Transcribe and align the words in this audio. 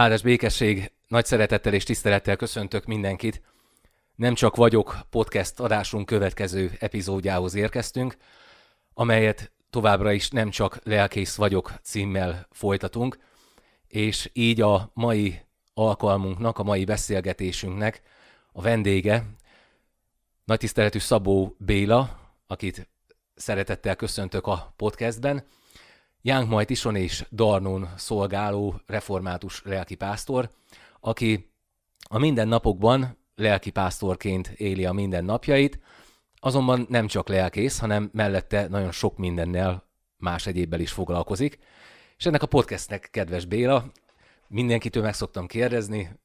Áldás 0.00 0.22
békesség, 0.22 0.92
nagy 1.08 1.24
szeretettel 1.24 1.72
és 1.72 1.84
tisztelettel 1.84 2.36
köszöntök 2.36 2.84
mindenkit. 2.84 3.42
Nem 4.14 4.34
csak 4.34 4.56
vagyok 4.56 4.98
podcast 5.10 5.60
adásunk 5.60 6.06
következő 6.06 6.72
epizódjához 6.78 7.54
érkeztünk, 7.54 8.16
amelyet 8.94 9.52
továbbra 9.70 10.12
is 10.12 10.30
nem 10.30 10.50
csak 10.50 10.78
lelkész 10.82 11.34
vagyok 11.34 11.72
címmel 11.82 12.46
folytatunk, 12.50 13.18
és 13.88 14.30
így 14.32 14.60
a 14.60 14.90
mai 14.94 15.40
alkalmunknak, 15.74 16.58
a 16.58 16.62
mai 16.62 16.84
beszélgetésünknek 16.84 18.02
a 18.52 18.62
vendége, 18.62 19.24
nagy 20.44 20.58
tiszteletű 20.58 20.98
Szabó 20.98 21.56
Béla, 21.58 22.20
akit 22.46 22.88
szeretettel 23.34 23.96
köszöntök 23.96 24.46
a 24.46 24.72
podcastben, 24.76 25.44
Jánkmajt 26.22 26.70
Ison 26.70 26.96
és 26.96 27.26
Darnon 27.30 27.88
szolgáló 27.96 28.80
református 28.86 29.62
lelkipásztor, 29.64 30.50
aki 31.00 31.52
a 32.08 32.18
mindennapokban 32.18 33.18
lelkipásztorként 33.34 34.48
éli 34.48 34.84
a 34.84 34.92
mindennapjait, 34.92 35.80
azonban 36.34 36.86
nem 36.88 37.06
csak 37.06 37.28
lelkész, 37.28 37.78
hanem 37.78 38.10
mellette 38.12 38.68
nagyon 38.68 38.92
sok 38.92 39.16
mindennel 39.16 39.84
más 40.16 40.46
egyébbel 40.46 40.80
is 40.80 40.92
foglalkozik. 40.92 41.58
És 42.16 42.26
ennek 42.26 42.42
a 42.42 42.46
podcastnek 42.46 43.08
kedves 43.10 43.44
Béla, 43.44 43.92
mindenkitől 44.48 45.02
meg 45.02 45.14
szoktam 45.14 45.46
kérdezni, 45.46 46.18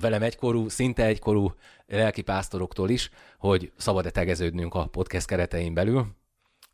velem 0.00 0.22
egykorú, 0.22 0.68
szinte 0.68 1.04
egykorú 1.04 1.54
lelkipásztoroktól 1.86 2.90
is, 2.90 3.10
hogy 3.38 3.72
szabad-e 3.76 4.10
tegeződnünk 4.10 4.74
a 4.74 4.86
podcast 4.86 5.26
keretein 5.26 5.74
belül. 5.74 6.18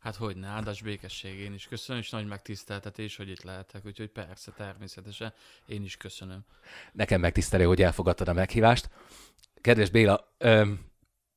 Hát 0.07 0.15
hogy 0.15 0.35
ne, 0.35 0.47
áldás 0.47 0.81
békesség, 0.81 1.39
én 1.39 1.53
is 1.53 1.67
köszönöm, 1.67 2.01
és 2.01 2.09
nagy 2.09 2.27
megtiszteltetés, 2.27 3.15
hogy 3.15 3.29
itt 3.29 3.43
lehetek, 3.43 3.85
úgyhogy 3.85 4.09
persze, 4.09 4.51
természetesen, 4.51 5.33
én 5.65 5.83
is 5.83 5.97
köszönöm. 5.97 6.39
Nekem 6.93 7.19
megtisztelő, 7.19 7.63
hogy 7.63 7.81
elfogadtad 7.81 8.27
a 8.27 8.33
meghívást. 8.33 8.89
Kedves 9.61 9.89
Béla, 9.89 10.33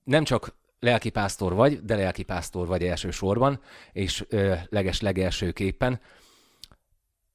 nem 0.04 0.24
csak 0.24 0.54
lelkipásztor 0.80 1.54
vagy, 1.54 1.84
de 1.84 1.96
lelkipásztor 1.96 2.66
vagy 2.66 2.84
elsősorban, 2.84 3.60
és 3.92 4.26
leges 4.68 5.00
legelsőképpen. 5.00 6.00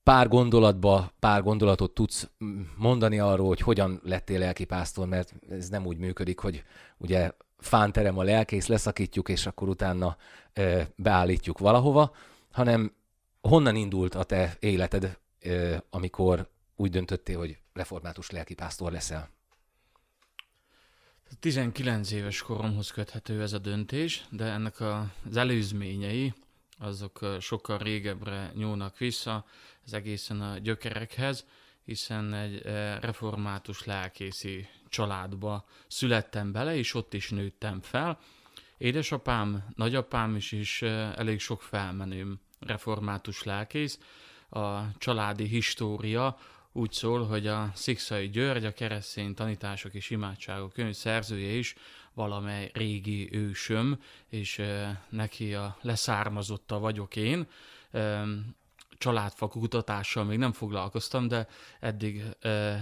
Pár 0.04 0.28
gondolatba, 0.28 1.12
pár 1.20 1.44
gondolatot 1.44 1.94
tudsz 1.94 2.30
mondani 2.78 3.20
arról, 3.20 3.48
hogy 3.48 3.62
hogyan 3.62 4.02
lettél 4.04 4.40
lelkipásztor, 4.40 5.08
mert 5.08 5.34
ez 5.50 5.70
nem 5.70 5.86
úgy 5.86 5.98
működik, 5.98 6.40
hogy 6.40 6.64
ugye 6.98 7.32
fánterem 7.58 8.18
a 8.18 8.24
lelkész, 8.24 8.68
leszakítjuk, 8.68 9.30
és 9.30 9.46
akkor 9.46 9.70
utána 9.70 10.18
beállítjuk 10.96 11.58
valahova, 11.58 12.16
hanem 12.52 12.96
honnan 13.42 13.76
indult 13.76 14.16
a 14.16 14.24
te 14.24 14.56
életed, 14.60 15.18
amikor 15.90 16.50
úgy 16.76 16.92
döntöttél, 16.92 17.38
hogy 17.38 17.58
református 17.74 18.30
lelkipásztor 18.30 18.92
leszel? 18.92 19.30
19 21.40 22.12
éves 22.12 22.42
koromhoz 22.42 22.92
köthető 22.92 23.42
ez 23.42 23.54
a 23.54 23.58
döntés, 23.58 24.26
de 24.30 24.46
ennek 24.46 24.80
az 24.80 25.38
előzményei, 25.38 26.34
azok 26.78 27.20
sokkal 27.40 27.78
régebbre 27.78 28.52
nyúlnak 28.56 28.98
vissza, 28.98 29.46
ez 29.86 29.94
egészen 29.94 30.42
a 30.42 30.58
gyökerekhez, 30.58 31.46
hiszen 31.84 32.34
egy 32.34 32.62
református 33.02 33.84
lelkészi 33.84 34.68
családba 34.96 35.66
születtem 35.88 36.52
bele, 36.52 36.76
és 36.76 36.94
ott 36.94 37.14
is 37.14 37.30
nőttem 37.30 37.82
fel. 37.82 38.20
Édesapám, 38.78 39.66
nagyapám 39.76 40.36
is 40.36 40.52
is 40.52 40.82
elég 41.16 41.40
sok 41.40 41.62
felmenőm 41.62 42.40
református 42.60 43.44
lelkész. 43.44 44.00
A 44.50 44.98
családi 44.98 45.44
história 45.44 46.38
úgy 46.72 46.92
szól, 46.92 47.26
hogy 47.26 47.48
a 47.48 47.72
Szikszai 47.74 48.30
György, 48.30 48.66
a 48.66 48.74
keresztény 48.74 49.34
tanítások 49.34 49.94
és 49.94 50.10
imádságok 50.10 50.74
könyv 50.74 50.94
szerzője 50.94 51.52
is 51.52 51.76
valamely 52.14 52.72
régi 52.74 53.30
ősöm, 53.32 54.00
és 54.30 54.62
neki 55.10 55.54
a 55.54 55.78
leszármazotta 55.82 56.80
vagyok 56.80 57.16
én 57.16 57.48
családfa 58.98 59.48
kutatással 59.48 60.24
még 60.24 60.38
nem 60.38 60.52
foglalkoztam, 60.52 61.28
de 61.28 61.48
eddig 61.80 62.24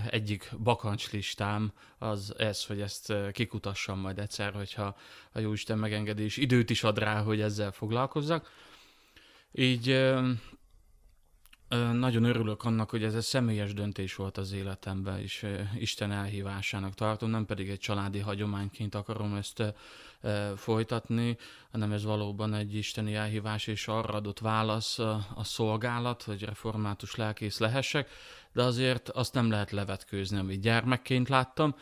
egyik 0.09 0.51
bakancslistám 0.63 1.74
az 1.97 2.34
ez, 2.38 2.66
hogy 2.66 2.81
ezt 2.81 3.13
kikutassam 3.31 4.00
majd 4.00 4.19
egyszer, 4.19 4.53
hogyha 4.53 4.96
a 5.31 5.40
Jóisten 5.40 5.78
megengedés 5.78 6.38
időt 6.38 6.69
is 6.69 6.84
ad 6.84 6.97
rá, 6.97 7.22
hogy 7.22 7.41
ezzel 7.41 7.72
foglalkozzak. 7.72 8.52
Így 9.52 10.12
nagyon 11.94 12.23
örülök 12.23 12.63
annak, 12.63 12.89
hogy 12.89 13.03
ez 13.03 13.16
egy 13.16 13.22
személyes 13.22 13.73
döntés 13.73 14.16
volt 14.16 14.38
az 14.38 14.51
életemben, 14.51 15.19
és 15.19 15.45
Isten 15.79 16.11
elhívásának 16.11 16.94
tartom, 16.94 17.29
nem 17.29 17.45
pedig 17.45 17.69
egy 17.69 17.79
családi 17.79 18.19
hagyományként 18.19 18.95
akarom 18.95 19.35
ezt 19.35 19.63
folytatni, 20.56 21.38
hanem 21.72 21.91
ez 21.91 22.03
valóban 22.03 22.53
egy 22.53 22.75
isteni 22.75 23.16
elhívás, 23.16 23.67
és 23.67 23.88
arra 23.88 24.13
adott 24.13 24.39
válasz 24.39 25.00
a 25.35 25.44
szolgálat, 25.44 26.23
hogy 26.23 26.44
református 26.44 27.16
lelkész 27.16 27.57
lehessek, 27.57 28.09
de 28.53 28.63
azért 28.63 29.09
azt 29.09 29.34
nem 29.34 29.50
lehet 29.50 29.72
levetkőzni, 29.72 30.38
amit 30.38 30.61
gyermekként 30.61 31.29
láttam, 31.29 31.75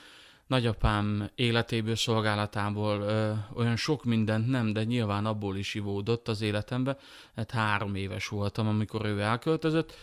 nagyapám 0.52 1.30
életéből, 1.36 1.96
szolgálatából 1.96 3.02
ö, 3.02 3.32
olyan 3.54 3.76
sok 3.76 4.04
mindent 4.04 4.48
nem, 4.48 4.74
de 4.74 4.84
nyilván 4.84 5.26
abból 5.26 5.58
is 5.58 5.74
ivódott 5.74 6.28
az 6.28 6.42
életembe. 6.42 6.98
Hát 7.36 7.52
három 7.52 7.96
éves 7.96 8.28
voltam, 8.28 8.68
amikor 8.68 9.06
ő 9.06 9.20
elköltözött. 9.20 9.94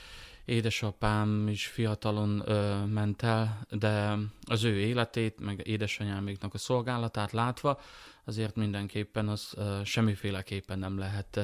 Édesapám 0.44 1.48
is 1.48 1.66
fiatalon 1.66 2.42
ö, 2.46 2.84
ment 2.84 3.22
el, 3.22 3.66
de 3.70 4.16
az 4.46 4.64
ő 4.64 4.78
életét, 4.78 5.40
meg 5.40 5.66
édesanyáméknak 5.66 6.54
a 6.54 6.58
szolgálatát 6.58 7.32
látva, 7.32 7.80
azért 8.28 8.56
mindenképpen 8.56 9.28
az 9.28 9.54
semmiféleképpen 9.84 10.78
nem 10.78 10.98
lehet 10.98 11.40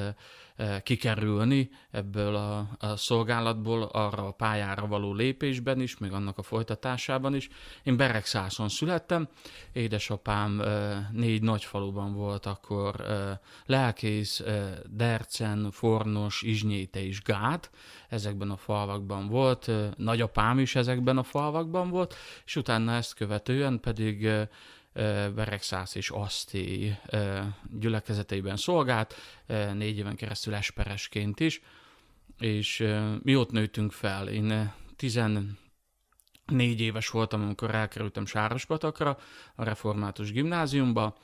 kikerülni 0.82 1.70
ebből 1.90 2.34
a, 2.34 2.96
szolgálatból 2.96 3.82
arra 3.82 4.26
a 4.26 4.30
pályára 4.30 4.86
való 4.86 5.14
lépésben 5.14 5.80
is, 5.80 5.98
még 5.98 6.12
annak 6.12 6.38
a 6.38 6.42
folytatásában 6.42 7.34
is. 7.34 7.48
Én 7.82 7.96
Beregszászon 7.96 8.68
születtem, 8.68 9.28
édesapám 9.72 10.62
négy 11.12 11.42
nagyfaluban 11.42 12.14
volt 12.14 12.46
akkor 12.46 12.94
lelkész, 13.66 14.42
Dercen, 14.90 15.70
Fornos, 15.70 16.42
Izsnyéte 16.42 17.04
és 17.04 17.22
Gát, 17.22 17.70
ezekben 18.08 18.50
a 18.50 18.56
falvakban 18.56 19.28
volt, 19.28 19.70
nagyapám 19.96 20.58
is 20.58 20.74
ezekben 20.74 21.18
a 21.18 21.22
falvakban 21.22 21.90
volt, 21.90 22.14
és 22.44 22.56
utána 22.56 22.92
ezt 22.92 23.14
követően 23.14 23.80
pedig 23.80 24.28
Beregszász 25.34 25.94
és 25.94 26.10
Aszti 26.10 26.98
gyülekezeteiben 27.78 28.56
szolgált, 28.56 29.14
négy 29.72 29.98
éven 29.98 30.16
keresztül 30.16 30.54
esperesként 30.54 31.40
is, 31.40 31.62
és 32.38 32.86
mi 33.22 33.36
ott 33.36 33.50
nőttünk 33.50 33.92
fel. 33.92 34.28
Én 34.28 34.72
14 34.96 35.56
éves 36.80 37.08
voltam, 37.08 37.42
amikor 37.42 37.74
elkerültem 37.74 38.26
Sárospatakra, 38.26 39.18
a 39.54 39.64
református 39.64 40.32
gimnáziumba, 40.32 41.16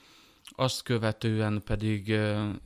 azt 0.57 0.83
követően 0.83 1.63
pedig 1.65 2.09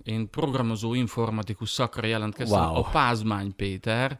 én 0.02 0.30
programozó 0.30 0.94
informatikus 0.94 1.70
szakra 1.70 2.06
jelentkeztem 2.06 2.60
wow. 2.60 2.74
a 2.76 2.82
Pázmány 2.82 3.56
Péter 3.56 4.18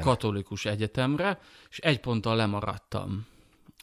katolikus 0.00 0.64
egyetemre, 0.64 1.40
és 1.70 1.78
egy 1.78 2.00
ponttal 2.00 2.36
lemaradtam 2.36 3.26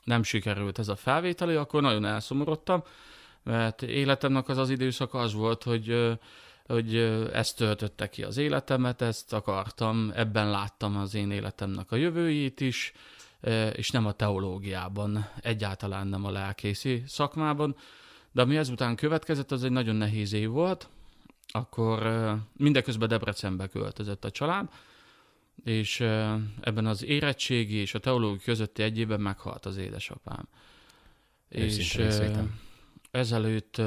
nem 0.05 0.23
sikerült 0.23 0.79
ez 0.79 0.87
a 0.87 0.95
felvételi, 0.95 1.55
akkor 1.55 1.81
nagyon 1.81 2.05
elszomorodtam, 2.05 2.83
mert 3.43 3.81
életemnek 3.81 4.47
az 4.47 4.57
az 4.57 4.69
időszaka 4.69 5.19
az 5.19 5.33
volt, 5.33 5.63
hogy 5.63 6.17
hogy 6.67 6.95
ezt 7.33 7.57
töltötte 7.57 8.09
ki 8.09 8.23
az 8.23 8.37
életemet, 8.37 9.01
ezt 9.01 9.33
akartam, 9.33 10.11
ebben 10.15 10.49
láttam 10.49 10.97
az 10.97 11.13
én 11.15 11.31
életemnek 11.31 11.91
a 11.91 11.95
jövőjét 11.95 12.61
is, 12.61 12.93
és 13.73 13.91
nem 13.91 14.05
a 14.05 14.11
teológiában, 14.11 15.29
egyáltalán 15.41 16.07
nem 16.07 16.25
a 16.25 16.31
lelkészi 16.31 17.03
szakmában. 17.07 17.75
De 18.31 18.41
ami 18.41 18.57
ezután 18.57 18.95
következett, 18.95 19.51
az 19.51 19.63
egy 19.63 19.71
nagyon 19.71 19.95
nehéz 19.95 20.33
év 20.33 20.49
volt, 20.49 20.89
akkor 21.47 22.07
mindeközben 22.57 23.07
Debrecenbe 23.07 23.67
költözött 23.67 24.25
a 24.25 24.31
család, 24.31 24.69
és 25.63 25.99
ebben 26.61 26.85
az 26.85 27.03
érettségi 27.03 27.75
és 27.75 27.93
a 27.93 27.99
teológia 27.99 28.41
közötti 28.43 28.83
egy 28.83 28.97
évben 28.97 29.21
meghalt 29.21 29.65
az 29.65 29.77
édesapám. 29.77 30.47
és 31.49 31.97
ezelőtt 33.15 33.81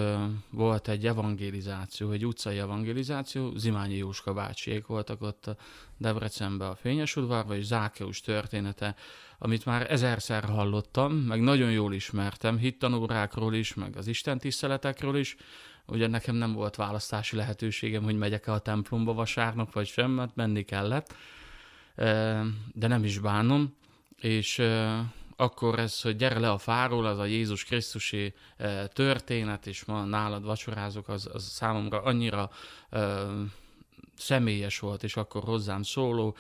volt 0.51 0.89
egy 0.89 1.07
evangelizáció, 1.07 2.11
egy 2.11 2.27
utcai 2.27 2.59
evangelizáció, 2.59 3.57
Zimányi 3.57 3.97
Jóska 3.97 4.33
bácsiék 4.33 4.87
voltak 4.87 5.23
ott 5.23 5.57
Debrecenben 5.97 6.69
a 6.69 6.75
Fényes 6.75 7.17
udvarban, 7.17 7.57
és 7.57 7.65
Zákeus 7.65 8.21
története, 8.21 8.95
amit 9.39 9.65
már 9.65 9.91
ezerszer 9.91 10.45
hallottam, 10.45 11.13
meg 11.13 11.41
nagyon 11.41 11.71
jól 11.71 11.95
ismertem, 11.95 12.59
hittanórákról 12.59 13.55
is, 13.55 13.75
meg 13.75 13.97
az 13.97 14.07
Isten 14.07 14.39
tiszteletekről 14.39 15.17
is, 15.17 15.37
ugye 15.87 16.07
nekem 16.07 16.35
nem 16.35 16.53
volt 16.53 16.77
választási 16.77 17.37
lehetőségem, 17.37 18.03
hogy 18.03 18.19
megyek-e 18.19 18.53
a 18.53 18.59
templomba 18.59 19.13
vasárnap, 19.13 19.73
vagy 19.73 19.87
sem, 19.87 20.11
mert 20.11 20.35
menni 20.35 20.63
kellett 20.63 21.15
de 22.73 22.87
nem 22.87 23.05
is 23.05 23.19
bánom. 23.19 23.77
és 24.17 24.63
akkor 25.37 25.79
ez, 25.79 26.01
hogy 26.01 26.17
gyere 26.17 26.39
le 26.39 26.51
a 26.51 26.59
fáról, 26.59 27.07
az 27.07 27.19
a 27.19 27.25
Jézus 27.25 27.65
Krisztusi 27.65 28.35
történet, 28.93 29.67
és 29.67 29.85
ma 29.85 30.05
nálad 30.05 30.45
vacsorázok, 30.45 31.09
az, 31.09 31.29
az 31.33 31.45
számomra 31.45 32.03
annyira 32.03 32.51
személyes 34.17 34.79
volt, 34.79 35.03
és 35.03 35.17
akkor 35.17 35.43
hozzám 35.43 35.83
szóló, 35.83 36.37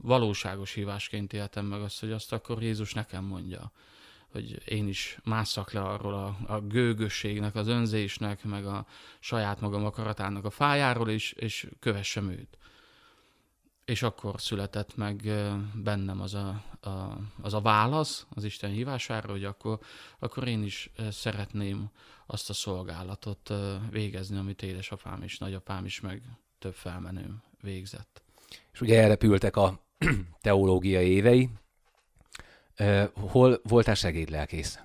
valóságos 0.00 0.72
hívásként 0.72 1.32
éltem 1.32 1.66
meg 1.66 1.80
azt, 1.80 2.00
hogy 2.00 2.12
azt 2.12 2.32
akkor 2.32 2.62
Jézus 2.62 2.92
nekem 2.92 3.24
mondja 3.24 3.72
hogy 4.32 4.68
én 4.68 4.88
is 4.88 5.18
másszak 5.24 5.72
le 5.72 5.80
arról 5.80 6.14
a, 6.14 6.52
a 6.52 6.60
gőgösségnek, 6.60 7.54
az 7.54 7.68
önzésnek, 7.68 8.44
meg 8.44 8.66
a 8.66 8.86
saját 9.20 9.60
magam 9.60 9.84
akaratának 9.84 10.44
a 10.44 10.50
fájáról, 10.50 11.10
és, 11.10 11.32
és 11.32 11.68
kövessem 11.80 12.30
őt. 12.30 12.58
És 13.84 14.02
akkor 14.02 14.40
született 14.40 14.96
meg 14.96 15.22
bennem 15.74 16.20
az 16.20 16.34
a, 16.34 16.62
a, 16.80 17.18
az 17.42 17.54
a 17.54 17.60
válasz 17.60 18.26
az 18.34 18.44
Isten 18.44 18.70
hívására, 18.70 19.30
hogy 19.30 19.44
akkor, 19.44 19.78
akkor 20.18 20.48
én 20.48 20.62
is 20.62 20.90
szeretném 21.10 21.90
azt 22.26 22.50
a 22.50 22.52
szolgálatot 22.52 23.52
végezni, 23.90 24.36
amit 24.38 24.62
édesapám 24.62 25.22
és 25.22 25.38
nagyapám 25.38 25.84
is, 25.84 26.00
meg 26.00 26.22
több 26.58 26.74
felmenőm 26.74 27.42
végzett. 27.60 28.22
És 28.72 28.80
ugye 28.80 29.02
elrepültek 29.02 29.56
a 29.56 29.80
teológiai 30.40 31.08
évei. 31.08 31.50
Hol 33.14 33.60
voltál 33.62 33.94
segédlelkész? 33.94 34.78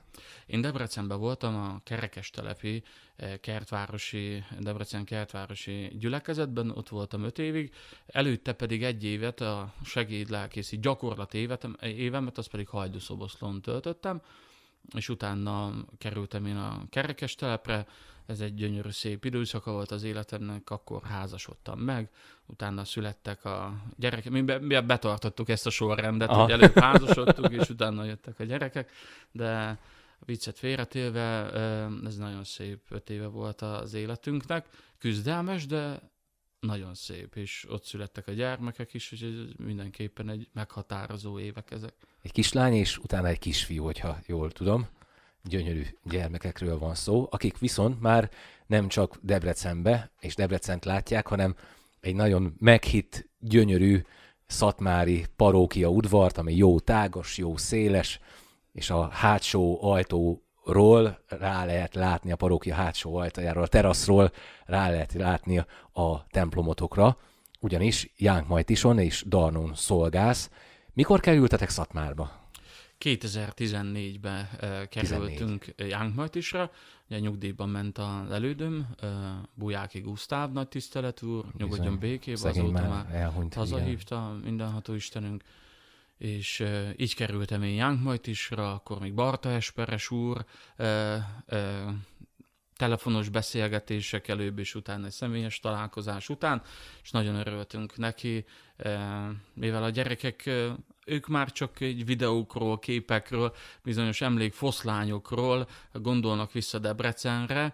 Én 0.48 0.62
Debrecenben 0.62 1.20
voltam 1.20 1.56
a 1.56 1.80
Kerekes 1.84 2.30
telepi 2.30 2.84
kertvárosi, 3.42 4.44
Debrecen 4.60 5.06
kertvárosi 5.06 5.92
gyülekezetben, 6.00 6.70
ott 6.70 6.90
voltam 6.90 7.24
öt 7.24 7.40
évig, 7.40 7.74
előtte 8.06 8.54
pedig 8.54 8.84
egy 8.84 9.04
évet 9.04 9.42
a 9.42 9.74
segédlelkészi 9.86 10.80
gyakorlat 10.80 11.34
évet, 11.34 11.68
évemet, 11.82 12.38
azt 12.38 12.50
pedig 12.50 12.68
Hajdúszoboszlón 12.68 13.62
töltöttem, 13.62 14.22
és 14.96 15.10
utána 15.10 15.74
kerültem 15.98 16.46
én 16.46 16.58
a 16.58 16.82
Kerekes 16.90 17.36
telepre, 17.36 17.86
ez 18.26 18.40
egy 18.40 18.54
gyönyörű 18.54 18.90
szép 18.90 19.26
időszaka 19.26 19.72
volt 19.72 19.92
az 19.92 20.04
életemnek, 20.04 20.70
akkor 20.70 21.02
házasodtam 21.04 21.80
meg, 21.80 22.10
utána 22.46 22.86
születtek 22.86 23.46
a 23.46 23.74
gyerekek, 23.96 24.32
mi, 24.32 24.42
be, 24.42 24.60
mi 24.60 24.80
betartottuk 24.80 25.50
ezt 25.50 25.66
a 25.66 25.70
sorrendet, 25.70 26.30
Aha. 26.30 26.42
hogy 26.42 26.52
előbb 26.52 26.80
házasodtunk, 26.80 27.54
és 27.54 27.70
utána 27.70 28.04
jöttek 28.04 28.40
a 28.40 28.44
gyerekek, 28.44 28.92
de 29.32 29.80
viccet 30.26 30.58
félretélve, 30.58 31.52
ez 32.06 32.18
nagyon 32.18 32.44
szép 32.44 32.80
öt 32.90 33.10
éve 33.10 33.28
volt 33.28 33.62
az 33.62 33.94
életünknek, 33.94 34.68
küzdelmes, 34.98 35.66
de 35.66 36.12
nagyon 36.60 36.94
szép, 36.94 37.36
és 37.36 37.66
ott 37.70 37.84
születtek 37.84 38.28
a 38.28 38.32
gyermekek 38.32 38.94
is, 38.94 39.12
úgyhogy 39.12 39.56
mindenképpen 39.58 40.30
egy 40.30 40.50
meghatározó 40.54 41.40
évek 41.40 41.72
ezek. 41.72 41.94
Egy 42.22 42.32
kislány, 42.32 42.74
és 42.74 42.98
utána 42.98 43.28
egy 43.28 43.40
kisfiú, 43.40 43.84
hogyha 43.84 44.20
jól 44.26 44.52
tudom 44.52 44.88
gyönyörű 45.44 45.86
gyermekekről 46.04 46.78
van 46.78 46.96
szó, 46.96 47.28
akik 47.32 47.58
viszont 47.58 48.02
már 48.02 48.32
nem 48.66 48.88
csak 48.88 49.18
Debrecenbe 49.22 50.12
és 50.20 50.36
Debrecent 50.36 50.86
látják, 50.86 51.28
hanem 51.28 51.56
egy 52.00 52.16
nagyon 52.16 52.56
meghitt, 52.60 53.30
gyönyörű 53.40 54.02
szatmári 54.46 55.26
parókia 55.36 55.90
udvart, 55.90 56.38
ami 56.38 56.56
jó 56.56 56.80
tágas, 56.80 57.38
jó 57.38 57.58
széles, 57.58 58.20
és 58.78 58.90
a 58.90 59.10
hátsó 59.10 59.80
ajtóról 59.84 61.24
rá 61.28 61.66
lehet 61.66 61.96
látni, 61.96 62.32
a 62.32 62.36
parókia 62.36 62.76
hátsó 62.76 63.16
ajtajáról, 63.16 63.64
a 63.64 63.68
teraszról 63.68 64.32
rá 64.66 64.90
lehet 64.90 65.14
látni 65.14 65.58
a 65.94 66.28
templomotokra, 66.28 67.18
ugyanis 67.60 68.12
Jánk 68.18 68.48
Majtison 68.48 69.00
és 69.00 69.24
Darnon 69.28 69.76
szolgálsz. 69.76 70.50
Mikor 70.94 71.20
kerültetek 71.20 71.70
Szatmárba? 71.70 72.46
2014-ben 73.00 74.50
uh, 74.62 74.84
kerültünk 74.84 75.74
Jánkmajtisra, 75.78 76.72
ugye 77.10 77.20
nyugdíjban 77.20 77.70
ment 77.70 77.98
az 77.98 78.32
elődöm, 78.32 78.88
uh, 79.04 79.10
Bujáki 79.54 80.00
Gusztáv 80.00 80.52
nagy 80.52 80.68
tisztelet 80.68 81.22
úr, 81.22 81.46
nyugodjon 81.58 82.00
békében, 82.00 82.50
azóta 82.50 82.88
már, 82.88 83.16
elhunyt, 83.16 83.54
hazahívta 83.54 84.40
mindenható 84.44 84.94
Istenünk, 84.94 85.44
és 86.18 86.60
uh, 86.60 86.90
így 86.96 87.16
kerültem 87.16 87.64
én 87.64 87.76
Jánkmajtisra, 87.76 88.74
akkor 88.74 89.00
még 89.00 89.14
Barta 89.14 89.50
Esperes 89.50 90.12
úr, 90.12 90.46
uh, 90.78 91.16
uh, 91.52 91.92
telefonos 92.78 93.30
beszélgetések 93.30 94.28
előbb 94.28 94.60
és 94.60 94.76
utána 94.76 95.06
egy 95.06 95.12
személyes 95.12 95.60
találkozás 95.60 96.30
után, 96.30 96.62
és 97.04 97.12
nagyon 97.12 97.36
örültünk 97.36 97.98
neki, 97.98 98.46
mivel 99.54 99.84
a 99.84 99.90
gyerekek 99.90 100.50
ők 101.06 101.28
már 101.28 101.52
csak 101.52 101.80
egy 101.80 102.06
videókról, 102.06 102.80
képekről, 102.80 103.56
bizonyos 103.84 104.22
emlékfoszlányokról 104.22 105.68
gondolnak 105.92 106.52
vissza 106.52 106.80
Debrecenre. 106.80 107.74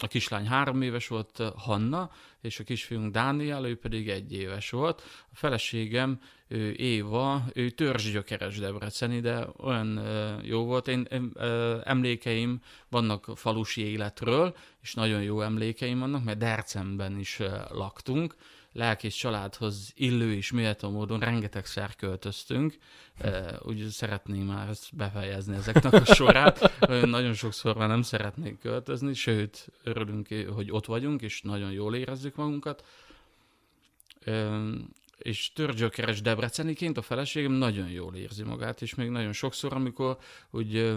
A 0.00 0.06
kislány 0.06 0.46
három 0.46 0.82
éves 0.82 1.08
volt, 1.08 1.42
Hanna, 1.56 2.10
és 2.40 2.58
a 2.58 2.64
kisfiunk 2.64 3.12
Dániel, 3.12 3.66
ő 3.66 3.76
pedig 3.76 4.08
egy 4.08 4.32
éves 4.32 4.70
volt. 4.70 5.02
A 5.32 5.34
feleségem, 5.34 6.20
ő 6.48 6.72
Éva, 6.72 7.44
ő 7.54 7.70
törzsgyökeres 7.70 8.58
Debreceni, 8.58 9.20
de 9.20 9.46
olyan 9.56 10.00
jó 10.42 10.64
volt. 10.64 10.88
Én 10.88 11.08
emlékeim 11.84 12.60
vannak 12.88 13.30
falusi 13.34 13.82
életről, 13.82 14.56
és 14.82 14.94
nagyon 14.94 15.22
jó 15.22 15.40
emlékeim 15.40 15.98
vannak, 15.98 16.24
mert 16.24 16.38
Dercenben 16.38 17.18
is 17.18 17.38
laktunk, 17.70 18.34
lelkész 18.78 19.14
családhoz 19.14 19.92
illő 19.94 20.34
és 20.34 20.52
méltó 20.52 20.90
módon 20.90 21.20
rengetegszer 21.20 21.96
költöztünk. 21.96 22.78
Úgy 23.62 23.88
szeretném 23.88 24.44
már 24.46 24.68
ezt 24.68 24.96
befejezni 24.96 25.56
ezeknek 25.56 25.92
a 25.92 26.04
sorát. 26.04 26.78
Nagyon 27.04 27.34
sokszor 27.34 27.76
már 27.76 27.88
nem 27.88 28.02
szeretnék 28.02 28.58
költözni, 28.58 29.14
sőt, 29.14 29.68
örülünk, 29.82 30.28
hogy 30.54 30.70
ott 30.70 30.86
vagyunk, 30.86 31.22
és 31.22 31.42
nagyon 31.42 31.72
jól 31.72 31.94
érezzük 31.94 32.34
magunkat. 32.34 32.84
És 35.18 35.52
törgyökeres 35.52 36.20
Debreceniként 36.20 36.98
a 36.98 37.02
feleségem 37.02 37.52
nagyon 37.52 37.88
jól 37.88 38.14
érzi 38.14 38.42
magát, 38.42 38.82
és 38.82 38.94
még 38.94 39.08
nagyon 39.08 39.32
sokszor, 39.32 39.72
amikor 39.72 40.18
úgy 40.50 40.94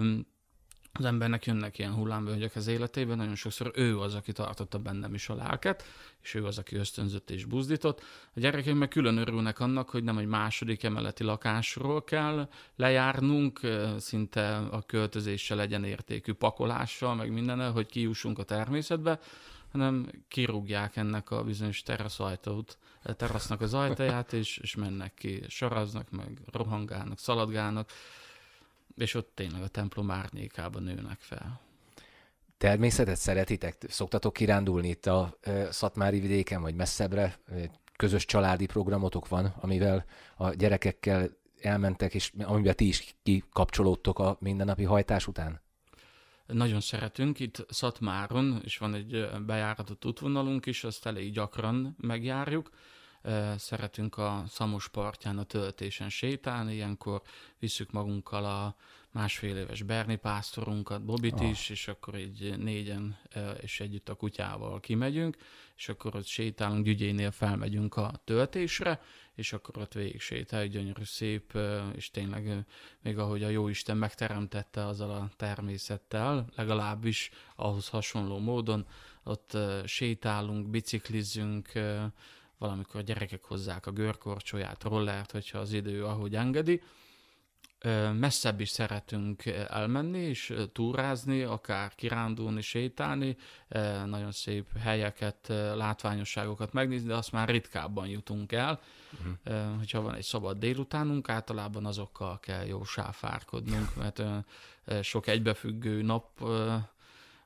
az 0.94 1.06
embernek 1.06 1.46
jönnek 1.46 1.78
ilyen 1.78 1.94
hullámvölgyek 1.94 2.56
az 2.56 2.68
életében, 2.68 3.18
nagyon 3.18 3.36
sokszor 3.36 3.72
ő 3.76 4.00
az, 4.00 4.16
aki 4.16 4.32
tartotta 4.32 4.80
bennem 4.80 5.14
is 5.14 5.30
a 5.30 5.36
lelket, 5.36 5.84
és 6.22 6.34
ő 6.34 6.46
az, 6.46 6.58
aki 6.58 6.76
ösztönzött 6.76 7.30
és 7.30 7.46
buzdított. 7.46 8.02
A 8.34 8.40
gyerekeim 8.40 8.78
meg 8.78 8.88
külön 8.88 9.18
örülnek 9.18 9.60
annak, 9.60 9.90
hogy 9.90 10.04
nem 10.04 10.18
egy 10.18 10.26
második 10.26 10.84
emeleti 10.84 11.24
lakásról 11.24 12.04
kell 12.04 12.50
lejárnunk, 12.76 13.60
szinte 13.98 14.58
a 14.58 14.82
költözéssel 14.82 15.58
legyen 15.58 15.84
értékű 15.84 16.34
pakolással, 16.34 17.16
meg 17.16 17.32
mindennel, 17.32 17.72
hogy 17.72 17.86
kijussunk 17.86 18.40
a 18.40 18.44
természetbe, 18.44 19.20
hanem 19.72 20.12
kirúgják 20.28 20.96
ennek 20.96 21.32
a 21.32 21.44
bizonyos 21.44 21.82
teraszajtót, 21.82 22.78
terasznak 23.04 23.62
az 23.62 23.74
ajtaját, 23.74 24.34
és, 24.34 24.58
és 24.58 24.76
mennek 24.76 25.14
ki, 25.14 25.44
saraznak, 25.48 26.10
meg 26.10 26.42
rohangálnak, 26.52 27.20
szaladgálnak, 27.20 27.90
és 29.02 29.14
ott 29.14 29.32
tényleg 29.34 29.62
a 29.62 29.68
templom 29.68 30.12
árnyékában 30.12 30.84
nőnek 30.84 31.20
fel. 31.20 31.60
Természetet 32.58 33.18
szeretitek? 33.18 33.86
Szoktatok 33.88 34.34
kirándulni 34.34 34.90
itt 34.90 35.06
a 35.06 35.38
Szatmári 35.70 36.20
vidéken, 36.20 36.62
vagy 36.62 36.76
messzebbre? 36.76 37.40
Közös 37.96 38.26
családi 38.26 38.66
programotok 38.66 39.28
van, 39.28 39.46
amivel 39.46 40.06
a 40.36 40.50
gyerekekkel 40.50 41.30
elmentek, 41.62 42.14
és 42.14 42.32
amiben 42.44 42.76
ti 42.76 42.88
is 42.88 43.16
kikapcsolódtok 43.24 44.20
a 44.20 44.38
mindennapi 44.40 44.84
hajtás 44.84 45.28
után? 45.28 45.62
Nagyon 46.46 46.82
szeretünk, 46.82 47.40
itt 47.40 47.66
Szatmáron, 47.70 48.62
és 48.64 48.78
van 48.78 48.94
egy 48.94 49.30
bejáratott 49.46 50.06
útvonalunk 50.06 50.66
is, 50.66 50.84
azt 50.84 51.06
elég 51.06 51.34
gyakran 51.34 51.96
megjárjuk, 52.00 52.70
szeretünk 53.58 54.18
a 54.18 54.44
Szamos 54.48 54.88
partján 54.88 55.38
a 55.38 55.44
töltésen 55.44 56.10
sétálni, 56.10 56.74
ilyenkor 56.74 57.22
visszük 57.60 57.92
magunkkal 57.92 58.46
a 58.46 58.76
másfél 59.12 59.58
éves 59.58 59.84
Berni 59.84 60.16
pásztorunkat, 60.16 61.06
Bobit 61.06 61.40
oh. 61.40 61.50
is, 61.50 61.70
és 61.70 61.88
akkor 61.88 62.18
így 62.18 62.58
négyen 62.58 63.18
és 63.62 63.80
együtt 63.80 64.10
a 64.10 64.16
kutyával 64.16 64.80
kimegyünk, 64.80 65.38
és 65.76 65.90
akkor 65.90 66.16
ott 66.16 66.26
sétálunk, 66.26 66.86
Gyügyénél 66.86 67.32
felmegyünk 67.32 67.96
a 67.96 68.12
töltésre, 68.24 69.02
és 69.36 69.54
akkor 69.54 69.78
ott 69.78 69.94
végig 69.94 70.22
sétáljuk, 70.22 70.74
gyönyörű 70.74 71.04
szép, 71.04 71.58
és 71.96 72.12
tényleg 72.12 72.66
még 73.02 73.18
ahogy 73.18 73.44
a 73.44 73.50
Jóisten 73.50 73.98
megteremtette 73.98 74.86
azzal 74.86 75.12
a 75.12 75.30
természettel, 75.36 76.48
legalábbis 76.56 77.30
ahhoz 77.56 77.90
hasonló 77.90 78.40
módon, 78.40 78.88
ott 79.24 79.58
sétálunk, 79.86 80.70
biciklizünk, 80.70 81.72
valamikor 82.62 83.00
a 83.00 83.04
gyerekek 83.04 83.44
hozzák 83.44 83.86
a 83.86 83.92
görkorcsolyát, 83.92 84.84
rollert, 84.84 85.32
hogyha 85.32 85.60
az 85.60 85.74
idő 85.74 86.06
ahogy 86.06 86.36
engedi, 86.36 86.82
messzebb 88.14 88.60
is 88.60 88.70
szeretünk 88.70 89.46
elmenni, 89.46 90.20
és 90.20 90.54
túrázni, 90.72 91.42
akár 91.42 91.96
kirándulni, 91.96 92.62
sétálni, 92.62 93.38
nagyon 94.06 94.32
szép 94.32 94.78
helyeket, 94.78 95.48
látványosságokat 95.76 96.74
megnézni, 96.74 97.08
de 97.08 97.16
azt 97.16 97.32
már 97.32 97.50
ritkábban 97.50 98.08
jutunk 98.08 98.52
el. 98.52 98.82
Uh-huh. 99.14 99.78
Hogyha 99.78 100.02
van 100.02 100.16
egy 100.16 100.24
szabad 100.24 100.58
délutánunk, 100.58 101.30
általában 101.30 101.86
azokkal 101.86 102.40
kell 102.40 102.66
jó 102.66 102.84
sáfárkodnunk, 102.84 103.96
mert 103.96 104.22
sok 105.02 105.28
egybefüggő 105.28 106.02
nap 106.02 106.44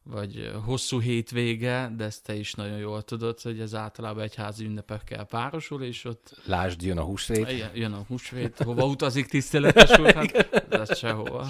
vagy 0.10 0.52
hosszú 0.66 1.00
hétvége, 1.00 1.92
de 1.96 2.04
ezt 2.04 2.24
te 2.24 2.36
is 2.36 2.54
nagyon 2.54 2.78
jól 2.78 3.04
tudod, 3.04 3.42
hogy 3.42 3.60
ez 3.60 3.76
általában 3.76 4.24
egyházi 4.24 4.66
ünnepekkel 4.66 5.26
párosul, 5.26 5.84
és 5.84 6.04
ott... 6.06 6.42
Lásd, 6.46 6.82
jön 6.82 6.98
a 6.98 7.04
húsvét. 7.04 7.70
Jön 7.74 7.94
a 7.94 8.04
húsvét. 8.08 8.58
Hova 8.58 8.86
utazik 8.86 9.28
tiszteletes 9.28 10.00
úr? 10.00 10.14
Hát, 10.14 10.74
ez 10.74 10.98
sehova. 10.98 11.48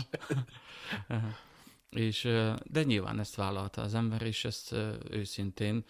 és, 1.90 2.28
de 2.64 2.84
nyilván 2.84 3.20
ezt 3.20 3.36
vállalta 3.36 3.82
az 3.82 3.94
ember, 3.94 4.22
és 4.22 4.46
ezt 4.46 4.76
őszintén 5.10 5.86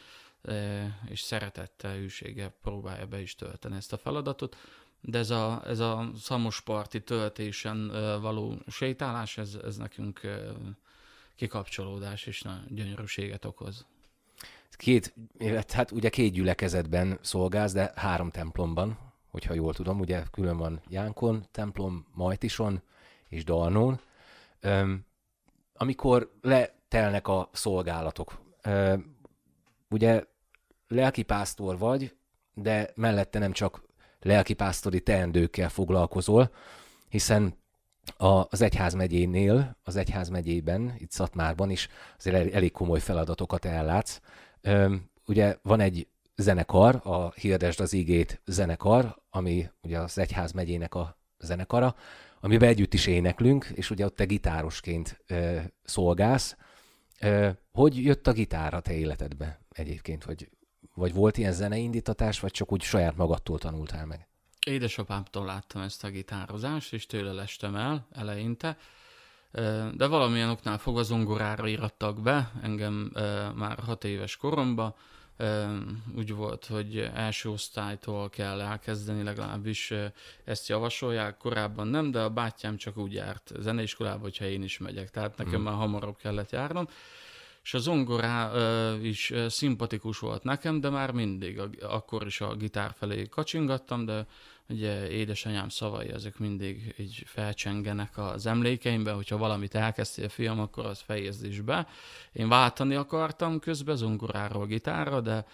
és 1.06 1.20
szeretettel, 1.20 1.96
hűséggel 1.96 2.56
próbálja 2.62 3.06
be 3.06 3.22
is 3.22 3.36
tölteni 3.36 3.76
ezt 3.76 3.94
a 3.94 3.98
feladatot. 3.98 4.58
De 5.02 5.18
ez 5.18 5.30
a, 5.30 5.62
ez 5.66 5.80
a 5.80 6.12
szamos 6.20 6.62
parti 6.62 7.04
töltésen 7.04 7.88
való 8.22 8.62
sétálás, 8.68 9.38
ez, 9.38 9.58
ez 9.64 9.78
nekünk 9.78 10.22
kikapcsolódás 11.36 12.26
és 12.26 12.42
nagy 12.42 12.74
gyönyörűséget 12.74 13.46
okoz. 13.46 13.86
Két, 14.72 15.14
hát 15.68 15.92
ugye 15.92 16.10
két 16.10 16.32
gyülekezetben 16.32 17.20
szolgálsz, 17.22 17.74
de 17.74 17.92
három 17.96 18.30
templomban, 18.30 19.14
hogyha 19.28 19.54
jól 19.54 19.74
tudom, 19.74 20.00
ugye 20.00 20.24
külön 20.32 20.58
van 20.58 20.82
Jánkon 20.88 21.46
templom, 21.52 22.08
Majtison 22.14 22.82
és 23.28 23.44
Darnón. 23.44 24.00
Üm, 24.62 25.06
amikor 25.74 26.32
letelnek 26.42 27.28
a 27.28 27.50
szolgálatok, 27.54 28.40
üm, 28.68 29.18
ugye 29.90 30.24
lelkipásztor 30.88 31.78
vagy, 31.78 32.16
de 32.54 32.92
mellette 32.96 33.40
nem 33.40 33.52
csak 33.52 33.84
lelkipásztori 34.20 35.02
teendőkkel 35.02 35.70
foglalkozol, 35.70 36.52
hiszen 37.10 37.58
a, 38.18 38.48
az 38.50 38.62
egyházmegyénél, 38.62 39.78
az 39.84 39.96
egyházmegyében, 39.96 40.94
itt 40.98 41.12
Szatmárban 41.12 41.70
is 41.70 41.88
azért 42.18 42.54
elég 42.54 42.72
komoly 42.72 43.00
feladatokat 43.00 43.66
ellátsz. 43.66 44.22
Üm, 44.62 45.10
ugye 45.26 45.58
van 45.62 45.80
egy 45.80 46.08
zenekar, 46.36 47.02
a 47.04 47.32
Hirdesd 47.32 47.80
az 47.80 47.94
igét 47.94 48.42
zenekar, 48.46 49.22
ami 49.30 49.70
ugye 49.82 50.00
az 50.00 50.18
egyházmegyének 50.18 50.96
a 50.96 51.18
zenekara, 51.40 51.96
amiben 52.40 52.70
együtt 52.70 52.94
is 52.94 53.08
éneklünk, 53.08 53.72
és 53.74 53.90
ugye 53.90 54.06
ott 54.06 54.16
te 54.16 54.24
gitárosként 54.24 55.24
ö, 55.28 55.58
szolgálsz. 55.84 56.58
Ö, 57.20 57.50
hogy 57.72 58.04
jött 58.04 58.28
a 58.28 58.32
gitár 58.32 58.74
a 58.74 58.80
te 58.80 58.94
életedbe 58.94 59.60
egyébként? 59.70 60.24
Vagy, 60.24 60.50
vagy 60.94 61.14
volt 61.14 61.38
ilyen 61.38 61.54
zeneindítatás, 61.54 62.40
vagy 62.40 62.52
csak 62.52 62.72
úgy 62.72 62.82
saját 62.82 63.16
magadtól 63.16 63.60
tanultál 63.60 64.06
meg? 64.06 64.28
Édesapámtól 64.66 65.46
láttam 65.46 65.82
ezt 65.82 66.04
a 66.04 66.10
gitározást, 66.10 66.94
és 66.94 67.06
tőle 67.06 67.32
lestem 67.32 67.76
el 67.76 68.08
eleinte, 68.12 68.78
de 69.94 70.08
valamilyen 70.08 70.50
oknál 70.50 70.78
fogva 70.78 71.04
zongorára 71.04 71.68
írattak 71.68 72.22
be, 72.22 72.52
engem 72.62 73.12
már 73.56 73.80
hat 73.80 74.04
éves 74.04 74.38
koromban, 74.38 74.96
úgy 76.16 76.34
volt, 76.34 76.66
hogy 76.66 76.98
első 77.14 77.50
osztálytól 77.50 78.30
kell 78.30 78.62
elkezdeni, 78.62 79.24
legalábbis 79.24 79.94
ezt 80.44 80.68
javasolják, 80.68 81.38
korábban 81.38 81.88
nem, 81.88 82.12
de 82.12 82.22
a 82.22 82.30
bátyám 82.30 82.78
csak 82.78 82.98
úgy 82.98 83.14
járt 83.14 83.52
zeneiskolába, 83.60 84.22
hogyha 84.22 84.46
én 84.46 84.64
is 84.64 84.78
megyek, 84.78 85.10
tehát 85.10 85.38
nekem 85.38 85.60
mm. 85.60 85.64
már 85.64 85.74
hamarabb 85.74 86.18
kellett 86.18 86.52
járnom. 86.52 86.88
És 87.64 87.74
a 87.74 87.78
zongorá 87.78 88.52
is 89.02 89.34
szimpatikus 89.48 90.20
volt 90.20 90.44
nekem, 90.44 90.80
de 90.80 90.90
már 90.90 91.12
mindig, 91.12 91.62
akkor 91.82 92.26
is 92.26 92.42
a 92.42 92.56
gitár 92.56 92.94
felé 92.98 93.28
kacsingattam, 93.28 94.06
de 94.06 94.26
ugye 94.70 95.10
édesanyám 95.10 95.70
szavai, 95.70 96.12
ezek 96.12 96.38
mindig 96.38 96.96
így 96.98 97.24
felcsengenek 97.26 98.18
az 98.18 98.46
emlékeimbe, 98.46 99.12
hogyha 99.12 99.38
valamit 99.38 99.76
elkezdtél 99.76 100.30
fiam, 100.30 100.60
akkor 100.60 100.86
az 100.86 101.00
fejezd 101.00 101.46
is 101.46 101.62
be. 101.62 101.88
Én 102.32 102.48
váltani 102.48 102.96
akartam 102.96 103.60
közben 103.60 103.96
zongoráról 103.96 104.66
gitárra, 104.66 105.22
de 105.22 105.46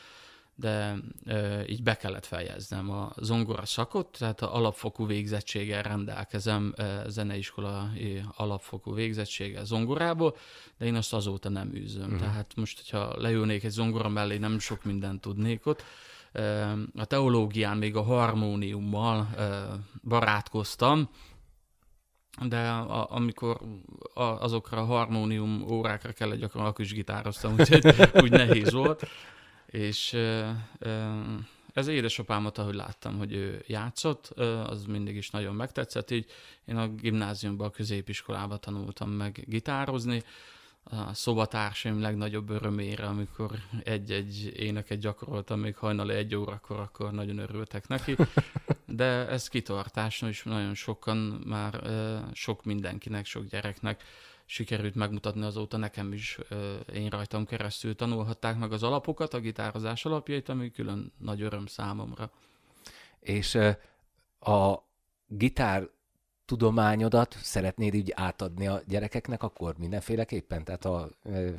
de 0.56 0.96
e, 1.26 1.68
így 1.68 1.84
be 1.84 1.96
kellett 1.96 2.26
fejeznem 2.26 2.92
a 2.92 3.14
zongora 3.18 3.66
szakot, 3.66 4.18
tehát 4.18 4.42
a 4.42 4.56
alapfokú 4.56 5.08
végzettséggel 5.08 5.82
rendelkezem, 5.82 6.74
e, 6.78 7.04
zeneiskola 7.10 7.92
alapfokú 8.36 8.94
végzettséggel 8.94 9.66
zongorából, 9.66 10.36
de 10.78 10.86
én 10.86 10.96
azt 10.96 11.14
azóta 11.14 11.50
nem 11.50 11.74
űzöm. 11.74 12.04
Uh-huh. 12.04 12.20
Tehát 12.20 12.56
most, 12.56 12.82
hogyha 12.82 13.22
leülnék 13.22 13.64
egy 13.64 13.72
zongora 13.72 14.10
mellé, 14.10 14.38
nem 14.38 14.60
sok 14.60 14.84
mindent 14.84 15.22
tudnék 15.22 15.66
ott. 15.66 15.84
A 16.96 17.06
teológián 17.06 17.78
még 17.78 17.96
a 17.96 18.02
harmóniummal 18.02 19.30
barátkoztam, 20.04 21.10
de 22.48 22.70
a, 22.70 23.12
amikor 23.12 23.58
a, 24.14 24.24
azokra 24.24 24.82
a 24.82 24.86
harmónium 24.86 25.66
órákra 25.72 26.12
kellett 26.12 26.40
gyakran, 26.40 26.66
akkor 26.66 26.86
is 26.86 26.94
gitároztam, 26.94 27.56
úgyhogy 27.60 27.96
úgy 28.24 28.32
nehéz 28.32 28.72
volt. 28.72 29.08
És 29.66 30.18
ez 31.74 31.88
édesapámat, 31.88 32.58
ahogy 32.58 32.74
láttam, 32.74 33.18
hogy 33.18 33.34
ő 33.34 33.64
játszott, 33.68 34.28
az 34.68 34.86
mindig 34.86 35.16
is 35.16 35.30
nagyon 35.30 35.56
megtetszett, 35.56 36.12
így 36.12 36.26
én 36.66 36.78
a 36.78 36.88
gimnáziumban, 36.88 37.68
a 37.68 37.72
középiskolában 37.72 38.60
tanultam 38.60 39.10
meg 39.10 39.44
gitározni, 39.48 40.24
a 40.84 41.14
szobatársaim 41.14 42.02
legnagyobb 42.02 42.50
örömére, 42.50 43.06
amikor 43.06 43.52
egy-egy 43.84 44.54
éneket 44.56 45.00
gyakoroltam 45.00 45.60
még 45.60 45.76
hajnali 45.76 46.14
egy 46.14 46.36
órakor, 46.36 46.80
akkor 46.80 47.12
nagyon 47.12 47.38
örültek 47.38 47.88
neki. 47.88 48.16
De 48.86 49.28
ez 49.28 49.48
kitartás, 49.48 50.22
és 50.22 50.44
nagyon 50.44 50.74
sokan 50.74 51.18
már 51.46 51.82
sok 52.34 52.64
mindenkinek, 52.64 53.26
sok 53.26 53.46
gyereknek 53.46 54.04
sikerült 54.52 54.96
megmutatni 54.96 55.44
azóta 55.44 55.78
nekem 55.78 56.14
is, 56.14 56.38
én 56.94 57.10
rajtam 57.10 57.46
keresztül 57.46 57.96
tanulhatták 57.96 58.58
meg 58.58 58.72
az 58.72 58.84
alapokat, 58.84 59.34
a 59.34 59.40
gitározás 59.40 60.06
alapjait, 60.06 60.50
ami 60.50 60.72
külön 60.72 61.14
nagy 61.18 61.42
öröm 61.42 61.66
számomra. 61.66 62.32
És 63.20 63.56
a 64.40 64.76
gitár 65.28 65.90
tudományodat 66.52 67.38
szeretnéd 67.42 67.94
így 67.94 68.12
átadni 68.16 68.68
a 68.68 68.82
gyerekeknek, 68.88 69.44
akkor 69.44 69.76
mindenféleképpen? 69.78 70.64
Tehát 70.64 70.86
a 70.86 71.10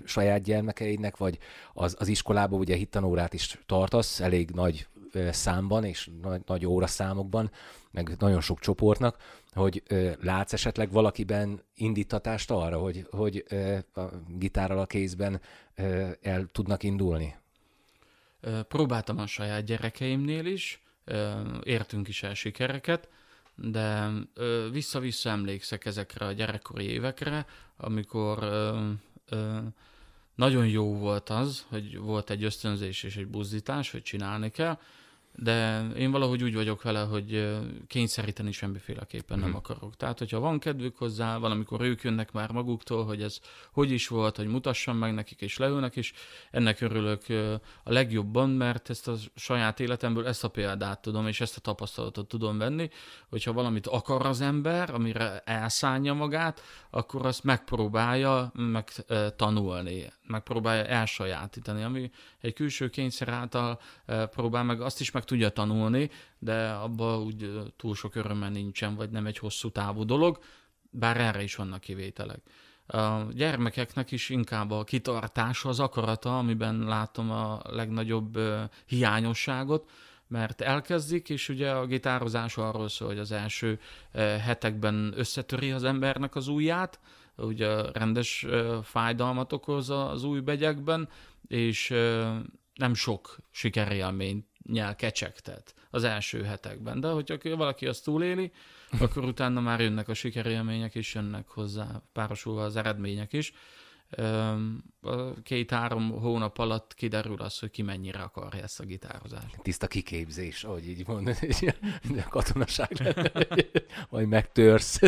saját 0.04 0.42
gyermekeidnek, 0.42 1.16
vagy 1.16 1.38
az, 1.72 1.96
az 1.98 2.08
iskolában 2.08 2.58
ugye 2.58 2.76
hittanórát 2.76 3.32
is 3.34 3.58
tartasz, 3.66 4.20
elég 4.20 4.50
nagy 4.50 4.86
számban 5.30 5.84
és 5.84 6.10
nagy, 6.22 6.40
nagy 6.46 6.66
óraszámokban, 6.66 7.50
meg 7.90 8.16
nagyon 8.18 8.40
sok 8.40 8.60
csoportnak, 8.60 9.16
hogy 9.52 9.82
e, 9.86 10.16
látsz 10.20 10.52
esetleg 10.52 10.90
valakiben 10.90 11.62
indítatást 11.74 12.50
arra, 12.50 12.78
hogy, 12.78 13.06
hogy 13.10 13.44
e, 13.48 13.84
a 13.94 14.02
gitárral 14.28 14.78
a 14.78 14.86
kézben 14.86 15.40
e, 15.74 16.16
el 16.22 16.46
tudnak 16.52 16.82
indulni? 16.82 17.36
Próbáltam 18.68 19.18
a 19.18 19.26
saját 19.26 19.64
gyerekeimnél 19.64 20.46
is, 20.46 20.82
értünk 21.62 22.08
is 22.08 22.22
el 22.22 22.34
sikereket, 22.34 23.08
de 23.54 24.10
ö, 24.34 24.68
vissza-vissza 24.70 25.30
emlékszek 25.30 25.84
ezekre 25.84 26.26
a 26.26 26.32
gyerekkori 26.32 26.84
évekre, 26.84 27.46
amikor 27.76 28.38
ö, 28.42 28.90
ö, 29.28 29.58
nagyon 30.34 30.68
jó 30.68 30.98
volt 30.98 31.30
az, 31.30 31.66
hogy 31.68 31.98
volt 31.98 32.30
egy 32.30 32.44
ösztönzés 32.44 33.02
és 33.02 33.16
egy 33.16 33.26
buzdítás, 33.26 33.90
hogy 33.90 34.02
csinálni 34.02 34.50
kell, 34.50 34.78
de 35.34 35.86
én 35.96 36.10
valahogy 36.10 36.42
úgy 36.42 36.54
vagyok 36.54 36.82
vele, 36.82 37.00
hogy 37.00 37.58
kényszeríteni 37.86 38.52
semmiféleképpen 38.52 39.38
nem 39.38 39.48
mhm. 39.48 39.56
akarok. 39.56 39.96
Tehát, 39.96 40.18
hogyha 40.18 40.40
van 40.40 40.58
kedvük 40.58 40.96
hozzá, 40.96 41.38
valamikor 41.38 41.80
ők 41.80 42.02
jönnek 42.02 42.32
már 42.32 42.50
maguktól, 42.50 43.04
hogy 43.04 43.22
ez 43.22 43.38
hogy 43.72 43.90
is 43.90 44.08
volt, 44.08 44.36
hogy 44.36 44.46
mutassam 44.46 44.96
meg 44.96 45.14
nekik, 45.14 45.40
és 45.40 45.56
leülnek, 45.56 45.96
és 45.96 46.12
ennek 46.50 46.80
örülök 46.80 47.22
a 47.84 47.92
legjobban, 47.92 48.50
mert 48.50 48.90
ezt 48.90 49.08
a 49.08 49.14
saját 49.34 49.80
életemből 49.80 50.26
ezt 50.26 50.44
a 50.44 50.48
példát 50.48 51.02
tudom, 51.02 51.26
és 51.26 51.40
ezt 51.40 51.56
a 51.56 51.60
tapasztalatot 51.60 52.28
tudom 52.28 52.58
venni, 52.58 52.90
hogyha 53.28 53.52
valamit 53.52 53.86
akar 53.86 54.26
az 54.26 54.40
ember, 54.40 54.94
amire 54.94 55.42
elszánja 55.44 56.12
magát, 56.12 56.62
akkor 56.90 57.26
azt 57.26 57.44
megpróbálja 57.44 58.52
meg 58.54 58.88
tanulni, 59.36 60.12
megpróbálja 60.26 60.84
elsajátítani, 60.84 61.82
ami 61.82 62.10
egy 62.40 62.52
külső 62.52 62.88
kényszer 62.88 63.28
által 63.28 63.80
próbál 64.06 64.64
meg 64.64 64.80
azt 64.80 65.00
is 65.00 65.10
meg 65.10 65.21
tudja 65.24 65.48
tanulni, 65.48 66.10
de 66.38 66.70
abban 66.70 67.22
úgy 67.22 67.50
túl 67.76 67.94
sok 67.94 68.14
öröme 68.14 68.48
nincsen, 68.48 68.94
vagy 68.94 69.10
nem 69.10 69.26
egy 69.26 69.38
hosszú 69.38 69.70
távú 69.70 70.04
dolog, 70.04 70.38
bár 70.90 71.20
erre 71.20 71.42
is 71.42 71.54
vannak 71.54 71.80
kivételek. 71.80 72.40
A 72.86 73.22
gyermekeknek 73.32 74.10
is 74.10 74.28
inkább 74.28 74.70
a 74.70 74.84
kitartása, 74.84 75.68
az 75.68 75.80
akarata, 75.80 76.38
amiben 76.38 76.84
látom 76.84 77.30
a 77.30 77.60
legnagyobb 77.64 78.38
hiányosságot, 78.86 79.90
mert 80.26 80.60
elkezdik, 80.60 81.28
és 81.28 81.48
ugye 81.48 81.70
a 81.70 81.86
gitározás 81.86 82.56
arról 82.56 82.88
szól, 82.88 83.08
hogy 83.08 83.18
az 83.18 83.32
első 83.32 83.80
hetekben 84.40 85.12
összetöri 85.16 85.70
az 85.70 85.84
embernek 85.84 86.34
az 86.34 86.48
ujját, 86.48 87.00
ugye 87.36 87.90
rendes 87.92 88.46
fájdalmat 88.82 89.52
okoz 89.52 89.90
az 89.90 90.24
új 90.24 90.40
begyekben, 90.40 91.08
és 91.48 91.88
nem 92.74 92.94
sok 92.94 93.38
sikerélményt 93.50 94.46
nyel 94.68 94.96
kecsegtet 94.96 95.74
az 95.90 96.04
első 96.04 96.42
hetekben. 96.42 97.00
De 97.00 97.08
hogyha 97.08 97.56
valaki 97.56 97.86
azt 97.86 98.04
túléli, 98.04 98.52
akkor 99.00 99.24
utána 99.24 99.60
már 99.60 99.80
jönnek 99.80 100.08
a 100.08 100.14
sikerélmények, 100.14 100.94
és 100.94 101.14
jönnek 101.14 101.48
hozzá 101.48 102.02
párosulva 102.12 102.64
az 102.64 102.76
eredmények 102.76 103.32
is 103.32 103.52
két-három 105.42 106.10
hónap 106.10 106.58
alatt 106.58 106.94
kiderül 106.94 107.40
az, 107.40 107.58
hogy 107.58 107.70
ki 107.70 107.82
mennyire 107.82 108.18
akarja 108.18 108.62
ezt 108.62 108.80
a 108.80 108.84
gitározást. 108.84 109.58
Tiszta 109.62 109.86
kiképzés, 109.86 110.64
ahogy 110.64 110.88
így 110.88 111.06
mondod, 111.06 111.36
a 112.26 112.28
katonaság, 112.28 113.16
vagy 114.10 114.26
megtörsz, 114.26 114.98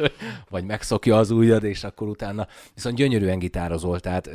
vagy 0.50 0.64
megszokja 0.64 1.18
az 1.18 1.30
ujjad, 1.30 1.64
és 1.64 1.84
akkor 1.84 2.08
utána 2.08 2.46
viszont 2.74 2.96
gyönyörűen 2.96 3.38
gitározol, 3.38 4.00
tehát 4.00 4.30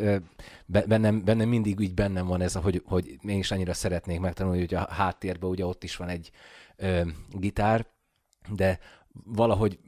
bennem, 0.65 1.23
bennem 1.23 1.49
mindig 1.49 1.79
így 1.79 1.93
bennem 1.93 2.25
van 2.25 2.41
ez, 2.41 2.53
hogy, 2.53 2.81
hogy 2.85 3.17
én 3.27 3.37
is 3.37 3.51
annyira 3.51 3.73
szeretnék 3.73 4.19
megtanulni, 4.19 4.59
hogy 4.59 4.73
a 4.73 4.87
háttérben 4.89 5.49
ugye 5.49 5.65
ott 5.65 5.83
is 5.83 5.95
van 5.95 6.07
egy 6.07 6.31
ö, 6.75 7.01
gitár, 7.29 7.87
de 8.49 8.79
valahogy 9.23 9.79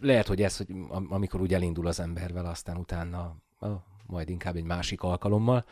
lehet, 0.00 0.26
hogy 0.26 0.42
ez, 0.42 0.56
hogy 0.56 0.66
amikor 1.08 1.40
úgy 1.40 1.54
elindul 1.54 1.86
az 1.86 2.00
ember 2.00 2.32
vele, 2.32 2.48
aztán 2.48 2.76
utána 2.76 3.41
majd 4.06 4.28
inkább 4.28 4.56
egy 4.56 4.64
másik 4.64 5.02
alkalommal. 5.02 5.64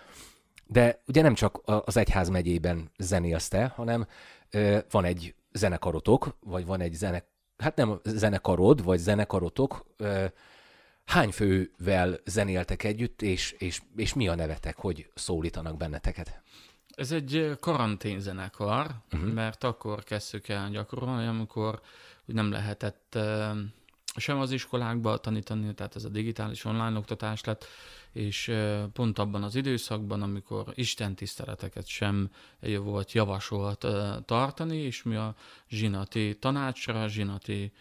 De 0.66 1.02
ugye 1.06 1.22
nem 1.22 1.34
csak 1.34 1.60
az 1.64 1.96
egyház 1.96 2.28
megyében 2.28 2.90
zenélsz 2.98 3.48
te, 3.48 3.66
hanem 3.66 4.06
van 4.90 5.04
egy 5.04 5.34
zenekarotok, 5.52 6.36
vagy 6.40 6.66
van 6.66 6.80
egy 6.80 6.92
zene, 6.92 7.24
hát 7.58 7.76
nem 7.76 8.00
zenekarod, 8.04 8.84
vagy 8.84 8.98
zenekarotok, 8.98 9.86
hány 11.04 11.30
fővel 11.30 12.18
zenéltek 12.24 12.84
együtt, 12.84 13.22
és, 13.22 13.52
és, 13.58 13.82
és 13.96 14.14
mi 14.14 14.28
a 14.28 14.34
nevetek, 14.34 14.76
hogy 14.76 15.10
szólítanak 15.14 15.76
benneteket? 15.76 16.42
Ez 16.88 17.12
egy 17.12 17.56
karanténzenekar, 17.60 18.90
uh-huh. 19.12 19.32
mert 19.32 19.64
akkor 19.64 20.02
kezdtük 20.04 20.48
el 20.48 20.70
gyakorolni, 20.70 21.26
amikor 21.26 21.80
nem 22.24 22.50
lehetett 22.50 23.18
sem 24.16 24.38
az 24.38 24.50
iskolákba 24.50 25.16
tanítani, 25.16 25.74
tehát 25.74 25.96
ez 25.96 26.04
a 26.04 26.08
digitális 26.08 26.64
online 26.64 26.98
oktatás 26.98 27.44
lett, 27.44 27.66
és 28.12 28.52
pont 28.92 29.18
abban 29.18 29.42
az 29.42 29.54
időszakban, 29.54 30.22
amikor 30.22 30.72
Isten 30.74 31.14
tiszteleteket 31.14 31.86
sem 31.86 32.30
volt 32.78 33.12
javasolt 33.12 33.86
tartani, 34.24 34.76
és 34.76 35.02
mi 35.02 35.14
a 35.14 35.34
zsinati 35.68 36.36
tanácsra, 36.38 37.08
zsinati 37.08 37.72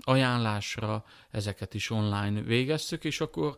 ajánlásra 0.00 1.04
ezeket 1.30 1.74
is 1.74 1.90
online 1.90 2.40
végeztük, 2.40 3.04
és 3.04 3.20
akkor 3.20 3.56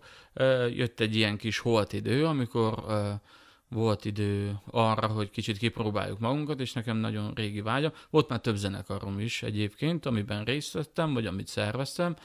jött 0.74 1.00
egy 1.00 1.16
ilyen 1.16 1.36
kis 1.36 1.58
holt 1.58 1.92
idő, 1.92 2.26
amikor 2.26 2.84
volt 3.68 4.04
idő 4.04 4.60
arra, 4.70 5.06
hogy 5.06 5.30
kicsit 5.30 5.58
kipróbáljuk 5.58 6.18
magunkat, 6.18 6.60
és 6.60 6.72
nekem 6.72 6.96
nagyon 6.96 7.32
régi 7.34 7.60
vágyam. 7.60 7.92
Volt 8.10 8.28
már 8.28 8.40
több 8.40 8.56
zenekarom 8.56 9.20
is 9.20 9.42
egyébként, 9.42 10.06
amiben 10.06 10.44
részt 10.44 10.72
vettem, 10.72 11.14
vagy 11.14 11.26
amit 11.26 11.46
szerveztem, 11.46 12.16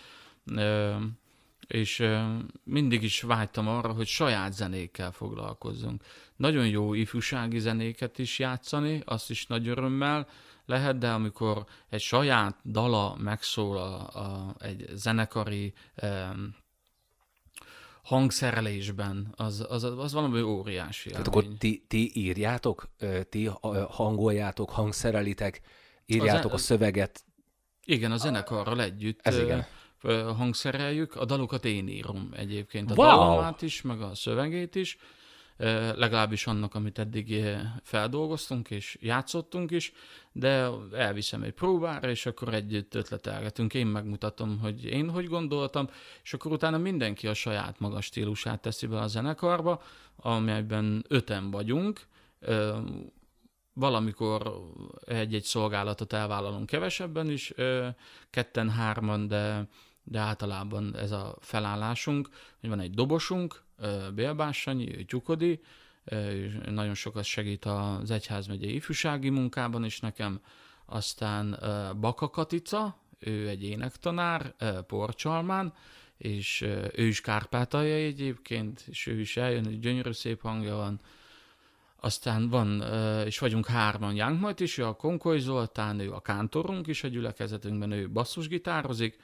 és 1.68 2.04
mindig 2.64 3.04
is 3.04 3.22
vágytam 3.22 3.68
arra, 3.68 3.94
hogy 3.94 4.08
saját 4.08 4.54
zenékkel 4.54 5.12
foglalkozzunk. 5.12 6.04
Nagyon 6.36 6.68
jó 6.68 6.94
ifjúsági 6.94 7.60
zenéket 7.60 8.20
is 8.20 8.40
játszani, 8.40 9.02
azt 9.06 9.30
is 9.30 9.48
nagy 9.48 9.68
örömmel 9.68 10.28
lehet, 10.66 10.98
de 10.98 11.12
amikor 11.12 11.66
egy 11.90 12.02
saját 12.02 12.56
dala 12.64 13.16
megszól 13.20 13.78
a, 13.78 14.20
a, 14.20 14.56
egy 14.60 14.86
zenekari 14.94 15.74
hangszerelésben, 18.04 19.34
az, 19.36 19.66
az, 19.70 19.84
az 19.84 20.14
valami 20.14 20.42
óriási. 20.42 21.10
Tehát 21.10 21.28
akkor 21.28 21.46
ti, 21.58 21.86
ti 21.88 22.12
írjátok, 22.14 22.90
ti 23.30 23.50
hangoljátok, 23.90 24.70
hangszerelitek, 24.70 25.62
írjátok 26.06 26.54
az, 26.54 26.62
a 26.62 26.64
szöveget? 26.64 27.26
Igen, 27.86 28.12
a 28.12 28.18
zenekarral 28.18 28.82
együtt. 28.82 29.20
Ez 29.22 29.38
igen. 29.38 29.66
Hangszereljük, 30.38 31.16
a 31.16 31.26
dalokat 31.26 31.66
én 31.66 31.88
írom 31.88 32.30
egyébként, 32.36 32.92
a 32.92 32.94
wow. 32.94 33.06
dalomát 33.06 33.62
is, 33.62 33.82
meg 33.82 34.02
a 34.02 34.16
szövegét 34.16 34.76
is, 34.76 34.98
legalábbis 35.96 36.48
annak, 36.48 36.76
amit 36.76 37.00
eddig 37.00 37.46
feldolgoztunk 37.84 38.70
és 38.70 38.98
játszottunk 39.02 39.72
is, 39.72 39.92
de 40.32 40.70
elviszem 40.94 41.44
egy 41.44 41.54
próbára, 41.54 42.10
és 42.10 42.26
akkor 42.26 42.54
együtt 42.54 42.96
ötletelgetünk. 42.96 43.74
Én 43.74 43.88
megmutatom, 43.88 44.60
hogy 44.60 44.86
én 44.86 45.10
hogy 45.10 45.28
gondoltam, 45.28 45.90
és 46.24 46.34
akkor 46.34 46.52
utána 46.52 46.78
mindenki 46.78 47.28
a 47.28 47.34
saját 47.34 47.80
magas 47.80 48.06
stílusát 48.06 48.62
teszi 48.62 48.88
be 48.88 49.00
a 49.00 49.08
zenekarba, 49.08 49.82
amelyben 50.16 51.06
öten 51.08 51.52
vagyunk, 51.52 52.08
valamikor 53.74 54.62
egy-egy 55.06 55.44
szolgálatot 55.44 56.14
elvállalunk 56.14 56.66
kevesebben 56.66 57.30
is, 57.30 57.54
ketten-hárman, 58.30 59.28
de, 59.28 59.68
de 60.04 60.20
általában 60.20 60.96
ez 60.96 61.12
a 61.12 61.36
felállásunk, 61.40 62.30
hogy 62.60 62.70
van 62.70 62.80
egy 62.80 62.94
dobosunk, 62.94 63.64
Bélbássanyi, 64.16 65.06
Tyukodi, 65.06 65.60
és 66.06 66.54
nagyon 66.66 66.94
sokat 66.94 67.24
segít 67.24 67.66
az 67.66 68.12
Egyházmegyei 68.12 68.76
ifjúsági 68.76 69.30
munkában 69.30 69.86
is 69.86 70.00
nekem, 70.00 70.42
aztán 70.86 71.60
Baka 72.00 72.30
Katica, 72.30 73.00
ő 73.20 73.48
egy 73.48 73.64
énektanár, 73.64 74.56
Porcsalmán, 74.88 75.74
és 76.18 76.62
ő 76.96 77.08
is 77.08 77.22
Kárpátalja 77.22 77.96
egyébként, 77.96 78.84
és 78.88 79.08
ő 79.08 79.20
is 79.20 79.38
eljön, 79.38 79.68
egy 79.68 79.80
gyönyörű 79.80 80.12
szép 80.12 80.42
hangja 80.42 80.76
van. 80.76 81.00
Aztán 81.96 82.50
van, 82.50 82.82
és 83.26 83.40
vagyunk 83.40 83.66
hárman 83.66 84.16
Jánkmajt 84.16 84.60
is, 84.60 84.78
ő 84.78 84.86
a 84.86 84.94
Konkoly 84.96 85.40
Zoltán, 85.40 86.00
ő 86.00 86.12
a 86.12 86.20
kántorunk 86.20 86.88
is 86.88 87.04
a 87.04 87.08
gyülekezetünkben, 87.08 87.92
ő 87.92 88.10
basszusgitározik, 88.10 89.18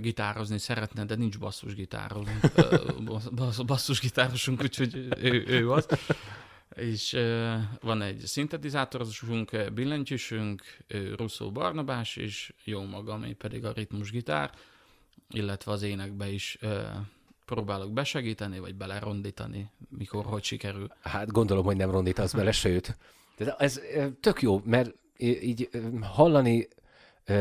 gitározni 0.00 0.58
szeretne, 0.58 1.04
de 1.04 1.14
nincs 1.14 1.38
basszusgitárosunk, 1.38 2.40
basszusgitárosunk, 3.66 4.62
úgyhogy 4.62 5.08
ő, 5.22 5.44
ő 5.46 5.70
az. 5.70 5.86
És 6.74 7.16
van 7.80 8.02
egy 8.02 8.18
szintetizátorosunk, 8.18 9.72
billentyűsünk, 9.74 10.62
Russzó 11.16 11.52
Barnabás, 11.52 12.16
és 12.16 12.52
jó 12.64 12.84
magam, 12.84 13.22
én 13.22 13.36
pedig 13.36 13.64
a 13.64 13.72
ritmusgitár, 13.72 14.50
illetve 15.30 15.72
az 15.72 15.82
énekbe 15.82 16.28
is 16.28 16.58
próbálok 17.44 17.92
besegíteni, 17.92 18.58
vagy 18.58 18.74
belerondítani, 18.74 19.70
mikor 19.88 20.24
hogy 20.24 20.44
sikerül. 20.44 20.88
Hát 21.00 21.30
gondolom, 21.30 21.64
hogy 21.64 21.76
nem 21.76 21.90
rondítasz 21.90 22.32
bele, 22.32 22.52
sőt. 22.52 22.96
De 23.36 23.54
ez 23.58 23.80
tök 24.20 24.42
jó, 24.42 24.62
mert 24.64 24.94
így 25.18 25.68
hallani, 26.00 26.68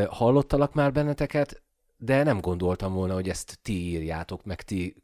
hallottalak 0.09 0.73
már 0.73 0.91
benneteket, 0.91 1.61
de 1.97 2.23
nem 2.23 2.39
gondoltam 2.39 2.93
volna, 2.93 3.13
hogy 3.13 3.29
ezt 3.29 3.59
ti 3.61 3.73
írjátok, 3.73 4.45
meg 4.45 4.61
ti 4.61 4.95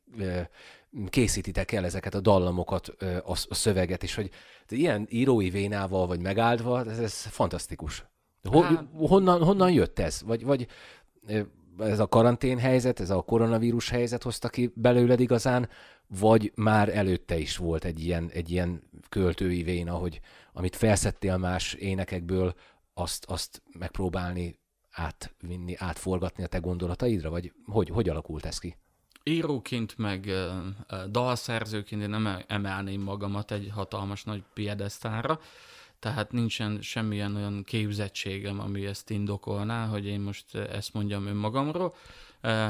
készítitek 1.10 1.72
el 1.72 1.86
ezeket 1.86 2.16
a 2.16 2.20
dallamokat, 2.20 2.88
a, 3.26 3.36
szöveget, 3.36 4.04
és 4.04 4.16
hogy 4.16 4.30
ilyen 4.70 5.08
írói 5.10 5.50
vénával 5.50 6.08
vagy 6.08 6.20
megáldva, 6.20 6.86
ez, 6.86 7.00
ez 7.00 7.14
fantasztikus. 7.14 8.06
Ho, 8.44 8.62
honnan, 8.94 9.44
honnan 9.44 9.72
jött 9.72 10.00
ez? 10.00 10.22
Vagy, 10.26 10.44
vagy 10.44 10.68
ez 11.78 12.00
a 12.00 12.08
karantén 12.08 12.60
helyzet, 12.60 13.00
ez 13.00 13.10
a 13.10 13.22
koronavírus 13.22 13.90
helyzet 13.90 14.24
hozta 14.24 14.50
ki 14.50 14.72
belőled 14.76 15.20
igazán, 15.20 15.70
vagy 16.20 16.52
már 16.56 16.98
előtte 16.98 17.38
is 17.38 17.58
volt 17.58 17.86
egy 17.86 18.00
ilyen, 18.00 18.30
egy 18.34 18.52
ilyen 18.52 18.84
költői 19.10 19.64
véna, 19.64 19.94
hogy 19.94 20.20
amit 20.54 20.76
felszettél 20.76 21.38
más 21.38 21.74
énekekből, 21.74 22.54
azt, 22.94 23.26
azt 23.26 23.62
megpróbálni 23.80 24.60
átvinni, 24.92 25.76
átforgatni 25.78 26.44
a 26.44 26.48
te 26.48 26.58
gondolataidra, 26.58 27.30
vagy 27.30 27.54
hogy, 27.66 27.90
hogy 27.90 28.10
alakult 28.10 28.46
ez 28.46 28.60
ki? 28.60 28.76
Íróként, 29.24 29.98
meg 29.98 30.32
dalszerzőként 31.10 32.02
én 32.02 32.10
nem 32.10 32.44
emelném 32.48 33.02
magamat 33.02 33.52
egy 33.52 33.70
hatalmas 33.74 34.24
nagy 34.24 34.44
piedesztára, 34.54 35.40
tehát 36.00 36.32
nincsen 36.32 36.82
semmilyen 36.82 37.36
olyan 37.36 37.64
képzettségem, 37.64 38.60
ami 38.60 38.86
ezt 38.86 39.10
indokolná, 39.10 39.86
hogy 39.86 40.06
én 40.06 40.20
most 40.20 40.56
ezt 40.56 40.94
mondjam 40.94 41.26
önmagamról. 41.26 41.94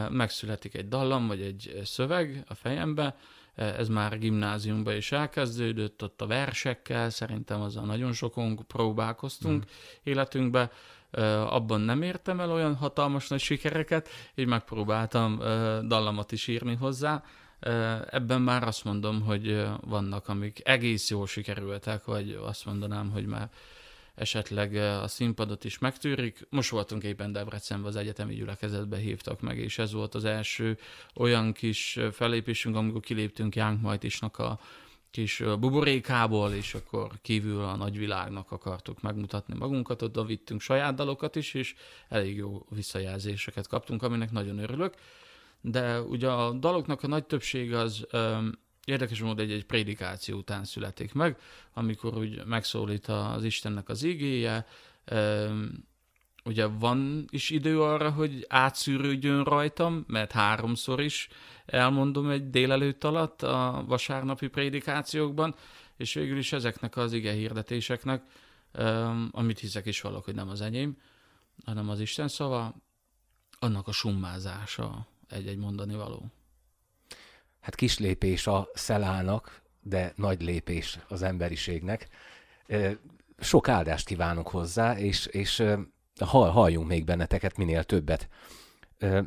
Megszületik 0.10 0.75
egy 0.75 0.88
dallam, 0.88 1.27
vagy 1.27 1.41
egy 1.41 1.81
szöveg 1.84 2.43
a 2.47 2.53
fejembe, 2.53 3.15
ez 3.55 3.88
már 3.88 4.19
gimnáziumban 4.19 4.95
is 4.95 5.12
elkezdődött, 5.12 6.03
ott 6.03 6.21
a 6.21 6.27
versekkel, 6.27 7.10
szerintem 7.10 7.62
azzal 7.62 7.86
nagyon 7.86 8.13
sokon 8.13 8.65
próbálkoztunk 8.67 9.63
mm. 9.63 9.67
életünkbe, 10.03 10.71
abban 11.50 11.82
nem 11.82 12.02
értem 12.02 12.39
el 12.39 12.52
olyan 12.52 12.76
hatalmas 12.76 13.28
nagy 13.28 13.39
sikereket, 13.39 14.10
így 14.36 14.47
megpróbáltam 14.47 15.38
dallamat 15.88 16.32
is 16.32 16.47
írni 16.47 16.76
hozzá. 16.76 17.24
Ebben 18.10 18.41
már 18.41 18.63
azt 18.63 18.84
mondom, 18.84 19.21
hogy 19.21 19.67
vannak, 19.82 20.28
amik 20.28 20.60
egész 20.63 21.10
jól 21.10 21.28
sikerültek, 21.28 22.06
vagy 22.06 22.39
azt 22.43 22.65
mondanám, 22.65 23.10
hogy 23.12 23.26
már 23.26 23.50
esetleg 24.15 24.76
a 24.76 25.08
színpadot 25.08 25.63
is 25.63 25.78
megtűrik. 25.78 26.47
Most 26.50 26.69
voltunk 26.69 27.04
éppen 27.04 27.32
Debrecenben, 27.32 27.89
az 27.89 27.95
egyetemi 27.95 28.36
gyülekezetbe 28.36 28.97
hívtak 28.97 29.41
meg, 29.41 29.58
és 29.58 29.78
ez 29.78 29.91
volt 29.91 30.15
az 30.15 30.26
első 30.26 30.78
olyan 31.15 31.54
kis 31.54 32.00
felépésünk, 32.12 32.76
amikor 32.76 33.02
kiléptünk 33.02 33.56
Young 33.56 33.82
Majtisnak 33.82 34.38
a 34.38 34.60
kis 35.12 35.43
buborékából, 35.60 36.52
és 36.52 36.74
akkor 36.74 37.12
kívül 37.21 37.63
a 37.63 37.76
nagyvilágnak 37.76 38.52
akartuk 38.52 39.02
megmutatni 39.02 39.56
magunkat, 39.58 40.02
oda 40.02 40.24
vittünk 40.24 40.62
saját 40.62 40.95
dalokat 40.95 41.36
is, 41.36 41.54
és 41.54 41.76
elég 42.10 42.36
jó 42.36 42.65
visszajelzéseket 42.69 43.67
kaptunk, 43.67 44.04
aminek 44.04 44.32
nagyon 44.32 44.58
örülök. 44.58 44.93
De 45.62 46.02
ugye 46.02 46.30
a 46.30 46.52
daloknak 46.52 47.04
a 47.04 47.08
nagy 47.08 47.26
többsége 47.26 47.78
az 47.78 48.06
öm, 48.10 48.60
érdekes 48.86 49.21
módon 49.21 49.45
egy, 49.45 49.52
egy 49.52 49.65
prédikáció 49.65 50.38
után 50.38 50.63
születik 50.63 51.13
meg, 51.13 51.38
amikor 51.74 52.17
úgy 52.17 52.45
megszólít 52.45 53.08
az 53.08 53.43
Istennek 53.43 53.89
az 53.89 54.04
igéje, 54.04 54.65
öm, 55.06 55.89
ugye 56.43 56.65
van 56.65 57.25
is 57.30 57.49
idő 57.49 57.82
arra, 57.82 58.12
hogy 58.12 58.45
átszűrődjön 58.49 59.43
rajtam, 59.43 60.04
mert 60.08 60.32
háromszor 60.32 61.01
is 61.01 61.27
elmondom 61.65 62.30
egy 62.30 62.49
délelőtt 62.49 63.04
alatt 63.04 63.41
a 63.41 63.84
vasárnapi 63.88 64.47
prédikációkban, 64.47 65.56
és 65.97 66.13
végül 66.13 66.38
is 66.38 66.54
ezeknek 66.54 66.97
az 66.97 67.13
ige 67.13 67.32
hirdetéseknek, 67.32 68.23
amit 69.32 69.60
hiszek 69.60 69.86
is 69.86 70.01
valak, 70.01 70.25
hogy 70.25 70.36
nem 70.36 70.49
az 70.49 70.62
enyém, 70.62 70.97
hanem 71.65 71.89
az 71.89 71.99
Isten 71.99 72.27
szava, 72.27 72.75
annak 73.60 73.88
a 73.88 73.91
summázása 73.91 75.08
egy-egy 75.30 75.58
mondani 75.58 75.95
való. 75.95 76.32
Hát 77.60 77.75
kis 77.75 77.99
lépés 77.99 78.47
a 78.47 78.69
szelának, 78.73 79.62
de 79.82 80.13
nagy 80.15 80.41
lépés 80.41 80.99
az 81.08 81.21
emberiségnek. 81.21 82.08
Sok 83.39 83.67
áldást 83.67 84.06
kívánok 84.06 84.47
hozzá, 84.47 84.97
és, 84.97 85.25
és 85.25 85.63
halljunk 86.25 86.88
még 86.88 87.05
benneteket 87.05 87.57
minél 87.57 87.84
többet. 87.84 88.29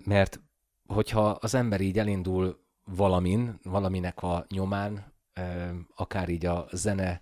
Mert 0.04 0.40
hogyha 0.87 1.28
az 1.30 1.54
ember 1.54 1.80
így 1.80 1.98
elindul 1.98 2.64
valamin, 2.85 3.59
valaminek 3.62 4.22
a 4.22 4.46
nyomán, 4.48 5.12
akár 5.94 6.28
így 6.28 6.46
a 6.46 6.68
zene, 6.72 7.20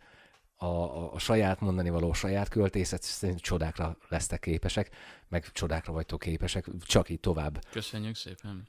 a, 0.57 1.13
a, 1.15 1.19
saját 1.19 1.61
mondani 1.61 1.91
való 1.91 2.11
a 2.11 2.15
saját 2.15 2.49
költészet, 2.49 3.03
szerintem 3.03 3.45
csodákra 3.45 3.97
lesztek 4.09 4.41
képesek, 4.41 4.91
meg 5.29 5.53
csodákra 5.53 5.93
vagytok 5.93 6.21
képesek, 6.21 6.67
csak 6.81 7.09
így 7.09 7.21
tovább. 7.21 7.65
Köszönjük 7.71 8.17
szépen. 8.17 8.69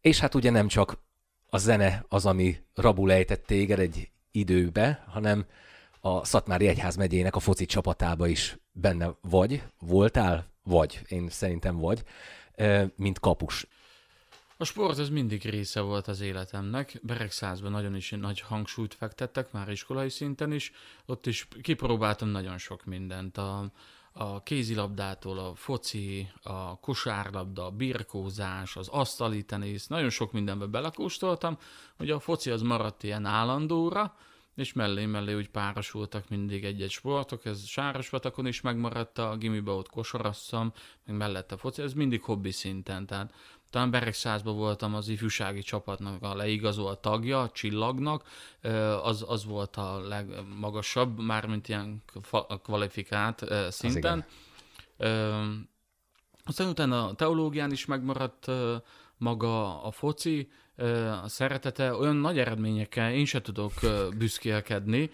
És 0.00 0.18
hát 0.18 0.34
ugye 0.34 0.50
nem 0.50 0.68
csak 0.68 1.02
a 1.46 1.58
zene 1.58 2.04
az, 2.08 2.26
ami 2.26 2.56
rabul 2.74 3.12
ejtett 3.12 3.46
téged 3.46 3.78
egy 3.78 4.10
időbe, 4.30 5.04
hanem 5.06 5.46
a 6.06 6.24
Szatmári 6.24 6.66
Egyház 6.66 6.96
megyének 6.96 7.36
a 7.36 7.40
foci 7.40 7.66
csapatába 7.66 8.26
is 8.26 8.56
benne 8.72 9.14
vagy, 9.20 9.62
voltál, 9.80 10.46
vagy, 10.62 11.00
én 11.08 11.28
szerintem 11.28 11.76
vagy, 11.76 12.02
mint 12.96 13.20
kapus. 13.20 13.66
A 14.56 14.64
sport 14.64 14.98
az 14.98 15.08
mindig 15.08 15.44
része 15.44 15.80
volt 15.80 16.08
az 16.08 16.20
életemnek. 16.20 17.00
Beregszázban 17.02 17.70
nagyon 17.70 17.96
is 17.96 18.10
nagy 18.10 18.40
hangsúlyt 18.40 18.94
fektettek, 18.94 19.52
már 19.52 19.68
iskolai 19.68 20.08
szinten 20.08 20.52
is. 20.52 20.72
Ott 21.06 21.26
is 21.26 21.48
kipróbáltam 21.62 22.28
nagyon 22.28 22.58
sok 22.58 22.84
mindent. 22.84 23.38
A, 23.38 23.70
a 24.12 24.42
kézilabdától, 24.42 25.38
a 25.38 25.54
foci, 25.54 26.28
a 26.42 26.80
kosárlabda, 26.80 27.66
a 27.66 27.70
birkózás, 27.70 28.76
az 28.76 28.88
asztali 28.88 29.42
tenisz, 29.42 29.86
nagyon 29.86 30.10
sok 30.10 30.32
mindenbe 30.32 30.66
belekóstoltam. 30.66 31.58
Ugye 31.98 32.14
a 32.14 32.20
foci 32.20 32.50
az 32.50 32.62
maradt 32.62 33.02
ilyen 33.02 33.24
állandóra, 33.24 34.16
és 34.54 34.72
mellé-mellé 34.72 35.34
úgy 35.34 35.48
párosultak 35.50 36.28
mindig 36.28 36.64
egy-egy 36.64 36.90
sportok, 36.90 37.44
ez 37.44 37.66
Sárosvatakon 37.66 38.46
is 38.46 38.60
megmaradt, 38.60 39.18
a 39.18 39.36
gimibe 39.36 39.70
ott 39.70 39.88
kosarasszam, 39.88 40.72
meg 41.04 41.16
mellett 41.16 41.52
a 41.52 41.56
foci, 41.56 41.82
ez 41.82 41.92
mindig 41.92 42.22
hobbi 42.22 42.50
szinten, 42.50 43.06
tehát 43.06 43.34
talán 43.70 43.90
Beregszázban 43.90 44.56
voltam 44.56 44.94
az 44.94 45.08
ifjúsági 45.08 45.62
csapatnak 45.62 46.22
a 46.22 46.34
leigazolt 46.34 46.98
tagja, 46.98 47.40
a 47.40 47.50
csillagnak, 47.50 48.28
az, 49.02 49.24
az 49.28 49.44
volt 49.44 49.76
a 49.76 50.00
legmagasabb, 50.08 51.20
mármint 51.20 51.68
ilyen 51.68 52.02
kvalifikált 52.62 53.44
szinten. 53.68 54.24
Aztán 56.44 56.68
utána 56.68 57.08
a 57.08 57.14
teológián 57.14 57.70
is 57.70 57.86
megmaradt 57.86 58.50
maga 59.16 59.82
a 59.82 59.90
foci, 59.90 60.50
a 61.22 61.28
szeretete, 61.28 61.94
olyan 61.94 62.16
nagy 62.16 62.38
eredményekkel 62.38 63.12
én 63.12 63.24
se 63.24 63.40
tudok 63.40 63.72
büszkélkedni 64.18 65.10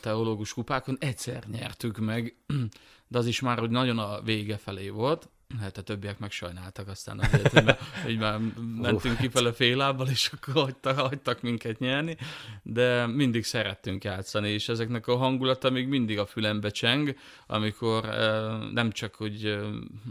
teológus 0.00 0.52
kupákon, 0.52 0.96
egyszer 1.00 1.44
nyertük 1.46 1.98
meg, 1.98 2.36
de 3.08 3.18
az 3.18 3.26
is 3.26 3.40
már, 3.40 3.58
hogy 3.58 3.70
nagyon 3.70 3.98
a 3.98 4.20
vége 4.22 4.56
felé 4.56 4.88
volt. 4.88 5.28
Hát 5.60 5.78
a 5.78 5.82
többiek 5.82 6.18
megsajnáltak 6.18 6.88
aztán 6.88 7.20
hogy 7.24 7.64
már, 7.64 7.78
hogy 8.04 8.18
már 8.18 8.40
mentünk 8.76 9.16
kifele 9.16 9.52
fél 9.52 9.76
lábbal, 9.76 10.08
és 10.08 10.30
akkor 10.32 10.54
hagytak, 10.54 10.98
hagytak 10.98 11.42
minket 11.42 11.78
nyerni, 11.78 12.16
de 12.62 13.06
mindig 13.06 13.44
szerettünk 13.44 14.04
játszani, 14.04 14.48
és 14.48 14.68
ezeknek 14.68 15.06
a 15.06 15.16
hangulata 15.16 15.70
még 15.70 15.88
mindig 15.88 16.18
a 16.18 16.26
fülembe 16.26 16.70
cseng, 16.70 17.16
amikor 17.46 18.04
nem 18.72 18.90
csak, 18.90 19.14
hogy 19.14 19.58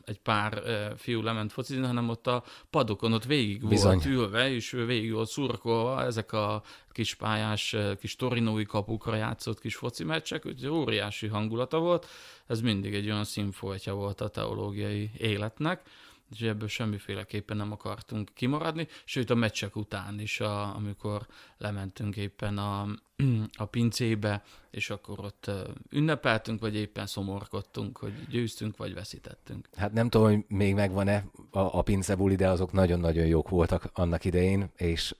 egy 0.05 0.19
pár 0.19 0.63
fiú 0.97 1.21
lement 1.21 1.51
focizni, 1.51 1.85
hanem 1.85 2.09
ott 2.09 2.27
a 2.27 2.43
padokon 2.69 3.13
ott 3.13 3.25
végig 3.25 3.67
Bizony. 3.67 3.93
volt 3.93 4.05
ülve, 4.05 4.53
és 4.53 4.71
végig 4.71 5.11
volt 5.11 5.29
szurkolva 5.29 6.03
ezek 6.03 6.31
a 6.31 6.63
kispályás, 6.91 7.75
kis 7.99 8.15
torinói 8.15 8.65
kapukra 8.65 9.15
játszott 9.15 9.59
kis 9.59 9.75
foci 9.75 10.03
meccsek, 10.03 10.45
úgyhogy 10.45 10.69
óriási 10.69 11.27
hangulata 11.27 11.79
volt. 11.79 12.07
Ez 12.47 12.61
mindig 12.61 12.93
egy 12.93 13.05
olyan 13.05 13.23
színfoltja 13.23 13.93
volt 13.93 14.21
a 14.21 14.27
teológiai 14.27 15.11
életnek, 15.17 15.89
és 16.31 16.41
ebből 16.41 16.67
semmiféleképpen 16.67 17.57
nem 17.57 17.71
akartunk 17.71 18.31
kimaradni, 18.33 18.87
sőt 19.05 19.29
a 19.29 19.35
meccsek 19.35 19.75
után 19.75 20.19
is, 20.19 20.39
a, 20.39 20.75
amikor 20.75 21.27
lementünk 21.57 22.15
éppen 22.15 22.57
a, 22.57 22.87
a 23.57 23.65
pincébe, 23.65 24.43
és 24.71 24.89
akkor 24.89 25.19
ott 25.19 25.51
ünnepeltünk, 25.89 26.59
vagy 26.59 26.75
éppen 26.75 27.05
szomorkodtunk, 27.05 27.97
hogy 27.97 28.13
győztünk, 28.29 28.77
vagy 28.77 28.93
veszítettünk. 28.93 29.69
Hát 29.75 29.93
nem 29.93 30.09
tudom, 30.09 30.27
hogy 30.27 30.45
még 30.47 30.73
megvan-e 30.73 31.25
a, 31.51 31.59
a 31.59 31.81
pincebuli, 31.81 32.35
de 32.35 32.49
azok 32.49 32.71
nagyon-nagyon 32.71 33.25
jók 33.25 33.49
voltak 33.49 33.89
annak 33.93 34.25
idején, 34.25 34.69
és 34.75 35.15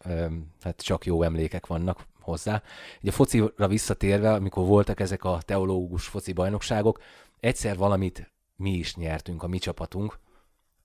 hát 0.61 0.81
csak 0.81 1.05
jó 1.05 1.21
emlékek 1.21 1.67
vannak 1.67 2.05
hozzá. 2.19 2.61
Ugye 3.01 3.09
a 3.09 3.13
focira 3.13 3.67
visszatérve, 3.67 4.33
amikor 4.33 4.65
voltak 4.65 4.99
ezek 4.99 5.23
a 5.23 5.39
teológus 5.45 6.07
foci 6.07 6.33
bajnokságok, 6.33 7.01
egyszer 7.39 7.77
valamit 7.77 8.31
mi 8.55 8.71
is 8.71 8.95
nyertünk, 8.95 9.43
a 9.43 9.47
mi 9.47 9.57
csapatunk, 9.57 10.19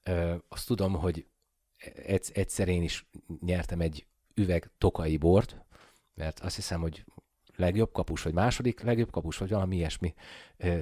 Ö, 0.03 0.35
azt 0.49 0.67
tudom, 0.67 0.93
hogy 0.93 1.27
egyszer 2.33 2.69
én 2.69 2.83
is 2.83 3.09
nyertem 3.41 3.81
egy 3.81 4.07
üveg 4.35 4.71
tokai 4.79 5.17
bort, 5.17 5.57
mert 6.15 6.41
azt 6.41 6.57
hiszem, 6.57 6.81
hogy 6.81 7.05
legjobb 7.57 7.93
kapus, 7.93 8.23
vagy 8.23 8.33
második 8.33 8.81
legjobb 8.81 9.11
kapus, 9.11 9.39
vagy 9.39 9.51
valami 9.51 9.77
ilyesmi 9.77 10.15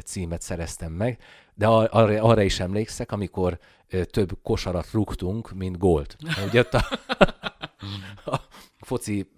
címet 0.04 0.42
szereztem 0.42 0.92
meg, 0.92 1.22
de 1.54 1.66
arra, 1.66 2.22
arra 2.22 2.42
is 2.42 2.60
emlékszek, 2.60 3.12
amikor 3.12 3.58
több 4.10 4.38
kosarat 4.42 4.90
rúgtunk, 4.90 5.52
mint 5.52 5.78
gólt. 5.78 6.16
Ugye 6.46 6.60
ott 6.60 6.74
a, 6.74 6.88
a 8.32 8.40
foci 8.78 9.30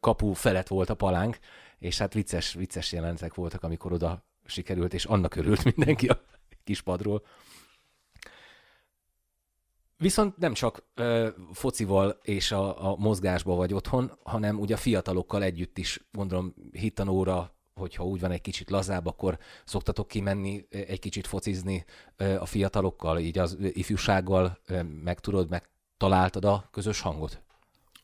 kapu 0.00 0.32
felett 0.32 0.68
volt 0.68 0.90
a 0.90 0.94
palánk, 0.94 1.38
és 1.78 1.98
hát 1.98 2.14
vicces, 2.14 2.52
vicces 2.52 2.92
jelentek 2.92 3.34
voltak, 3.34 3.62
amikor 3.62 3.92
oda 3.92 4.26
sikerült, 4.44 4.94
és 4.94 5.04
annak 5.04 5.36
örült 5.36 5.64
mindenki 5.64 6.08
a 6.08 6.24
kispadról. 6.64 7.22
Viszont 10.04 10.36
nem 10.36 10.52
csak 10.52 10.82
ö, 10.94 11.28
focival 11.52 12.18
és 12.22 12.52
a, 12.52 12.90
a 12.90 12.96
mozgásba 12.96 13.54
vagy 13.54 13.74
otthon, 13.74 14.12
hanem 14.22 14.58
ugye 14.58 14.74
a 14.74 14.78
fiatalokkal 14.78 15.42
együtt 15.42 15.78
is, 15.78 16.00
gondolom, 16.12 16.54
hittanóra, 16.72 17.54
hogyha 17.74 18.04
úgy 18.04 18.20
van 18.20 18.30
egy 18.30 18.40
kicsit 18.40 18.70
lazább, 18.70 19.06
akkor 19.06 19.38
szoktatok 19.64 20.08
kimenni 20.08 20.66
egy 20.70 20.98
kicsit 20.98 21.26
focizni 21.26 21.84
ö, 22.16 22.36
a 22.40 22.46
fiatalokkal, 22.46 23.18
így 23.18 23.38
az 23.38 23.56
ifjúsággal 23.60 24.58
ö, 24.66 24.82
meg 24.82 25.20
tudod, 25.20 25.50
meg 25.50 25.68
találtad 25.96 26.44
a 26.44 26.68
közös 26.70 27.00
hangot? 27.00 27.42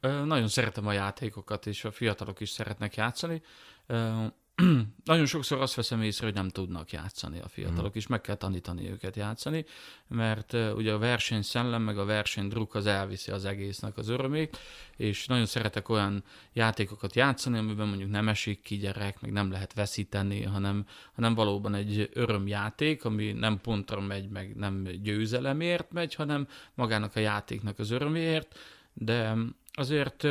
Ö, 0.01 0.25
nagyon 0.25 0.49
szeretem 0.49 0.87
a 0.87 0.93
játékokat, 0.93 1.67
és 1.67 1.85
a 1.85 1.91
fiatalok 1.91 2.41
is 2.41 2.51
szeretnek 2.51 2.95
játszani. 2.95 3.43
Ö, 3.87 4.27
nagyon 5.05 5.27
sokszor 5.27 5.61
azt 5.61 5.75
veszem 5.75 6.03
észre, 6.03 6.25
hogy 6.25 6.35
nem 6.35 6.49
tudnak 6.49 6.91
játszani 6.91 7.41
a 7.41 7.49
fiatalok, 7.49 7.93
mm. 7.93 7.97
és 7.97 8.07
meg 8.07 8.21
kell 8.21 8.35
tanítani 8.35 8.91
őket 8.91 9.17
játszani, 9.17 9.65
mert 10.09 10.53
uh, 10.53 10.73
ugye 10.77 10.93
a 10.93 10.99
verseny 10.99 11.43
szellem, 11.43 11.83
meg 11.83 11.99
a 11.99 12.05
verseny 12.05 12.49
druk 12.49 12.75
az 12.75 12.87
elviszi 12.87 13.31
az 13.31 13.45
egésznek 13.45 13.97
az 13.97 14.09
örömét, 14.09 14.59
és 14.97 15.27
nagyon 15.27 15.47
szeretek 15.47 15.89
olyan 15.89 16.25
játékokat 16.53 17.15
játszani, 17.15 17.59
amiben 17.59 17.89
mondjuk 17.89 18.11
nem 18.11 18.29
esik 18.29 18.63
ki 18.63 18.77
gyerek, 18.77 19.21
meg 19.21 19.33
nem 19.33 19.51
lehet 19.51 19.75
veszíteni, 19.75 20.43
hanem, 20.43 20.87
hanem 21.15 21.35
valóban 21.35 21.75
egy 21.75 22.11
örömjáték, 22.13 23.05
ami 23.05 23.33
nem 23.33 23.61
pontra 23.61 24.01
megy, 24.01 24.29
meg 24.29 24.57
nem 24.57 24.83
győzelemért 24.83 25.93
megy, 25.93 26.15
hanem 26.15 26.49
magának 26.75 27.17
a 27.17 27.21
játéknak 27.21 27.79
az 27.79 27.91
öröméért, 27.91 28.59
de 28.93 29.37
azért 29.73 30.27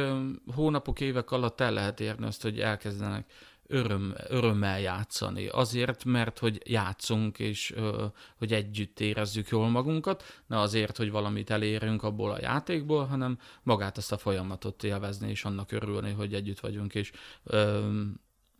hónapok, 0.55 0.99
évek 0.99 1.31
alatt 1.31 1.61
el 1.61 1.73
lehet 1.73 1.99
érni 1.99 2.25
azt, 2.25 2.41
hogy 2.41 2.59
elkezdenek 2.59 3.31
öröm, 3.69 4.15
örömmel 4.27 4.79
játszani. 4.79 5.47
Azért, 5.47 6.05
mert 6.05 6.39
hogy 6.39 6.61
játszunk, 6.65 7.39
és 7.39 7.71
ö, 7.71 8.05
hogy 8.37 8.53
együtt 8.53 8.99
érezzük 8.99 9.47
jól 9.47 9.69
magunkat, 9.69 10.23
ne 10.47 10.59
azért, 10.59 10.97
hogy 10.97 11.11
valamit 11.11 11.49
elérünk 11.49 12.03
abból 12.03 12.31
a 12.31 12.39
játékból, 12.41 13.05
hanem 13.05 13.39
magát 13.63 13.97
ezt 13.97 14.11
a 14.11 14.17
folyamatot 14.17 14.83
élvezni, 14.83 15.29
és 15.29 15.43
annak 15.43 15.71
örülni, 15.71 16.11
hogy 16.11 16.33
együtt 16.33 16.59
vagyunk, 16.59 16.95
és 16.95 17.11
ö, 17.43 17.89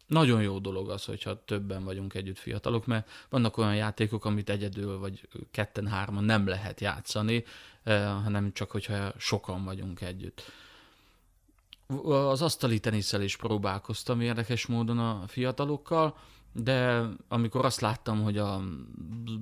nagyon 0.08 0.41
jó 0.41 0.60
dolog 0.60 0.89
az, 0.89 1.06
hogyha 1.06 1.43
többen 1.45 1.84
vagyunk 1.84 2.13
együtt 2.13 2.38
fiatalok, 2.38 2.86
mert 2.86 3.10
vannak 3.30 3.58
olyan 3.58 3.76
játékok, 3.76 4.26
amit 4.26 4.50
egyedül 4.50 4.98
vagy 5.00 5.28
ketten-hárman 5.52 6.24
nem 6.24 6.48
lehet 6.48 6.82
játszani, 6.82 7.43
hanem 8.24 8.54
csak, 8.54 8.72
hogyha 8.72 9.13
sokan 9.17 9.63
vagyunk 9.63 10.02
együtt. 10.02 10.52
Az 12.30 12.41
asztali 12.41 12.80
teniszel 12.80 13.21
is 13.21 13.36
próbálkoztam 13.38 14.21
érdekes 14.21 14.65
módon 14.65 14.99
a 14.99 15.23
fiatalokkal, 15.28 16.17
de 16.54 17.06
amikor 17.28 17.65
azt 17.65 17.82
láttam, 17.82 18.23
hogy 18.23 18.38
a 18.38 18.62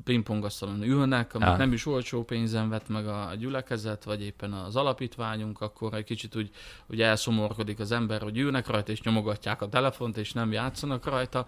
pingpongasztalon 0.03 0.83
ülnek, 0.83 1.33
amit 1.33 1.47
ah. 1.47 1.57
nem 1.57 1.73
is 1.73 1.86
olcsó 1.86 2.23
pénzen 2.23 2.69
vett 2.69 2.88
meg 2.88 3.07
a 3.07 3.31
gyülekezet, 3.39 4.03
vagy 4.03 4.21
éppen 4.21 4.53
az 4.53 4.75
alapítványunk, 4.75 5.62
akkor 5.62 5.93
egy 5.93 6.03
kicsit 6.03 6.36
úgy, 6.36 6.49
úgy 6.88 7.01
elszomorkodik 7.01 7.79
az 7.79 7.91
ember, 7.91 8.21
hogy 8.21 8.38
ülnek 8.38 8.67
rajta, 8.67 8.91
és 8.91 9.01
nyomogatják 9.01 9.62
a 9.62 9.69
telefont, 9.69 10.17
és 10.17 10.33
nem 10.33 10.51
játszanak 10.51 11.05
rajta. 11.05 11.45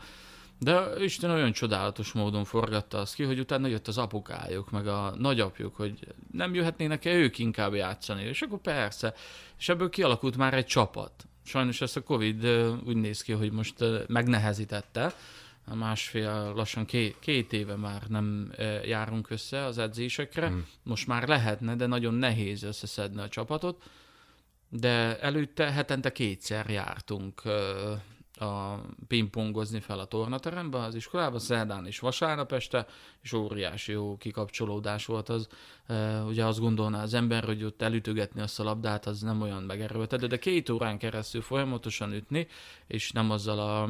De 0.60 0.90
Isten 0.98 1.30
olyan 1.30 1.52
csodálatos 1.52 2.12
módon 2.12 2.46
forgatta 2.46 2.98
azt 2.98 3.16
ki, 3.16 3.24
hogy 3.24 3.40
utána 3.40 3.68
jött 3.68 3.88
az 3.88 3.98
apukájuk, 3.98 4.72
meg 4.72 4.88
a 4.88 5.14
nagyapjuk, 5.18 5.76
hogy 5.76 6.00
nem 6.32 6.54
jöhetnének-e 6.54 7.14
ők 7.14 7.38
inkább 7.38 7.74
játszani. 7.74 8.24
És 8.24 8.42
akkor 8.42 8.60
persze. 8.60 9.14
És 9.58 9.70
ebből 9.70 9.90
kialakult 9.90 10.38
már 10.38 10.54
egy 10.54 10.66
csapat. 10.66 11.12
Sajnos 11.44 11.82
ezt 11.82 11.98
a 11.98 12.04
Covid 12.04 12.46
úgy 12.86 12.96
néz 12.96 13.22
ki, 13.22 13.32
hogy 13.32 13.52
most 13.52 13.76
megnehezítette. 14.08 15.14
A 15.66 15.76
másfél, 15.76 16.54
lassan 16.56 16.86
két, 16.86 17.16
két 17.20 17.54
éve 17.54 17.76
már 17.76 18.04
nem 18.08 18.54
járunk 18.86 19.30
össze 19.30 19.64
az 19.64 19.78
edzésekre. 19.78 20.48
Hmm. 20.48 20.68
Most 20.84 21.08
már 21.08 21.28
lehetne, 21.28 21.76
de 21.76 21.86
nagyon 21.86 22.14
nehéz 22.14 22.64
összeszedni 22.64 23.22
a 23.22 23.28
csapatot. 23.28 23.84
De 24.70 25.20
előtte 25.20 25.72
hetente 25.72 26.12
kétszer 26.12 26.70
jártunk 26.70 27.42
a 28.42 28.82
pingpongozni 29.08 29.80
fel 29.80 30.00
a 30.00 30.06
tornaterembe 30.06 30.78
az 30.78 30.96
iskolába, 30.96 31.40
szerdán 31.40 31.86
és 31.86 32.00
vasárnap 32.00 32.52
este, 32.52 32.86
és 33.22 33.34
óriási 33.34 33.92
jó 33.92 34.18
kikapcsolódás 34.18 35.06
volt 35.06 35.30
az. 35.30 35.48
Ugye 36.28 36.46
azt 36.46 36.60
gondolná 36.60 37.02
az 37.02 37.14
ember, 37.14 37.44
hogy 37.44 37.64
ott 37.64 37.82
elütögetni 37.82 38.42
azt 38.42 38.60
a 38.60 38.64
labdát, 38.64 39.06
az 39.06 39.22
nem 39.22 39.42
olyan 39.42 39.64
megerőltető, 39.64 40.28
de 40.28 40.40
két 40.40 40.70
órán 40.70 40.98
keresztül 40.98 41.42
folyamatosan 41.42 42.14
ütni, 42.14 42.48
és 42.88 43.12
nem 43.12 43.32
azzal 43.32 43.60
a 43.60 43.90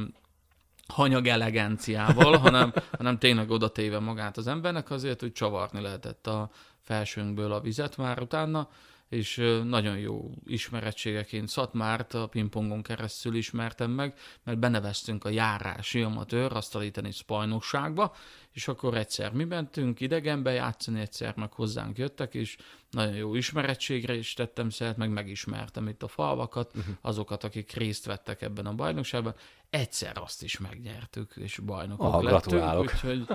hanyag 0.93 1.27
eleganciával, 1.27 2.37
hanem, 2.37 2.73
hanem 2.97 3.17
tényleg 3.17 3.49
oda 3.49 3.67
téve 3.67 3.99
magát 3.99 4.37
az 4.37 4.47
embernek 4.47 4.89
azért, 4.89 5.19
hogy 5.19 5.31
csavarni 5.31 5.81
lehetett 5.81 6.27
a 6.27 6.49
felsőnkből 6.81 7.51
a 7.51 7.61
vizet 7.61 7.97
már 7.97 8.21
utána, 8.21 8.69
és 9.09 9.35
nagyon 9.63 9.97
jó 9.97 10.31
ismerettségeként 10.45 11.47
Szatmárt 11.47 12.13
a 12.13 12.27
pingpongon 12.27 12.81
keresztül 12.81 13.35
ismertem 13.35 13.91
meg, 13.91 14.13
mert 14.43 14.59
beneveztünk 14.59 15.25
a 15.25 15.29
járási 15.29 16.01
amatőr 16.01 16.53
asztali 16.53 16.91
tenisz 16.91 17.21
bajnokságba, 17.21 18.15
és 18.53 18.67
akkor 18.67 18.97
egyszer 18.97 19.31
mi 19.31 19.43
mentünk 19.43 19.99
idegenbe 19.99 20.51
játszani, 20.51 20.99
egyszer 20.99 21.35
meg 21.35 21.53
hozzánk 21.53 21.97
jöttek, 21.97 22.33
és 22.33 22.57
nagyon 22.89 23.15
jó 23.15 23.35
ismerettségre 23.35 24.15
is 24.15 24.33
tettem 24.33 24.69
szert, 24.69 24.97
meg 24.97 25.09
megismertem 25.09 25.87
itt 25.87 26.03
a 26.03 26.07
falvakat, 26.07 26.71
uh-huh. 26.75 26.95
azokat, 27.01 27.43
akik 27.43 27.71
részt 27.71 28.05
vettek 28.05 28.41
ebben 28.41 28.65
a 28.65 28.73
bajnokságban. 28.73 29.35
Egyszer 29.69 30.17
azt 30.17 30.43
is 30.43 30.57
megnyertük, 30.57 31.33
és 31.35 31.57
bajnokok 31.57 32.13
oh, 32.13 32.23
lettünk, 32.23 32.79
úgyhogy, 32.79 33.27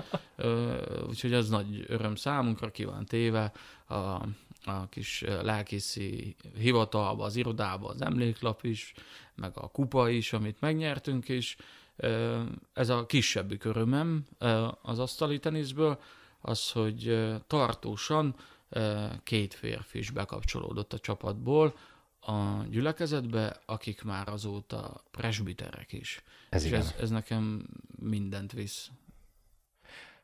úgyhogy 1.07 1.33
az 1.33 1.49
nagy 1.49 1.85
öröm 1.87 2.15
számunkra, 2.15 2.71
ki 2.71 2.83
van 2.83 3.05
téve 3.05 3.51
a 3.87 4.25
a 4.65 4.89
kis 4.89 5.23
lelkészi 5.41 6.35
hivatalba, 6.57 7.23
az 7.23 7.35
irodába 7.35 7.87
az 7.87 8.01
emléklap 8.01 8.63
is, 8.63 8.93
meg 9.35 9.51
a 9.57 9.67
kupa 9.67 10.09
is, 10.09 10.33
amit 10.33 10.59
megnyertünk, 10.59 11.29
és 11.29 11.55
ez 12.73 12.89
a 12.89 13.05
kisebbik 13.05 13.63
örömem 13.63 14.25
az 14.81 14.99
asztali 14.99 15.39
teniszből, 15.39 15.99
az, 16.41 16.71
hogy 16.71 17.25
tartósan 17.47 18.35
két 19.23 19.53
férfi 19.53 19.97
is 19.97 20.09
bekapcsolódott 20.09 20.93
a 20.93 20.99
csapatból 20.99 21.75
a 22.19 22.63
gyülekezetbe, 22.69 23.61
akik 23.65 24.03
már 24.03 24.27
azóta 24.27 25.03
presbiterek 25.11 25.93
is. 25.93 26.23
Ez 26.49 26.65
és 26.65 26.71
ez, 26.71 26.95
ez 26.99 27.09
nekem 27.09 27.67
mindent 27.99 28.51
visz. 28.51 28.89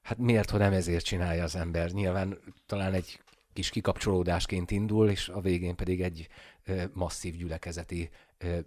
Hát 0.02 0.18
miért, 0.18 0.50
hogy 0.50 0.60
nem 0.60 0.74
ezért 0.74 1.06
csinálja 1.06 1.44
az 1.44 1.56
ember? 1.56 1.92
Nyilván 1.92 2.38
talán 2.66 2.94
egy 2.94 3.20
kis 3.54 3.70
kikapcsolódásként 3.70 4.72
indul, 4.72 5.10
és 5.10 5.30
a 5.30 5.42
végén 5.42 5.76
pedig 5.76 6.02
egy 6.02 6.28
masszív 6.94 7.36
gyülekezeti 7.36 8.10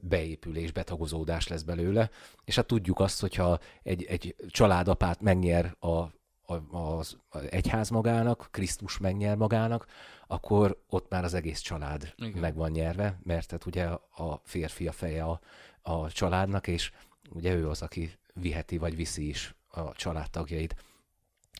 beépülés, 0.00 0.72
betagozódás 0.72 1.48
lesz 1.48 1.62
belőle. 1.62 2.10
És 2.44 2.54
hát 2.54 2.66
tudjuk 2.66 3.00
azt, 3.00 3.20
hogyha 3.20 3.58
egy, 3.82 4.04
egy 4.04 4.34
családapát 4.48 5.20
megnyer 5.20 5.76
a, 5.78 5.88
a, 5.88 6.10
az 6.70 7.16
egyház 7.50 7.88
magának, 7.88 8.48
Krisztus 8.50 8.98
megnyer 8.98 9.36
magának, 9.36 9.86
akkor 10.26 10.82
ott 10.88 11.10
már 11.10 11.24
az 11.24 11.34
egész 11.34 11.60
család 11.60 12.14
Igen. 12.16 12.40
meg 12.40 12.54
van 12.54 12.70
nyerve, 12.70 13.18
mert 13.22 13.50
hát 13.50 13.66
ugye 13.66 13.84
a 13.84 14.40
férfi 14.44 14.86
a 14.86 14.92
feje 14.92 15.24
a, 15.24 15.40
a 15.82 16.10
családnak, 16.10 16.66
és 16.66 16.92
ugye 17.30 17.54
ő 17.54 17.68
az, 17.68 17.82
aki 17.82 18.12
viheti 18.34 18.78
vagy 18.78 18.96
viszi 18.96 19.28
is 19.28 19.54
a 19.68 19.92
családtagjait. 19.92 20.74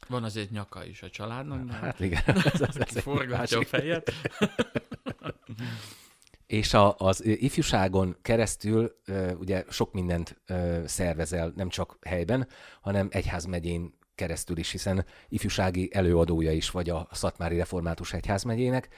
Van 0.08 0.24
azért 0.24 0.50
nyaka 0.50 0.84
is 0.84 1.02
a 1.02 1.10
családnak. 1.10 1.70
Hát 1.70 2.00
igen. 2.00 2.22
Ez, 2.26 2.60
ez, 2.60 2.76
ez 2.76 2.98
forgatja 2.98 3.58
a 3.58 3.64
fejet. 3.64 4.12
És 6.46 6.74
a, 6.74 6.94
az 6.98 7.24
ifjúságon 7.24 8.16
keresztül 8.22 8.96
ugye 9.38 9.64
sok 9.68 9.92
mindent 9.92 10.42
szervezel, 10.84 11.52
nem 11.56 11.68
csak 11.68 11.98
helyben, 12.06 12.48
hanem 12.80 13.08
egyházmegyén 13.10 13.94
keresztül 14.14 14.56
is, 14.56 14.70
hiszen 14.70 15.04
ifjúsági 15.28 15.90
előadója 15.92 16.52
is 16.52 16.70
vagy 16.70 16.90
a 16.90 17.08
Szatmári 17.12 17.56
Református 17.56 18.12
Egyházmegyének. 18.12 18.88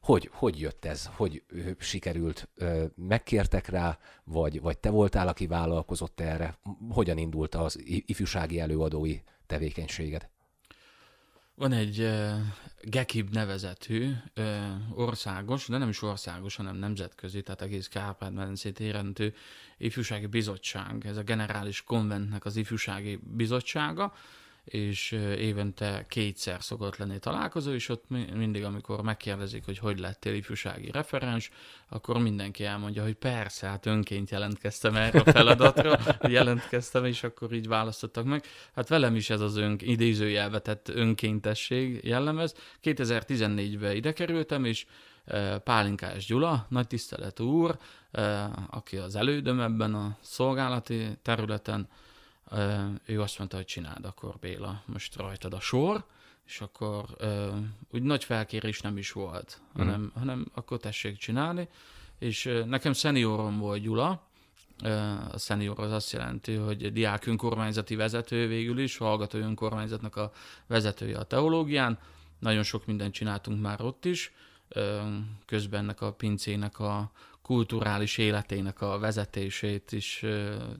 Hogy, 0.00 0.30
hogy 0.32 0.60
jött 0.60 0.84
ez? 0.84 1.08
Hogy 1.16 1.44
sikerült? 1.78 2.48
Megkértek 2.94 3.68
rá, 3.68 3.98
vagy, 4.24 4.60
vagy 4.60 4.78
te 4.78 4.90
voltál, 4.90 5.28
aki 5.28 5.46
vállalkozott 5.46 6.20
erre? 6.20 6.58
Hogyan 6.90 7.18
indult 7.18 7.54
az 7.54 7.78
ifjúsági 7.84 8.60
előadói 8.60 9.18
tevékenységed? 9.46 10.30
Van 11.54 11.72
egy 11.72 12.00
uh, 12.00 12.32
GEKIB 12.82 13.30
nevezetű 13.30 14.10
uh, 14.36 14.98
országos, 14.98 15.66
de 15.66 15.78
nem 15.78 15.88
is 15.88 16.02
országos, 16.02 16.56
hanem 16.56 16.76
nemzetközi, 16.76 17.42
tehát 17.42 17.62
egész 17.62 17.88
Kárpát-medencét 17.88 18.80
érintő 18.80 19.34
ifjúsági 19.78 20.26
bizottság. 20.26 21.06
Ez 21.06 21.16
a 21.16 21.22
generális 21.22 21.82
konventnek 21.82 22.44
az 22.44 22.56
ifjúsági 22.56 23.18
bizottsága, 23.22 24.14
és 24.64 25.12
évente 25.38 26.06
kétszer 26.08 26.62
szokott 26.62 26.96
lenni 26.96 27.18
találkozó, 27.18 27.72
és 27.72 27.88
ott 27.88 28.04
mindig, 28.34 28.64
amikor 28.64 29.02
megkérdezik, 29.02 29.64
hogy 29.64 29.78
hogy 29.78 29.98
lettél 29.98 30.34
ifjúsági 30.34 30.90
referens, 30.90 31.50
akkor 31.88 32.18
mindenki 32.18 32.64
elmondja, 32.64 33.02
hogy 33.02 33.14
persze, 33.14 33.66
hát 33.66 33.86
önként 33.86 34.30
jelentkeztem 34.30 34.96
erre 34.96 35.20
a 35.20 35.32
feladatra, 35.32 35.98
jelentkeztem, 36.28 37.04
és 37.04 37.22
akkor 37.22 37.52
így 37.52 37.68
választottak 37.68 38.24
meg. 38.24 38.44
Hát 38.74 38.88
velem 38.88 39.14
is 39.14 39.30
ez 39.30 39.40
az 39.40 39.56
ön, 39.56 39.76
idézőjelvetett 39.80 40.88
önkéntesség 40.88 42.04
jellemez. 42.04 42.54
2014-ben 42.82 43.96
ide 43.96 44.12
kerültem, 44.12 44.64
és 44.64 44.86
Pálinkás 45.64 46.26
Gyula, 46.26 46.66
nagy 46.68 46.86
tisztelet 46.86 47.40
úr, 47.40 47.78
aki 48.70 48.96
az 48.96 49.16
elődöm 49.16 49.60
ebben 49.60 49.94
a 49.94 50.16
szolgálati 50.20 51.18
területen, 51.22 51.88
ő 53.06 53.20
azt 53.20 53.38
mondta, 53.38 53.56
hogy 53.56 53.66
csináld 53.66 54.04
akkor 54.04 54.36
Béla, 54.40 54.82
most 54.86 55.16
rajtad 55.16 55.54
a 55.54 55.60
sor, 55.60 56.04
és 56.46 56.60
akkor 56.60 57.04
uh, 57.20 57.56
úgy 57.90 58.02
nagy 58.02 58.24
felkérés 58.24 58.80
nem 58.80 58.96
is 58.96 59.12
volt, 59.12 59.60
mm. 59.60 59.78
hanem, 59.78 60.12
hanem 60.14 60.46
akkor 60.54 60.78
tessék 60.78 61.16
csinálni, 61.16 61.68
és 62.18 62.44
uh, 62.44 62.64
nekem 62.64 62.92
szeniorom 62.92 63.58
volt 63.58 63.82
Gyula, 63.82 64.22
uh, 64.82 65.34
a 65.34 65.38
szenior 65.38 65.80
az 65.80 65.92
azt 65.92 66.12
jelenti, 66.12 66.54
hogy 66.54 66.92
diák 66.92 67.26
önkormányzati 67.26 67.94
vezető 67.94 68.46
végül 68.46 68.78
is, 68.78 68.96
hallgató 68.96 69.38
önkormányzatnak 69.38 70.16
a 70.16 70.32
vezetője 70.66 71.18
a 71.18 71.24
teológián, 71.24 71.98
nagyon 72.38 72.62
sok 72.62 72.86
mindent 72.86 73.14
csináltunk 73.14 73.60
már 73.60 73.80
ott 73.80 74.04
is, 74.04 74.32
uh, 74.74 74.82
közben 75.46 75.80
ennek 75.80 76.00
a 76.00 76.12
pincének 76.12 76.78
a 76.78 77.10
kulturális 77.42 78.18
életének 78.18 78.80
a 78.80 78.98
vezetését 78.98 79.92
is 79.92 80.24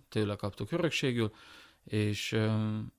tőle 0.08 0.36
kaptuk 0.36 0.72
örökségül, 0.72 1.32
és 1.84 2.38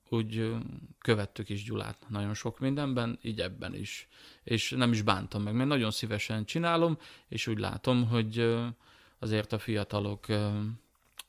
úgy 0.10 0.56
követtük 1.00 1.50
is 1.50 1.64
Gyulát 1.64 2.06
nagyon 2.10 2.34
sok 2.34 2.60
mindenben, 2.60 3.20
így 3.22 3.40
ebben 3.40 3.76
is. 3.76 4.08
És 4.44 4.70
nem 4.70 4.92
is 4.92 5.02
bántam 5.02 5.44
meg, 5.44 5.54
mert 5.54 5.70
nagyon 5.70 5.92
szívesen 5.92 6.46
csinálom, 6.46 6.98
és 7.28 7.48
úgy 7.48 7.60
látom, 7.60 8.08
hogy 8.08 8.56
azért 9.20 9.54
a 9.54 9.60
fiatalok 9.60 10.26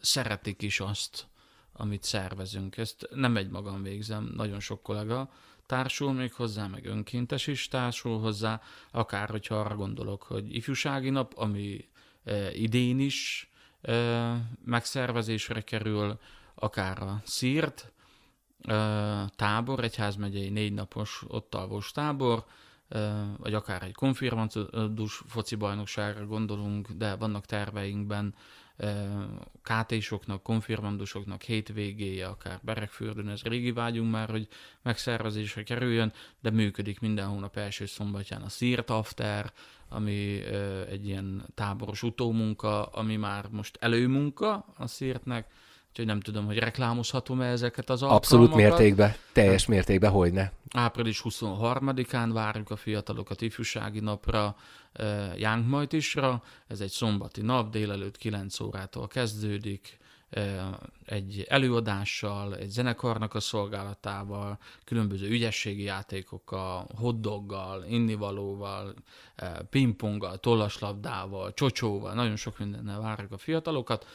szeretik 0.01 0.63
is 0.63 0.81
azt, 0.81 1.27
amit 1.73 2.03
szervezünk. 2.03 2.77
Ezt 2.77 3.09
nem 3.15 3.37
egy 3.37 3.51
magam 3.51 3.83
végzem, 3.83 4.33
nagyon 4.37 4.61
sok 4.61 4.83
kollega 4.83 5.31
társul 5.67 6.13
még 6.13 6.33
hozzá, 6.33 6.67
meg 6.67 6.87
önkéntes 6.87 7.47
is 7.47 7.69
társul 7.69 8.19
hozzá, 8.19 8.61
akár 8.91 9.29
hogyha 9.29 9.61
arra 9.61 9.77
gondolok, 9.77 10.23
hogy 10.23 10.55
ifjúsági 10.55 11.11
nap, 11.11 11.33
ami 11.37 11.89
idén 12.53 12.99
is 13.01 13.51
megszervezésre 14.65 15.61
kerül, 15.61 16.19
akár 16.55 17.03
a 17.03 17.21
szírt, 17.25 17.93
tábor, 19.37 19.85
egyházmegyei 19.85 20.49
négy 20.49 20.73
napos 20.73 21.25
ott 21.29 21.55
alvós 21.55 21.93
tábor, 21.93 22.45
vagy 23.37 23.55
akár 23.55 23.83
egy 23.83 23.95
konfirmandus 23.95 25.23
foci 25.27 25.55
bajnokságra 25.55 26.27
gondolunk, 26.27 26.91
de 26.91 27.15
vannak 27.15 27.47
terveinkben 27.47 28.35
KT-soknak, 29.63 30.43
konfirmandusoknak 30.43 31.43
hétvégéje, 31.43 32.27
akár 32.27 32.61
Berekfürdőn, 32.63 33.29
ez 33.29 33.43
régi 33.43 33.73
vágyunk 33.73 34.11
már, 34.11 34.31
hogy 34.31 34.49
megszervezésre 34.83 35.63
kerüljön, 35.63 36.13
de 36.41 36.51
működik 36.51 37.01
minden 37.01 37.27
hónap 37.27 37.57
első 37.57 37.87
szombatján 37.87 38.43
a 38.43 38.49
Szírt 38.49 38.91
After, 38.91 39.53
ami 39.89 40.43
egy 40.89 41.07
ilyen 41.07 41.47
táboros 41.55 42.03
utómunka, 42.03 42.85
ami 42.87 43.17
már 43.17 43.49
most 43.51 43.77
előmunka 43.81 44.67
a 44.77 44.87
Szírtnek, 44.87 45.51
Úgyhogy 45.95 46.09
nem 46.09 46.21
tudom, 46.21 46.47
hogy 46.47 46.59
reklámozhatom-e 46.59 47.47
ezeket 47.47 47.91
az 47.91 48.03
alkalmakat. 48.03 48.33
Abszolút 48.33 48.55
mértékben, 48.55 49.15
teljes 49.33 49.67
mértékben, 49.67 50.11
hogy 50.11 50.33
ne. 50.33 50.51
Április 50.73 51.21
23-án 51.25 52.31
várjuk 52.33 52.71
a 52.71 52.77
fiatalokat 52.77 53.41
ifjúsági 53.41 54.01
napra, 54.01 54.57
Jánkmajtisra. 55.37 56.43
Ez 56.67 56.81
egy 56.81 56.91
szombati 56.91 57.41
nap, 57.41 57.71
délelőtt 57.71 58.17
9 58.17 58.61
órától 58.61 59.07
kezdődik 59.07 59.99
egy 61.05 61.47
előadással, 61.49 62.57
egy 62.57 62.71
zenekarnak 62.71 63.35
a 63.35 63.41
szolgálatával, 63.41 64.59
különböző 64.85 65.29
ügyességi 65.29 65.83
játékokkal, 65.83 66.87
hoddoggal, 66.97 67.85
innivalóval, 67.89 68.95
pingponggal, 69.71 70.37
tollaslabdával, 70.39 71.55
csocsóval, 71.55 72.15
nagyon 72.15 72.37
sok 72.37 72.59
mindennel 72.59 73.01
várjuk 73.01 73.33
a 73.33 73.39
fiatalokat 73.39 74.07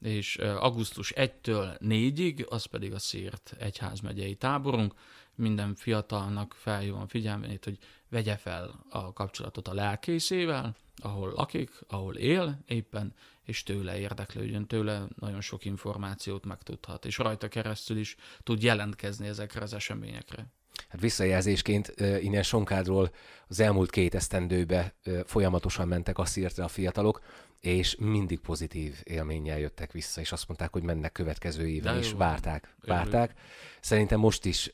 és 0.00 0.36
augusztus 0.36 1.12
1-től 1.16 1.78
4-ig, 1.80 2.48
az 2.48 2.64
pedig 2.64 2.92
a 2.92 2.98
Szírt 2.98 3.54
egyházmegyei 3.58 4.34
táborunk. 4.34 4.94
Minden 5.34 5.74
fiatalnak 5.74 6.54
felhívom 6.58 7.06
figyelmét, 7.06 7.64
hogy 7.64 7.78
vegye 8.08 8.36
fel 8.36 8.84
a 8.90 9.12
kapcsolatot 9.12 9.68
a 9.68 9.74
lelkészével, 9.74 10.76
ahol 10.96 11.32
lakik, 11.32 11.70
ahol 11.88 12.14
él 12.16 12.58
éppen, 12.66 13.14
és 13.42 13.62
tőle 13.62 13.98
érdeklődjön, 13.98 14.66
tőle 14.66 15.06
nagyon 15.18 15.40
sok 15.40 15.64
információt 15.64 16.44
megtudhat, 16.44 17.04
és 17.04 17.18
rajta 17.18 17.48
keresztül 17.48 17.96
is 17.96 18.16
tud 18.42 18.62
jelentkezni 18.62 19.26
ezekre 19.26 19.60
az 19.60 19.72
eseményekre. 19.72 20.46
Hát 20.88 21.00
visszajelzésként 21.00 21.94
innen 22.20 22.42
Sonkádról 22.42 23.10
az 23.48 23.60
elmúlt 23.60 23.90
két 23.90 24.14
esztendőbe 24.14 24.94
folyamatosan 25.24 25.88
mentek 25.88 26.18
a 26.18 26.24
szírtre 26.24 26.64
a 26.64 26.68
fiatalok, 26.68 27.22
és 27.60 27.96
mindig 27.98 28.38
pozitív 28.38 29.00
élménnyel 29.04 29.58
jöttek 29.58 29.92
vissza, 29.92 30.20
és 30.20 30.32
azt 30.32 30.46
mondták, 30.48 30.72
hogy 30.72 30.82
mennek 30.82 31.12
következő 31.12 31.68
évben, 31.68 31.98
is 31.98 32.12
várták, 32.12 32.76
várták. 32.84 33.32
Szerintem 33.80 34.20
most 34.20 34.44
is, 34.44 34.72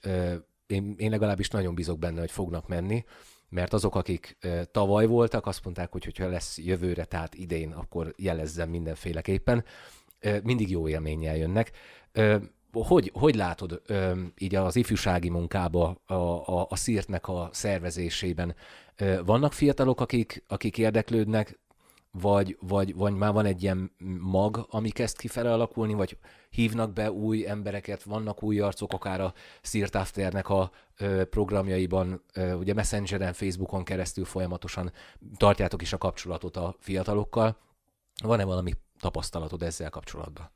én, 0.67 0.95
én 0.97 1.11
legalábbis 1.11 1.49
nagyon 1.49 1.75
bízok 1.75 1.99
benne, 1.99 2.21
hogy 2.21 2.31
fognak 2.31 2.69
menni, 2.69 3.05
mert 3.49 3.73
azok, 3.73 3.95
akik 3.95 4.37
tavaly 4.71 5.07
voltak, 5.07 5.47
azt 5.47 5.65
mondták, 5.65 5.93
hogy 5.93 6.05
hogyha 6.05 6.29
lesz 6.29 6.59
jövőre, 6.59 7.05
tehát 7.05 7.35
idén, 7.35 7.73
akkor 7.73 8.15
jelezzem 8.17 8.71
mindenféleképpen. 8.71 9.65
Mindig 10.43 10.71
jó 10.71 10.89
élménnyel 10.89 11.37
jönnek. 11.37 11.71
Hogy, 12.83 13.11
hogy 13.15 13.35
látod 13.35 13.83
így 14.39 14.55
az 14.55 14.77
ifjúsági 14.77 15.29
munkába, 15.29 15.97
a, 16.07 16.15
a, 16.15 16.67
a 16.69 16.77
szírtnek 16.77 17.29
a 17.29 17.49
szervezésében? 17.53 18.55
Vannak 19.25 19.53
fiatalok, 19.53 20.01
akik, 20.01 20.45
akik 20.49 20.79
érdeklődnek, 20.79 21.59
vagy, 22.21 22.59
vagy, 22.61 22.95
vagy 22.95 23.15
már 23.15 23.33
van 23.33 23.45
egy 23.45 23.63
ilyen 23.63 23.91
mag, 24.21 24.67
ami 24.71 24.91
kezd 24.91 25.17
kifele 25.17 25.53
alakulni, 25.53 25.95
vagy 25.95 26.19
hívnak 26.51 26.93
be 26.93 27.13
új 27.13 27.49
embereket, 27.49 28.03
vannak 28.03 28.43
új 28.43 28.61
arcok, 28.61 28.93
akár 28.93 29.21
a 29.21 29.33
Seart 29.63 29.95
Afternek 29.95 30.49
a 30.49 30.71
ö, 30.99 31.25
programjaiban, 31.25 32.23
ö, 32.33 32.53
ugye 32.53 32.75
Messengeren, 32.75 33.33
Facebookon 33.33 33.85
keresztül 33.85 34.25
folyamatosan 34.25 34.93
tartjátok 35.37 35.83
is 35.83 35.93
a 35.93 35.99
kapcsolatot 35.99 36.57
a 36.57 36.77
fiatalokkal. 36.79 37.57
Van-e 38.23 38.45
valami 38.45 38.73
tapasztalatod 39.01 39.63
ezzel 39.63 39.91
kapcsolatban? 39.91 40.51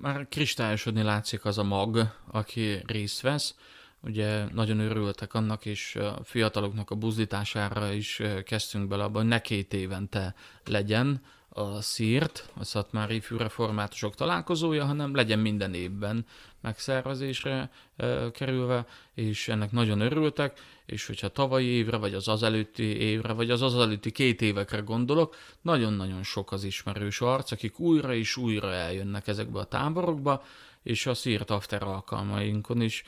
Már 0.00 0.26
kristályosodni 0.28 1.02
látszik 1.02 1.44
az 1.44 1.58
a 1.58 1.64
mag, 1.64 2.16
aki 2.30 2.82
részt 2.86 3.20
vesz. 3.20 3.54
Ugye 4.02 4.44
nagyon 4.52 4.78
örültek 4.78 5.34
annak, 5.34 5.66
és 5.66 5.96
a 5.96 6.18
fiataloknak 6.24 6.90
a 6.90 6.94
buzdítására 6.94 7.92
is 7.92 8.22
kezdtünk 8.44 8.88
bele 8.88 9.02
abban, 9.02 9.20
hogy 9.20 9.30
ne 9.30 9.40
két 9.40 9.72
évente 9.72 10.34
legyen 10.64 11.22
a 11.52 11.80
szírt, 11.80 12.50
a 12.58 12.64
Szatmári 12.64 13.20
fűreformátusok 13.20 14.14
találkozója, 14.14 14.84
hanem 14.84 15.14
legyen 15.14 15.38
minden 15.38 15.74
évben 15.74 16.26
megszervezésre 16.60 17.70
e, 17.96 18.30
kerülve, 18.30 18.86
és 19.14 19.48
ennek 19.48 19.72
nagyon 19.72 20.00
örültek, 20.00 20.60
és 20.86 21.06
hogyha 21.06 21.28
tavalyi 21.28 21.66
évre, 21.66 21.96
vagy 21.96 22.14
az 22.14 22.28
az 22.28 22.42
előtti 22.42 22.82
évre, 22.82 23.32
vagy 23.32 23.50
az 23.50 23.62
az 23.62 23.74
előtti 23.74 24.10
két 24.10 24.42
évekre 24.42 24.80
gondolok, 24.80 25.36
nagyon-nagyon 25.62 26.22
sok 26.22 26.52
az 26.52 26.64
ismerős 26.64 27.20
arc, 27.20 27.52
akik 27.52 27.78
újra 27.78 28.14
és 28.14 28.36
újra 28.36 28.72
eljönnek 28.72 29.26
ezekbe 29.26 29.58
a 29.58 29.64
táborokba, 29.64 30.44
és 30.82 31.06
a 31.06 31.14
Seart 31.14 31.50
After 31.50 31.82
alkalmainkon 31.82 32.80
is 32.80 33.04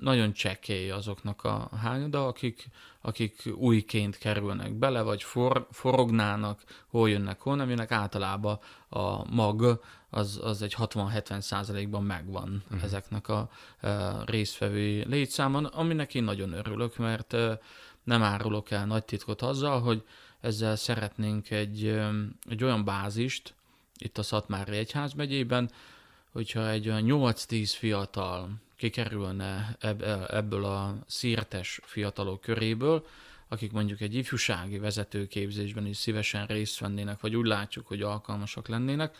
nagyon 0.00 0.32
csekély 0.32 0.90
azoknak 0.90 1.44
a 1.44 1.70
hányada, 1.82 2.26
akik, 2.26 2.68
akik 3.00 3.42
újként 3.54 4.18
kerülnek 4.18 4.72
bele, 4.72 5.02
vagy 5.02 5.22
for, 5.22 5.66
forognának, 5.70 6.62
hol 6.86 7.10
jönnek, 7.10 7.40
hol 7.40 7.56
nem 7.56 7.68
jönnek, 7.68 7.90
általában 7.90 8.58
a 8.88 9.34
mag 9.34 9.80
az, 10.10 10.40
az 10.42 10.62
egy 10.62 10.74
60-70 10.78 11.40
százalékban 11.40 12.04
megvan 12.04 12.62
uh-huh. 12.64 12.82
ezeknek 12.82 13.28
a, 13.28 13.38
a 13.80 14.24
résztvevői 14.24 15.04
létszámon, 15.04 15.64
aminek 15.64 16.14
én 16.14 16.24
nagyon 16.24 16.52
örülök, 16.52 16.96
mert 16.96 17.36
nem 18.04 18.22
árulok 18.22 18.70
el 18.70 18.86
nagy 18.86 19.04
titkot 19.04 19.42
azzal, 19.42 19.80
hogy 19.80 20.02
ezzel 20.40 20.76
szeretnénk 20.76 21.50
egy, 21.50 22.00
egy 22.48 22.64
olyan 22.64 22.84
bázist, 22.84 23.54
itt 23.98 24.18
a 24.18 24.22
Szatmári 24.22 24.76
Egyház 24.76 25.12
megyében, 25.12 25.70
hogyha 26.36 26.70
egy 26.70 26.88
olyan 26.88 27.04
8-10 27.06 27.72
fiatal 27.78 28.50
kikerülne 28.76 29.76
ebből 30.28 30.64
a 30.64 30.96
szírtes 31.06 31.80
fiatalok 31.82 32.40
köréből, 32.40 33.06
akik 33.48 33.72
mondjuk 33.72 34.00
egy 34.00 34.14
ifjúsági 34.14 34.78
vezetőképzésben 34.78 35.86
is 35.86 35.96
szívesen 35.96 36.46
részt 36.46 36.78
vennének, 36.78 37.20
vagy 37.20 37.36
úgy 37.36 37.46
látjuk, 37.46 37.86
hogy 37.86 38.02
alkalmasak 38.02 38.68
lennének, 38.68 39.16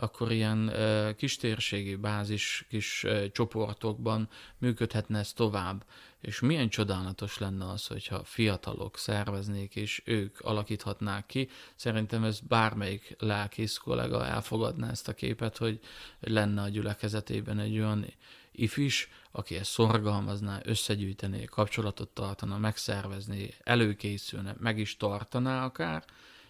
akkor 0.00 0.32
ilyen 0.32 0.72
kistérségi 1.16 1.96
bázis, 1.96 2.66
kis 2.68 3.06
csoportokban 3.32 4.28
működhetne 4.58 5.18
ez 5.18 5.32
tovább. 5.32 5.84
És 6.20 6.40
milyen 6.40 6.68
csodálatos 6.68 7.38
lenne 7.38 7.68
az, 7.68 7.86
hogyha 7.86 8.24
fiatalok 8.24 8.98
szerveznék, 8.98 9.76
és 9.76 10.02
ők 10.04 10.40
alakíthatnák 10.40 11.26
ki. 11.26 11.48
Szerintem 11.74 12.24
ez 12.24 12.40
bármelyik 12.40 13.16
lelkész 13.18 13.76
kollega 13.76 14.26
elfogadná 14.26 14.90
ezt 14.90 15.08
a 15.08 15.14
képet, 15.14 15.56
hogy 15.56 15.80
lenne 16.20 16.62
a 16.62 16.68
gyülekezetében 16.68 17.58
egy 17.58 17.78
olyan 17.78 18.06
ifis, 18.52 19.08
aki 19.30 19.54
ezt 19.54 19.70
szorgalmazná, 19.70 20.60
összegyűjtené, 20.64 21.44
kapcsolatot 21.44 22.08
tartana, 22.08 22.58
megszervezni, 22.58 23.54
előkészülne, 23.62 24.54
meg 24.58 24.78
is 24.78 24.96
tartaná 24.96 25.64
akár, 25.64 26.04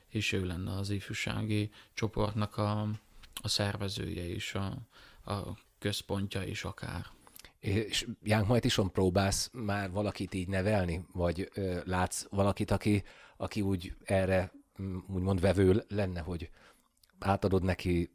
és 0.08 0.32
ő 0.32 0.46
lenne 0.46 0.72
az 0.72 0.90
ifjúsági 0.90 1.70
csoportnak 1.94 2.56
a, 2.56 2.88
a 3.42 3.48
szervezője 3.48 4.24
is, 4.24 4.54
a, 4.54 4.76
a 5.32 5.58
központja 5.78 6.42
is 6.42 6.64
akár. 6.64 7.06
És 7.58 8.06
Jánk 8.22 8.46
majd 8.46 8.64
is 8.64 8.80
próbálsz 8.92 9.50
már 9.52 9.90
valakit 9.90 10.34
így 10.34 10.48
nevelni, 10.48 11.06
vagy 11.12 11.50
ö, 11.54 11.80
látsz 11.84 12.26
valakit, 12.30 12.70
aki, 12.70 13.02
aki 13.36 13.60
úgy 13.60 13.94
erre 14.04 14.52
úgymond 15.08 15.40
vevő 15.40 15.84
lenne, 15.88 16.20
hogy 16.20 16.50
átadod 17.18 17.62
neki, 17.62 18.10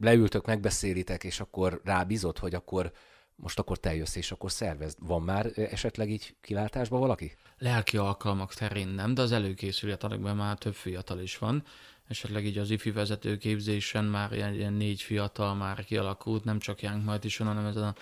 leültök, 0.00 0.46
megbeszélitek, 0.46 1.24
és 1.24 1.40
akkor 1.40 1.80
rábízod, 1.84 2.38
hogy 2.38 2.54
akkor 2.54 2.92
most 3.36 3.58
akkor 3.58 3.78
te 3.78 3.94
jössz, 3.94 4.16
és 4.16 4.32
akkor 4.32 4.50
szervezd. 4.50 4.98
Van 5.00 5.22
már 5.22 5.50
esetleg 5.54 6.10
így 6.10 6.36
kilátásban 6.40 7.00
valaki? 7.00 7.36
Lelki 7.58 7.96
alkalmak 7.96 8.54
terén 8.54 8.88
nem, 8.88 9.14
de 9.14 9.22
az 9.22 9.32
előkészületekben 9.32 10.36
már 10.36 10.58
több 10.58 10.74
fiatal 10.74 11.20
is 11.20 11.38
van 11.38 11.64
esetleg 12.12 12.46
így 12.46 12.58
az 12.58 12.70
ifi 12.70 12.90
vezetőképzésen 12.90 14.04
már 14.04 14.32
ilyen, 14.32 14.54
ilyen 14.54 14.72
négy 14.72 15.02
fiatal 15.02 15.54
már 15.54 15.84
kialakult, 15.84 16.44
nem 16.44 16.58
csak 16.58 16.82
Young 16.82 17.04
majd 17.04 17.24
is, 17.24 17.36
hanem 17.36 17.66
ez 17.66 17.76
a 17.76 17.94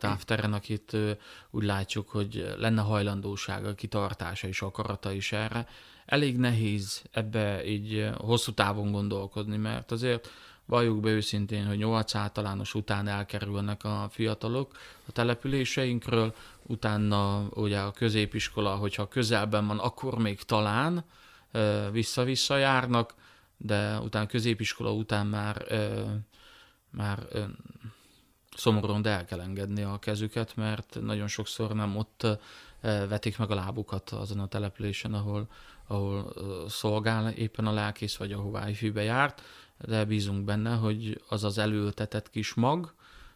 Afteren, 0.00 0.52
akit 0.52 0.96
úgy 1.50 1.64
látjuk, 1.64 2.08
hogy 2.08 2.54
lenne 2.58 2.82
hajlandósága, 2.82 3.74
kitartása 3.74 4.48
és 4.48 4.62
akarata 4.62 5.12
is 5.12 5.32
erre. 5.32 5.66
Elég 6.06 6.36
nehéz 6.36 7.02
ebbe 7.10 7.64
így 7.64 8.10
hosszú 8.16 8.52
távon 8.52 8.92
gondolkodni, 8.92 9.56
mert 9.56 9.90
azért 9.92 10.30
valljuk 10.66 11.00
be 11.00 11.10
őszintén, 11.10 11.66
hogy 11.66 11.78
8 11.78 12.14
általános 12.14 12.74
után 12.74 13.08
elkerülnek 13.08 13.84
a 13.84 14.08
fiatalok 14.10 14.76
a 15.06 15.12
településeinkről, 15.12 16.34
utána 16.62 17.46
ugye 17.50 17.78
a 17.78 17.90
középiskola, 17.90 18.74
hogyha 18.74 19.08
közelben 19.08 19.66
van, 19.66 19.78
akkor 19.78 20.18
még 20.18 20.42
talán 20.42 21.04
vissza-vissza 21.92 22.56
járnak, 22.56 23.14
de 23.58 23.98
utána 23.98 24.26
középiskola 24.26 24.92
után 24.92 25.26
már, 25.26 25.64
már 26.90 27.26
szomorúan 28.56 29.06
el 29.06 29.24
kell 29.24 29.40
engedni 29.40 29.82
a 29.82 29.98
kezüket, 29.98 30.56
mert 30.56 30.98
nagyon 31.00 31.28
sokszor 31.28 31.72
nem 31.72 31.96
ott 31.96 32.26
vetik 32.80 33.38
meg 33.38 33.50
a 33.50 33.54
lábukat 33.54 34.10
azon 34.10 34.38
a 34.38 34.48
településen, 34.48 35.14
ahol, 35.14 35.48
ahol 35.86 36.32
szolgál 36.68 37.28
éppen 37.30 37.66
a 37.66 37.72
lelkész, 37.72 38.16
vagy 38.16 38.32
ahová 38.32 38.68
ifjúbe 38.68 39.02
járt, 39.02 39.42
de 39.78 40.04
bízunk 40.04 40.44
benne, 40.44 40.74
hogy 40.74 41.22
az 41.28 41.44
az 41.44 41.58
előltetett 41.58 42.30
kis 42.30 42.54
mag, 42.54 42.94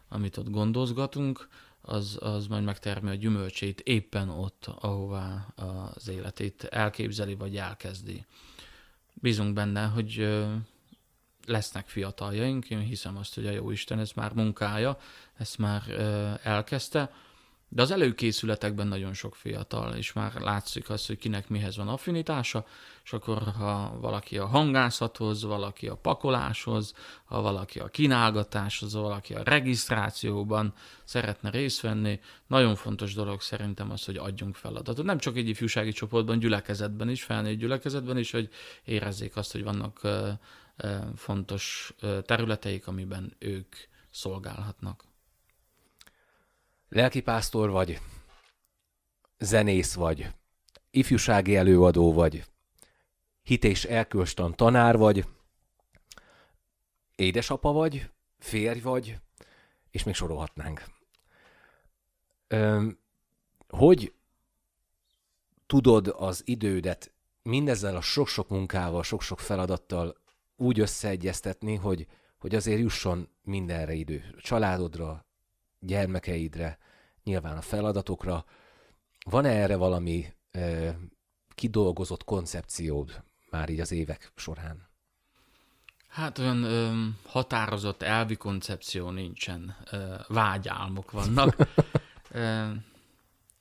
amit 0.09 0.37
ott 0.37 0.49
gondozgatunk, 0.49 1.47
az, 1.81 2.17
az 2.21 2.47
majd 2.47 2.63
megtermi 2.63 3.09
a 3.09 3.13
gyümölcsét 3.13 3.79
éppen 3.79 4.29
ott, 4.29 4.69
ahová 4.79 5.47
az 5.55 6.07
életét 6.07 6.63
elképzeli, 6.63 7.35
vagy 7.35 7.57
elkezdi. 7.57 8.25
Bízunk 9.23 9.53
benne, 9.53 9.85
hogy 9.85 10.37
lesznek 11.45 11.87
fiataljaink, 11.87 12.69
én 12.69 12.79
hiszem 12.79 13.17
azt, 13.17 13.35
hogy 13.35 13.47
a 13.47 13.51
jó 13.51 13.71
Isten 13.71 13.99
ez 13.99 14.11
már 14.11 14.33
munkája, 14.33 14.97
ezt 15.33 15.57
már 15.57 15.81
elkezdte, 16.43 17.11
de 17.73 17.81
az 17.81 17.91
előkészületekben 17.91 18.87
nagyon 18.87 19.13
sok 19.13 19.35
fiatal, 19.35 19.93
és 19.95 20.13
már 20.13 20.33
látszik 20.33 20.89
az, 20.89 21.05
hogy 21.05 21.17
kinek 21.17 21.49
mihez 21.49 21.77
van 21.77 21.87
affinitása, 21.87 22.65
és 23.03 23.13
akkor 23.13 23.41
ha 23.41 23.97
valaki 24.01 24.37
a 24.37 24.45
hangászathoz, 24.45 25.43
valaki 25.43 25.87
a 25.87 25.95
pakoláshoz, 25.95 26.93
ha 27.25 27.41
valaki 27.41 27.79
a 27.79 27.87
kínálgatáshoz, 27.87 28.93
valaki 28.93 29.33
a 29.33 29.43
regisztrációban 29.43 30.73
szeretne 31.03 31.49
részt 31.49 31.81
venni, 31.81 32.19
nagyon 32.47 32.75
fontos 32.75 33.13
dolog 33.13 33.41
szerintem 33.41 33.91
az, 33.91 34.05
hogy 34.05 34.17
adjunk 34.17 34.55
feladatot. 34.55 35.05
Nem 35.05 35.17
csak 35.17 35.37
egy 35.37 35.47
ifjúsági 35.47 35.91
csoportban, 35.91 36.39
gyülekezetben 36.39 37.09
is, 37.09 37.23
felnőtt 37.23 37.57
gyülekezetben 37.57 38.17
is, 38.17 38.31
hogy 38.31 38.49
érezzék 38.83 39.35
azt, 39.35 39.51
hogy 39.51 39.63
vannak 39.63 40.01
fontos 41.15 41.93
területeik, 42.21 42.87
amiben 42.87 43.35
ők 43.39 43.75
szolgálhatnak 44.09 45.03
lelkipásztor 46.93 47.69
vagy, 47.69 47.99
zenész 49.37 49.93
vagy, 49.93 50.27
ifjúsági 50.91 51.55
előadó 51.55 52.13
vagy, 52.13 52.43
hit 53.43 53.63
és 53.63 53.85
elkölstan 53.85 54.55
tanár 54.55 54.97
vagy, 54.97 55.25
édesapa 57.15 57.71
vagy, 57.71 58.09
férj 58.39 58.79
vagy, 58.79 59.19
és 59.91 60.03
még 60.03 60.15
sorolhatnánk. 60.15 60.83
Öm, 62.47 62.99
hogy 63.67 64.13
tudod 65.65 66.13
az 66.17 66.41
idődet 66.45 67.13
mindezzel 67.41 67.95
a 67.95 68.01
sok-sok 68.01 68.49
munkával, 68.49 69.03
sok-sok 69.03 69.39
feladattal 69.39 70.17
úgy 70.55 70.79
összeegyeztetni, 70.79 71.75
hogy, 71.75 72.07
hogy 72.37 72.55
azért 72.55 72.79
jusson 72.79 73.29
mindenre 73.41 73.93
idő. 73.93 74.35
Családodra, 74.37 75.25
gyermekeidre, 75.85 76.77
nyilván 77.23 77.57
a 77.57 77.61
feladatokra. 77.61 78.45
Van-e 79.29 79.49
erre 79.49 79.75
valami 79.75 80.25
e, 80.51 80.95
kidolgozott 81.55 82.23
koncepciód 82.23 83.23
már 83.49 83.69
így 83.69 83.79
az 83.79 83.91
évek 83.91 84.31
során? 84.35 84.91
Hát 86.07 86.37
olyan 86.39 86.63
ö, 86.63 87.07
határozott 87.25 88.01
elvi 88.01 88.35
koncepció 88.35 89.09
nincsen, 89.09 89.75
ö, 89.91 90.15
vágyálmok 90.27 91.11
vannak. 91.11 91.55
ö, 92.31 92.65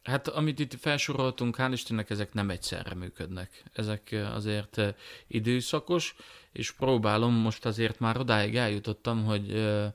hát 0.02 0.28
amit 0.28 0.58
itt 0.58 0.74
felsoroltunk, 0.80 1.56
hál' 1.58 1.70
Istennek 1.72 2.10
ezek 2.10 2.32
nem 2.32 2.50
egyszerre 2.50 2.94
működnek. 2.94 3.62
Ezek 3.72 4.16
azért 4.34 4.80
időszakos, 5.26 6.14
és 6.52 6.72
próbálom, 6.72 7.34
most 7.34 7.66
azért 7.66 7.98
már 7.98 8.18
odáig 8.18 8.56
eljutottam, 8.56 9.24
hogy 9.24 9.50
ö, 9.50 9.86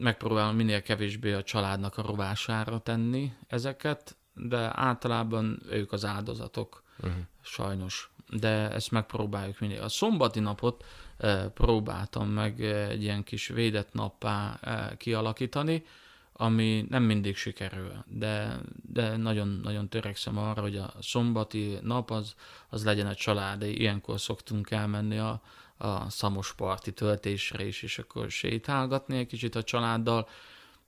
megpróbálom 0.00 0.56
minél 0.56 0.82
kevésbé 0.82 1.32
a 1.32 1.42
családnak 1.42 1.96
a 1.96 2.02
rovására 2.02 2.78
tenni 2.78 3.32
ezeket, 3.46 4.16
de 4.34 4.70
általában 4.80 5.62
ők 5.70 5.92
az 5.92 6.04
áldozatok, 6.04 6.82
uh-huh. 6.98 7.18
sajnos. 7.40 8.10
De 8.28 8.70
ezt 8.70 8.90
megpróbáljuk 8.90 9.60
minél. 9.60 9.82
A 9.82 9.88
szombati 9.88 10.40
napot 10.40 10.84
e, 11.18 11.48
próbáltam 11.48 12.28
meg 12.28 12.60
egy 12.60 13.02
ilyen 13.02 13.22
kis 13.22 13.48
védett 13.48 13.92
nappá 13.92 14.58
e, 14.60 14.96
kialakítani, 14.96 15.84
ami 16.32 16.86
nem 16.88 17.02
mindig 17.02 17.36
sikerül, 17.36 18.04
de, 18.06 18.58
de 18.92 19.16
nagyon, 19.16 19.60
nagyon 19.62 19.88
törekszem 19.88 20.38
arra, 20.38 20.60
hogy 20.60 20.76
a 20.76 20.92
szombati 21.00 21.78
nap 21.82 22.10
az, 22.10 22.34
az 22.68 22.84
legyen 22.84 23.06
a 23.06 23.14
családi. 23.14 23.80
Ilyenkor 23.80 24.20
szoktunk 24.20 24.70
elmenni 24.70 25.18
a, 25.18 25.42
a 25.80 26.10
szamos 26.10 26.54
parti 26.54 26.92
töltésre 26.92 27.64
is, 27.64 27.82
és 27.82 27.98
akkor 27.98 28.30
sétálgatni 28.30 29.18
egy 29.18 29.26
kicsit 29.26 29.54
a 29.54 29.62
családdal. 29.62 30.28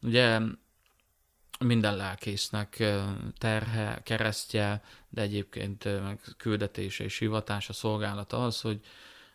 Ugye 0.03 0.41
minden 1.59 1.97
lelkésznek 1.97 2.83
terhe, 3.39 4.01
keresztje, 4.03 4.83
de 5.09 5.23
egyébként 5.23 5.85
meg 5.85 6.21
küldetése 6.37 7.05
és 7.05 7.19
hivatása, 7.19 7.73
szolgálata 7.73 8.45
az, 8.45 8.61
hogy, 8.61 8.81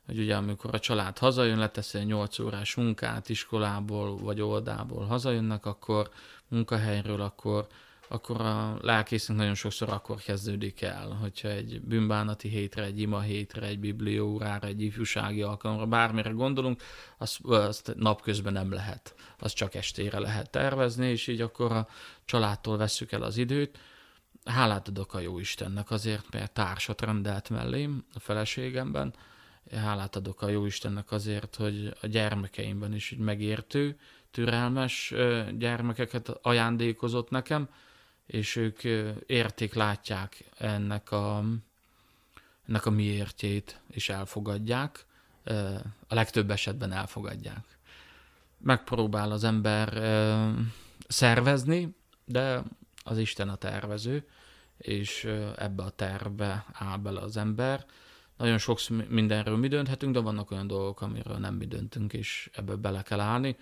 hogy 0.06 0.20
ugye 0.20 0.36
amikor 0.36 0.76
a 0.76 0.80
család 0.80 1.18
hazajön, 1.18 1.58
leteszi 1.58 1.98
egy 1.98 2.06
8 2.06 2.40
órás 2.40 2.76
munkát 2.76 3.30
iskolából 3.30 4.18
vagy 4.18 4.42
oldából 4.42 5.06
hazajönnek, 5.06 5.66
akkor 5.66 6.10
munkahelyről, 6.48 7.22
akkor 7.22 7.68
akkor 8.08 8.42
a 8.42 8.78
lelkészünk 8.82 9.40
nagyon 9.40 9.56
sokszor 9.56 9.90
akkor 9.90 10.18
kezdődik 10.18 10.82
el, 10.82 11.10
hogyha 11.10 11.48
egy 11.48 11.82
bűnbánati 11.82 12.50
hétre, 12.50 12.84
egy 12.84 13.00
ima 13.00 13.22
hétre, 13.22 13.66
egy 13.66 13.80
bibliórára, 13.80 14.68
egy 14.68 14.82
ifjúsági 14.82 15.42
alkalomra, 15.42 15.86
bármire 15.86 16.30
gondolunk, 16.30 16.82
azt, 17.18 17.40
azt 17.44 17.94
napközben 17.96 18.54
nem 18.54 18.72
lehet. 18.72 19.16
Azt 19.40 19.56
csak 19.56 19.76
estére 19.76 20.20
lehet 20.20 20.50
tervezni, 20.50 21.08
és 21.08 21.28
így 21.28 21.42
akkor 21.42 21.72
a 21.72 21.88
családtól 22.26 22.78
vesszük 22.78 23.12
el 23.12 23.24
az 23.24 23.38
időt. 23.38 23.78
Hálát 24.46 24.88
adok 24.88 25.14
a 25.14 25.20
jó 25.20 25.40
Istennek 25.40 25.92
azért, 25.92 26.34
mert 26.34 26.52
társat 26.52 27.02
rendelt 27.02 27.50
mellém 27.50 28.06
a 28.14 28.20
feleségemben. 28.20 29.14
Hálát 29.72 30.16
adok 30.16 30.42
a 30.42 30.50
jó 30.50 30.66
Istennek 30.66 31.12
azért, 31.12 31.56
hogy 31.56 31.94
a 32.02 32.08
gyermekeimben 32.08 32.94
is 32.94 33.12
egy 33.12 33.18
megértő, 33.18 34.00
türelmes 34.32 35.14
gyermekeket 35.58 36.30
ajándékozott 36.30 37.30
nekem, 37.30 37.70
és 38.28 38.56
ők 38.56 38.84
érték, 39.26 39.74
látják 39.74 40.44
ennek 40.58 41.12
a, 41.12 41.44
ennek 42.68 42.86
a 42.86 42.90
miértjét, 42.90 43.80
és 43.90 44.10
elfogadják. 44.10 45.06
A 46.08 46.14
legtöbb 46.16 46.52
esetben 46.52 46.92
elfogadják. 46.92 47.78
Megpróbál 48.58 49.32
az 49.32 49.44
ember 49.44 49.90
szervezni, 51.08 51.96
de 52.26 52.64
az 53.04 53.18
Isten 53.18 53.50
a 53.50 53.56
tervező, 53.56 54.28
és 54.78 55.24
ebbe 55.56 55.84
a 55.84 55.90
tervbe 55.90 56.66
áll 56.74 56.98
bele 56.98 57.20
az 57.20 57.38
ember. 57.38 57.86
Nagyon 58.38 58.58
sok 58.58 58.80
mindenről 59.08 59.58
mi 59.58 59.68
dönthetünk, 59.68 60.14
de 60.14 60.20
vannak 60.20 60.52
olyan 60.52 60.68
dolgok, 60.68 61.02
amiről 61.02 61.38
nem 61.38 61.56
mi 61.56 61.66
döntünk, 61.66 62.14
és 62.14 62.50
ebbe 62.54 62.76
bele 62.76 63.02
kell 63.02 63.20
állni 63.20 63.58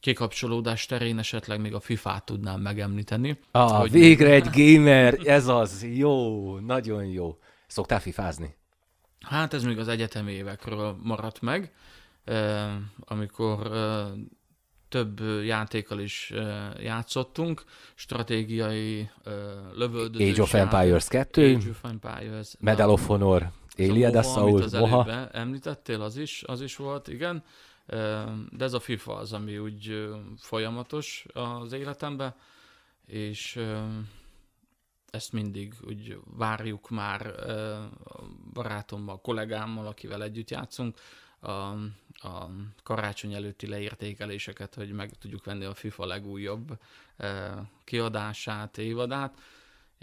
kikapcsolódás 0.00 0.86
terén 0.86 1.18
esetleg 1.18 1.60
még 1.60 1.74
a 1.74 1.80
FIFA-t 1.80 2.24
tudnám 2.24 2.60
megemlíteni. 2.60 3.38
Ah, 3.50 3.80
hogy... 3.80 3.90
végre 3.90 4.30
egy 4.30 4.48
gamer, 4.52 5.18
ez 5.24 5.46
az, 5.46 5.86
jó, 5.94 6.58
nagyon 6.58 7.04
jó. 7.04 7.38
Szoktál 7.66 8.00
fifázni? 8.00 8.56
Hát 9.20 9.54
ez 9.54 9.64
még 9.64 9.78
az 9.78 9.88
egyetemi 9.88 10.32
évekről 10.32 10.96
maradt 11.02 11.40
meg, 11.40 11.72
amikor 12.98 13.70
több 14.88 15.20
játékkal 15.44 16.00
is 16.00 16.32
játszottunk, 16.82 17.64
stratégiai 17.94 19.10
lövöldözés. 19.74 20.30
Age 20.30 20.42
of 20.42 20.54
Empires 20.54 21.08
2, 21.08 21.54
Age 21.54 21.68
of 21.68 21.84
Empires, 21.84 22.54
Medal 22.60 22.90
of 22.90 23.06
Honor, 23.06 23.50
Iliad 23.76 24.24
Saul, 24.24 24.64
Moha. 24.72 25.28
Említettél, 25.32 26.00
az 26.00 26.16
is, 26.16 26.42
az 26.46 26.60
is 26.60 26.76
volt, 26.76 27.08
igen 27.08 27.44
de 28.50 28.64
ez 28.64 28.72
a 28.72 28.80
FIFA 28.80 29.14
az, 29.14 29.32
ami 29.32 29.58
úgy 29.58 30.08
folyamatos 30.38 31.26
az 31.32 31.72
életemben, 31.72 32.34
és 33.06 33.60
ezt 35.10 35.32
mindig 35.32 35.74
úgy 35.86 36.18
várjuk 36.24 36.90
már 36.90 37.26
a 37.26 38.22
barátommal, 38.52 39.20
kollégámmal, 39.20 39.86
akivel 39.86 40.22
együtt 40.22 40.50
játszunk, 40.50 40.98
a, 41.40 41.50
a 42.26 42.50
karácsony 42.82 43.34
előtti 43.34 43.66
leértékeléseket, 43.66 44.74
hogy 44.74 44.92
meg 44.92 45.10
tudjuk 45.18 45.44
venni 45.44 45.64
a 45.64 45.74
FIFA 45.74 46.06
legújabb 46.06 46.78
kiadását, 47.84 48.78
évadát, 48.78 49.38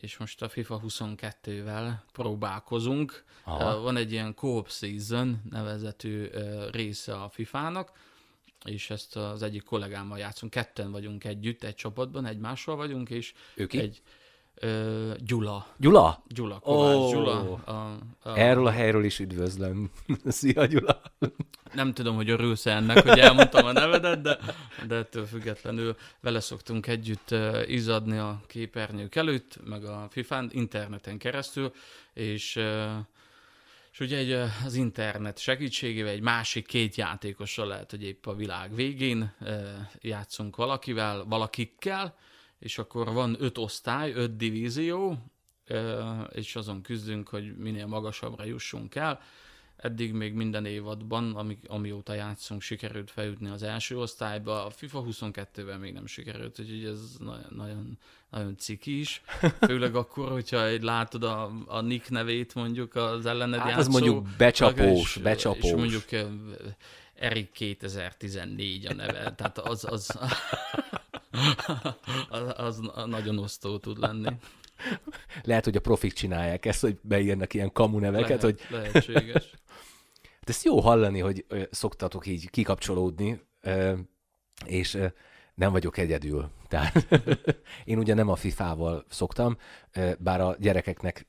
és 0.01 0.17
most 0.17 0.41
a 0.41 0.49
FIFA 0.49 0.81
22-vel 0.87 1.93
próbálkozunk. 2.11 3.23
Aha. 3.43 3.79
Van 3.79 3.97
egy 3.97 4.11
ilyen 4.11 4.35
Co-op 4.35 4.69
Season 4.69 5.41
nevezetű 5.49 6.27
része 6.71 7.13
a 7.13 7.29
FIFA-nak, 7.29 7.91
és 8.65 8.89
ezt 8.89 9.15
az 9.15 9.41
egyik 9.43 9.63
kollégámmal 9.63 10.17
játszunk. 10.17 10.51
Ketten 10.51 10.91
vagyunk 10.91 11.23
együtt, 11.23 11.63
egy 11.63 11.75
csapatban, 11.75 12.25
egymással 12.25 12.75
vagyunk, 12.75 13.09
és 13.09 13.33
Ő 13.55 13.67
ki? 13.67 13.79
egy 13.79 14.01
uh, 14.61 15.15
Gyula, 15.25 15.67
Gyula? 15.77 16.23
Gyula, 16.27 16.59
Kovács 16.59 16.95
Ó. 16.95 17.11
Gyula. 17.11 17.53
A, 17.65 17.71
a, 18.29 18.37
Erről 18.37 18.67
a 18.67 18.71
helyről 18.71 19.03
is 19.03 19.19
üdvözlöm. 19.19 19.91
Szia, 20.25 20.65
Gyula! 20.65 21.01
Nem 21.73 21.93
tudom, 21.93 22.15
hogy 22.15 22.29
örülsz 22.29 22.65
ennek, 22.65 23.07
hogy 23.07 23.19
elmondtam 23.19 23.65
a 23.65 23.71
nevedet, 23.71 24.21
de, 24.21 24.39
de 24.87 24.95
ettől 24.95 25.25
függetlenül 25.25 25.95
vele 26.19 26.39
szoktunk 26.39 26.87
együtt 26.87 27.35
izadni 27.65 28.17
a 28.17 28.41
képernyők 28.47 29.15
előtt, 29.15 29.59
meg 29.65 29.83
a 29.83 30.07
FIFA-n, 30.09 30.49
interneten 30.51 31.17
keresztül, 31.17 31.71
és, 32.13 32.59
és 33.91 33.99
ugye 33.99 34.17
egy, 34.17 34.31
az 34.65 34.75
internet 34.75 35.37
segítségével 35.37 36.11
egy 36.11 36.21
másik 36.21 36.65
két 36.65 36.95
játékossal 36.95 37.67
lehet, 37.67 37.91
hogy 37.91 38.03
épp 38.03 38.25
a 38.25 38.35
világ 38.35 38.75
végén 38.75 39.33
játszunk 40.01 40.55
valakivel, 40.55 41.23
valakikkel, 41.23 42.15
és 42.59 42.77
akkor 42.77 43.13
van 43.13 43.35
öt 43.39 43.57
osztály, 43.57 44.11
öt 44.11 44.35
divízió, 44.35 45.17
és 46.31 46.55
azon 46.55 46.81
küzdünk, 46.81 47.29
hogy 47.29 47.57
minél 47.57 47.85
magasabbra 47.85 48.43
jussunk 48.43 48.95
el. 48.95 49.19
Eddig 49.77 50.13
még 50.13 50.33
minden 50.33 50.65
évadban, 50.65 51.35
ami, 51.35 51.57
amióta 51.67 52.13
játszunk, 52.13 52.61
sikerült 52.61 53.11
feljutni 53.11 53.49
az 53.49 53.63
első 53.63 53.97
osztályba. 53.97 54.65
A 54.65 54.69
FIFA 54.69 55.03
22-ben 55.07 55.79
még 55.79 55.93
nem 55.93 56.05
sikerült, 56.05 56.59
úgyhogy 56.59 56.85
ez 56.85 56.99
nagyon, 57.19 57.47
nagyon, 57.55 57.97
nagyon 58.29 58.57
ciki 58.57 58.99
is. 58.99 59.21
Főleg 59.59 59.95
akkor, 59.95 60.31
hogyha 60.31 60.65
egy 60.65 60.81
látod 60.81 61.23
a, 61.23 61.51
a 61.65 61.81
nick 61.81 62.09
nevét 62.09 62.55
mondjuk 62.55 62.95
az 62.95 63.25
ellened 63.25 63.59
Hát 63.59 63.69
játszó. 63.69 63.81
az 63.81 63.87
mondjuk 63.87 64.27
becsapós, 64.37 65.15
és, 65.15 65.21
becsapós. 65.21 65.63
És 65.63 65.71
mondjuk 65.71 66.05
Erik 67.15 67.51
2014 67.51 68.85
a 68.85 68.93
neve, 68.93 69.33
tehát 69.35 69.57
az, 69.57 69.85
az, 69.85 70.19
az, 72.29 72.53
az 72.57 72.79
nagyon 73.05 73.37
osztó 73.37 73.77
tud 73.77 73.97
lenni. 73.97 74.29
Lehet, 75.43 75.63
hogy 75.63 75.75
a 75.75 75.79
profik 75.81 76.13
csinálják 76.13 76.65
ezt, 76.65 76.81
hogy 76.81 76.97
beírnak 77.01 77.53
ilyen 77.53 77.71
kamu 77.71 77.99
neveket, 77.99 78.41
Lehet, 78.41 78.41
hogy 78.41 78.61
Lehetséges. 78.69 79.51
Hát 80.39 80.55
ezt 80.55 80.65
jó 80.65 80.79
hallani, 80.79 81.19
hogy 81.19 81.45
szoktatok 81.71 82.25
így 82.27 82.49
kikapcsolódni, 82.49 83.41
és 84.65 84.97
nem 85.53 85.71
vagyok 85.71 85.97
egyedül. 85.97 86.49
Tehát 86.67 87.07
én 87.85 87.97
ugye 87.97 88.13
nem 88.13 88.29
a 88.29 88.35
FIFA-val 88.35 89.05
szoktam, 89.09 89.57
bár 90.19 90.41
a 90.41 90.55
gyerekeknek 90.59 91.27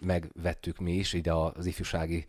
megvettük 0.00 0.78
mi 0.78 0.92
is 0.92 1.12
ide 1.12 1.32
az 1.32 1.66
ifjúsági 1.66 2.26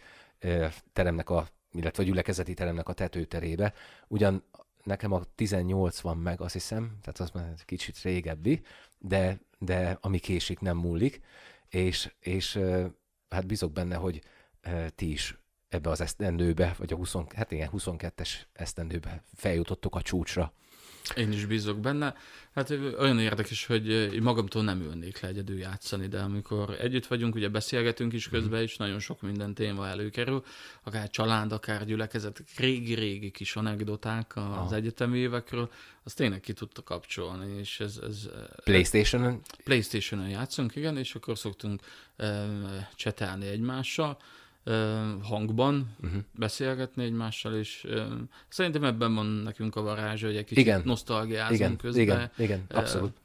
teremnek 0.93 1.29
a, 1.29 1.47
illetve 1.71 2.03
a 2.03 2.05
gyülekezeti 2.05 2.53
teremnek 2.53 2.89
a 2.89 2.93
tetőterébe. 2.93 3.73
Ugyan 4.07 4.43
nekem 4.89 5.11
a 5.11 5.23
18 5.35 5.99
van 5.99 6.17
meg, 6.17 6.41
azt 6.41 6.53
hiszem, 6.53 6.97
tehát 7.01 7.19
az 7.19 7.29
már 7.29 7.53
kicsit 7.65 8.01
régebbi, 8.01 8.61
de, 8.97 9.39
de 9.59 9.97
ami 10.01 10.19
késik, 10.19 10.59
nem 10.59 10.77
múlik, 10.77 11.21
és, 11.69 12.13
és 12.19 12.59
hát 13.29 13.45
bízok 13.45 13.71
benne, 13.71 13.95
hogy 13.95 14.21
ti 14.95 15.11
is 15.11 15.37
ebbe 15.69 15.89
az 15.89 16.01
esztendőbe, 16.01 16.75
vagy 16.77 16.93
a 16.93 16.95
20, 16.95 17.15
hát 17.35 17.51
igen, 17.51 17.69
22-es 17.73 18.29
esztendőbe 18.53 19.23
feljutottok 19.35 19.95
a 19.95 20.01
csúcsra. 20.01 20.53
Én 21.15 21.31
is 21.31 21.45
bízok 21.45 21.79
benne. 21.79 22.15
Hát 22.55 22.69
olyan 22.99 23.19
érdekes, 23.19 23.65
hogy 23.65 23.89
én 23.89 24.21
magamtól 24.21 24.63
nem 24.63 24.81
ülnék 24.81 25.19
le 25.19 25.27
egyedül 25.27 25.57
játszani, 25.57 26.07
de 26.07 26.19
amikor 26.19 26.77
együtt 26.79 27.07
vagyunk, 27.07 27.35
ugye 27.35 27.49
beszélgetünk 27.49 28.13
is 28.13 28.29
közben, 28.29 28.61
és 28.61 28.77
nagyon 28.77 28.99
sok 28.99 29.21
minden 29.21 29.53
téma 29.53 29.87
előkerül, 29.87 30.43
akár 30.83 31.09
család, 31.09 31.51
akár 31.51 31.85
gyülekezet, 31.85 32.43
régi-régi 32.57 33.31
kis 33.31 33.55
anekdoták 33.55 34.35
az 34.35 34.43
Aha. 34.43 34.75
egyetemi 34.75 35.17
évekről, 35.17 35.71
azt 36.03 36.15
tényleg 36.15 36.39
ki 36.39 36.53
tudta 36.53 36.83
kapcsolni, 36.83 37.59
és 37.59 37.79
ez, 37.79 37.99
ez 38.03 38.29
Playstation-on 38.63 39.41
Playstation-on 39.63 40.29
játszunk, 40.29 40.75
igen, 40.75 40.97
és 40.97 41.15
akkor 41.15 41.37
szoktunk 41.37 41.81
uh, 42.17 42.27
csetelni 42.95 43.47
egymással, 43.47 44.17
hangban, 45.21 45.95
uh-huh. 46.03 46.21
beszélgetni 46.35 47.03
egymással, 47.03 47.55
és 47.55 47.87
szerintem 48.47 48.83
ebben 48.83 49.15
van 49.15 49.25
nekünk 49.25 49.75
a 49.75 49.81
varázsa, 49.81 50.25
hogy 50.25 50.35
egy 50.35 50.45
kicsit 50.45 50.63
Igen. 50.63 50.81
nosztalgiázunk 50.85 51.59
igen, 51.59 51.77
közben, 51.77 52.01
igen, 52.01 52.31
igen, 52.37 52.65
abszolút. 52.69 53.17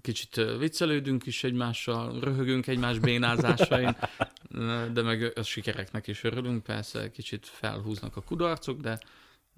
kicsit 0.00 0.40
viccelődünk 0.58 1.26
is 1.26 1.44
egymással, 1.44 2.20
röhögünk 2.20 2.66
egymás 2.66 2.98
bénázásain, 2.98 3.96
de 4.92 5.02
meg 5.02 5.32
a 5.38 5.42
sikereknek 5.42 6.06
is 6.06 6.24
örülünk, 6.24 6.62
persze 6.62 7.10
kicsit 7.10 7.46
felhúznak 7.46 8.16
a 8.16 8.20
kudarcok, 8.20 8.80
de 8.80 8.98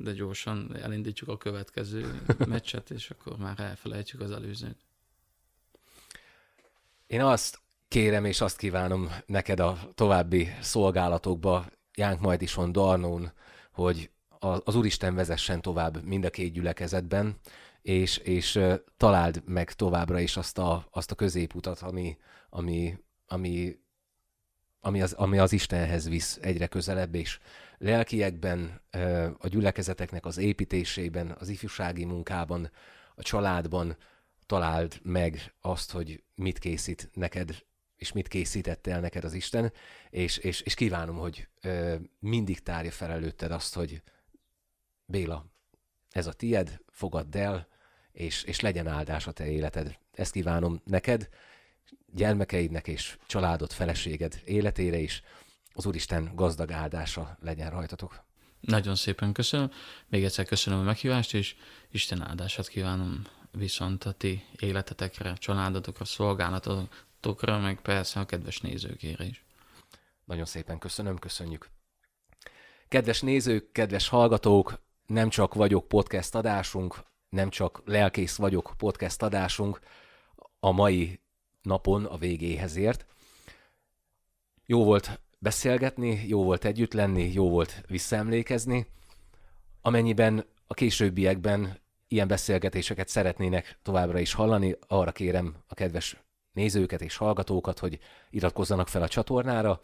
de 0.01 0.13
gyorsan 0.13 0.77
elindítjuk 0.77 1.29
a 1.29 1.37
következő 1.37 2.23
meccset, 2.47 2.91
és 2.91 3.11
akkor 3.11 3.37
már 3.37 3.61
elfelejtjük 3.61 4.21
az 4.21 4.31
előzőt. 4.31 4.77
Én 7.07 7.21
azt 7.21 7.61
kérem 7.91 8.25
és 8.25 8.41
azt 8.41 8.57
kívánom 8.57 9.11
neked 9.27 9.61
a 9.61 9.79
további 9.95 10.49
szolgálatokba, 10.61 11.67
Jánk 11.95 12.21
majd 12.21 12.43
is 12.43 12.57
on 12.57 12.73
Darnón, 12.73 13.33
hogy 13.73 14.11
az 14.39 14.75
Úristen 14.75 15.15
vezessen 15.15 15.61
tovább 15.61 16.05
mind 16.05 16.25
a 16.25 16.31
két 16.31 16.53
gyülekezetben, 16.53 17.39
és, 17.83 18.17
és 18.17 18.61
találd 18.97 19.43
meg 19.47 19.73
továbbra 19.73 20.21
is 20.21 20.37
azt 20.37 20.59
a, 20.59 20.87
azt 20.91 21.11
a 21.11 21.15
középutat, 21.15 21.81
ami, 21.81 22.17
ami, 22.49 22.99
ami, 23.27 23.79
ami, 24.81 25.03
az, 25.03 25.13
ami 25.13 25.39
az 25.39 25.53
Istenhez 25.53 26.09
visz 26.09 26.39
egyre 26.43 26.67
közelebb, 26.67 27.15
és 27.15 27.39
lelkiekben, 27.79 28.81
a 29.39 29.49
gyülekezeteknek 29.49 30.27
az 30.27 30.39
építésében, 30.39 31.37
az 31.39 31.49
ifjúsági 31.49 32.05
munkában, 32.05 32.71
a 33.15 33.23
családban 33.23 33.97
találd 34.47 35.01
meg 35.03 35.55
azt, 35.61 35.91
hogy 35.91 36.23
mit 36.35 36.59
készít 36.59 37.11
neked, 37.15 37.69
és 38.01 38.13
mit 38.13 38.29
készített 38.29 38.87
el 38.87 39.01
neked 39.01 39.25
az 39.25 39.33
Isten, 39.33 39.73
és, 40.11 40.37
és, 40.37 40.61
és 40.61 40.75
kívánom, 40.75 41.17
hogy 41.17 41.49
ö, 41.61 41.97
mindig 42.19 42.63
tárja 42.63 42.91
fel 42.91 43.11
előtted 43.11 43.51
azt, 43.51 43.75
hogy 43.75 44.03
Béla, 45.05 45.47
ez 46.11 46.27
a 46.27 46.33
tied, 46.33 46.81
fogadd 46.89 47.37
el, 47.37 47.69
és, 48.13 48.43
és 48.43 48.61
legyen 48.61 48.87
áldás 48.87 49.27
a 49.27 49.33
te 49.33 49.51
életed. 49.51 49.99
Ezt 50.13 50.33
kívánom 50.33 50.81
neked, 50.85 51.29
gyermekeidnek 52.13 52.87
és 52.87 53.19
családod, 53.27 53.73
feleséged 53.73 54.41
életére 54.45 54.99
is. 54.99 55.23
Az 55.73 55.87
Úristen 55.87 56.33
gazdag 56.35 56.73
áldása 56.73 57.39
legyen 57.41 57.71
rajtatok. 57.71 58.25
Nagyon 58.61 58.95
szépen 58.95 59.33
köszönöm. 59.33 59.71
Még 60.09 60.25
egyszer 60.25 60.45
köszönöm 60.45 60.79
a 60.79 60.83
meghívást, 60.83 61.35
és 61.35 61.57
Isten 61.91 62.23
áldását 62.23 62.69
kívánom 62.69 63.23
viszont 63.51 64.05
a 64.05 64.13
ti 64.13 64.45
életetekre, 64.59 65.33
családotokra, 65.33 66.05
szolgálatotokra, 66.05 67.09
meg 67.47 67.81
persze 67.81 68.21
a 68.21 68.27
kedves 68.27 68.61
nézőkére 68.61 69.25
is. 69.25 69.45
Nagyon 70.25 70.45
szépen 70.45 70.79
köszönöm, 70.79 71.19
köszönjük. 71.19 71.69
Kedves 72.89 73.21
nézők, 73.21 73.73
kedves 73.73 74.09
hallgatók, 74.09 74.81
nem 75.07 75.29
csak 75.29 75.55
vagyok 75.55 75.89
podcast 75.89 76.35
adásunk, 76.35 77.03
nem 77.29 77.51
csak 77.51 77.83
lelkész 77.85 78.37
vagyok 78.37 78.75
podcast 78.77 79.23
adásunk 79.23 79.81
a 80.61 80.71
mai 80.71 81.21
napon 81.63 82.05
a 82.05 82.17
végéhez 82.17 82.77
ért. 82.77 83.07
Jó 84.67 84.85
volt 84.85 85.21
beszélgetni, 85.39 86.25
jó 86.27 86.45
volt 86.45 86.65
együtt 86.65 86.93
lenni, 86.93 87.33
jó 87.33 87.51
volt 87.51 87.83
visszaemlékezni. 87.87 88.87
Amennyiben 89.81 90.45
a 90.67 90.75
későbbiekben 90.75 91.81
ilyen 92.09 92.29
beszélgetéseket 92.29 93.09
szeretnének 93.09 93.79
továbbra 93.83 94.19
is 94.19 94.33
hallani, 94.33 94.77
arra 94.87 95.13
kérem 95.13 95.55
a 95.67 95.75
kedves 95.75 96.17
nézőket 96.53 97.01
és 97.01 97.17
hallgatókat, 97.17 97.79
hogy 97.79 97.99
iratkozzanak 98.31 98.89
fel 98.89 99.03
a 99.03 99.09
csatornára, 99.09 99.81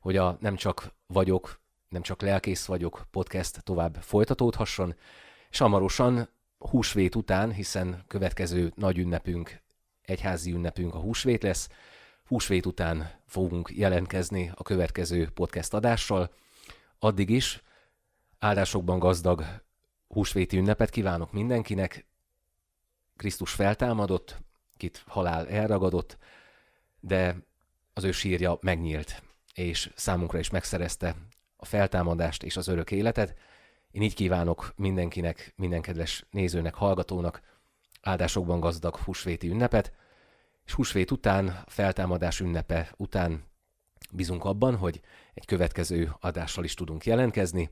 hogy 0.00 0.16
a 0.16 0.36
Nem 0.40 0.56
csak 0.56 0.92
vagyok, 1.06 1.60
nem 1.88 2.02
csak 2.02 2.22
lelkész 2.22 2.64
vagyok 2.64 3.06
podcast 3.10 3.62
tovább 3.62 3.96
folytatódhasson, 4.00 4.94
és 5.50 5.58
hamarosan 5.58 6.28
húsvét 6.58 7.14
után, 7.14 7.52
hiszen 7.52 8.04
következő 8.06 8.72
nagy 8.76 8.98
ünnepünk, 8.98 9.60
egyházi 10.02 10.52
ünnepünk 10.52 10.94
a 10.94 10.98
húsvét 10.98 11.42
lesz, 11.42 11.68
húsvét 12.26 12.66
után 12.66 13.10
fogunk 13.26 13.70
jelentkezni 13.74 14.52
a 14.54 14.62
következő 14.62 15.28
podcast 15.28 15.74
adással. 15.74 16.30
Addig 16.98 17.30
is 17.30 17.62
áldásokban 18.38 18.98
gazdag 18.98 19.44
húsvéti 20.08 20.56
ünnepet 20.56 20.90
kívánok 20.90 21.32
mindenkinek. 21.32 22.06
Krisztus 23.16 23.52
feltámadott, 23.52 24.42
kit 24.76 25.04
halál 25.06 25.48
elragadott, 25.48 26.18
de 27.00 27.36
az 27.92 28.04
ő 28.04 28.12
sírja 28.12 28.58
megnyílt, 28.60 29.22
és 29.54 29.90
számunkra 29.94 30.38
is 30.38 30.50
megszerezte 30.50 31.16
a 31.56 31.64
feltámadást 31.64 32.42
és 32.42 32.56
az 32.56 32.68
örök 32.68 32.90
életet. 32.90 33.34
Én 33.90 34.02
így 34.02 34.14
kívánok 34.14 34.72
mindenkinek, 34.76 35.52
minden 35.56 35.80
kedves 35.80 36.26
nézőnek, 36.30 36.74
hallgatónak 36.74 37.42
áldásokban 38.02 38.60
gazdag 38.60 38.96
húsvéti 38.96 39.48
ünnepet, 39.48 39.92
és 40.64 40.72
húsvét 40.72 41.10
után, 41.10 41.62
feltámadás 41.66 42.40
ünnepe 42.40 42.92
után 42.96 43.44
bízunk 44.12 44.44
abban, 44.44 44.76
hogy 44.76 45.00
egy 45.34 45.44
következő 45.44 46.14
adással 46.20 46.64
is 46.64 46.74
tudunk 46.74 47.04
jelentkezni. 47.04 47.70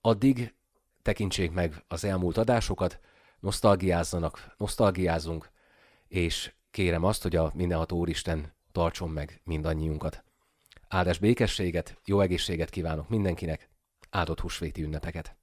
Addig 0.00 0.54
tekintsék 1.02 1.52
meg 1.52 1.84
az 1.88 2.04
elmúlt 2.04 2.36
adásokat, 2.36 3.00
nosztalgiázzanak, 3.40 4.54
nosztalgiázunk, 4.56 5.50
és 6.08 6.54
kérem 6.70 7.04
azt, 7.04 7.22
hogy 7.22 7.36
a 7.36 7.52
mindenható 7.54 7.98
Úristen 7.98 8.54
tartson 8.72 9.10
meg 9.10 9.40
mindannyiunkat. 9.44 10.24
Áldás 10.88 11.18
békességet, 11.18 12.00
jó 12.04 12.20
egészséget 12.20 12.70
kívánok 12.70 13.08
mindenkinek, 13.08 13.68
áldott 14.10 14.40
húsvéti 14.40 14.82
ünnepeket! 14.82 15.36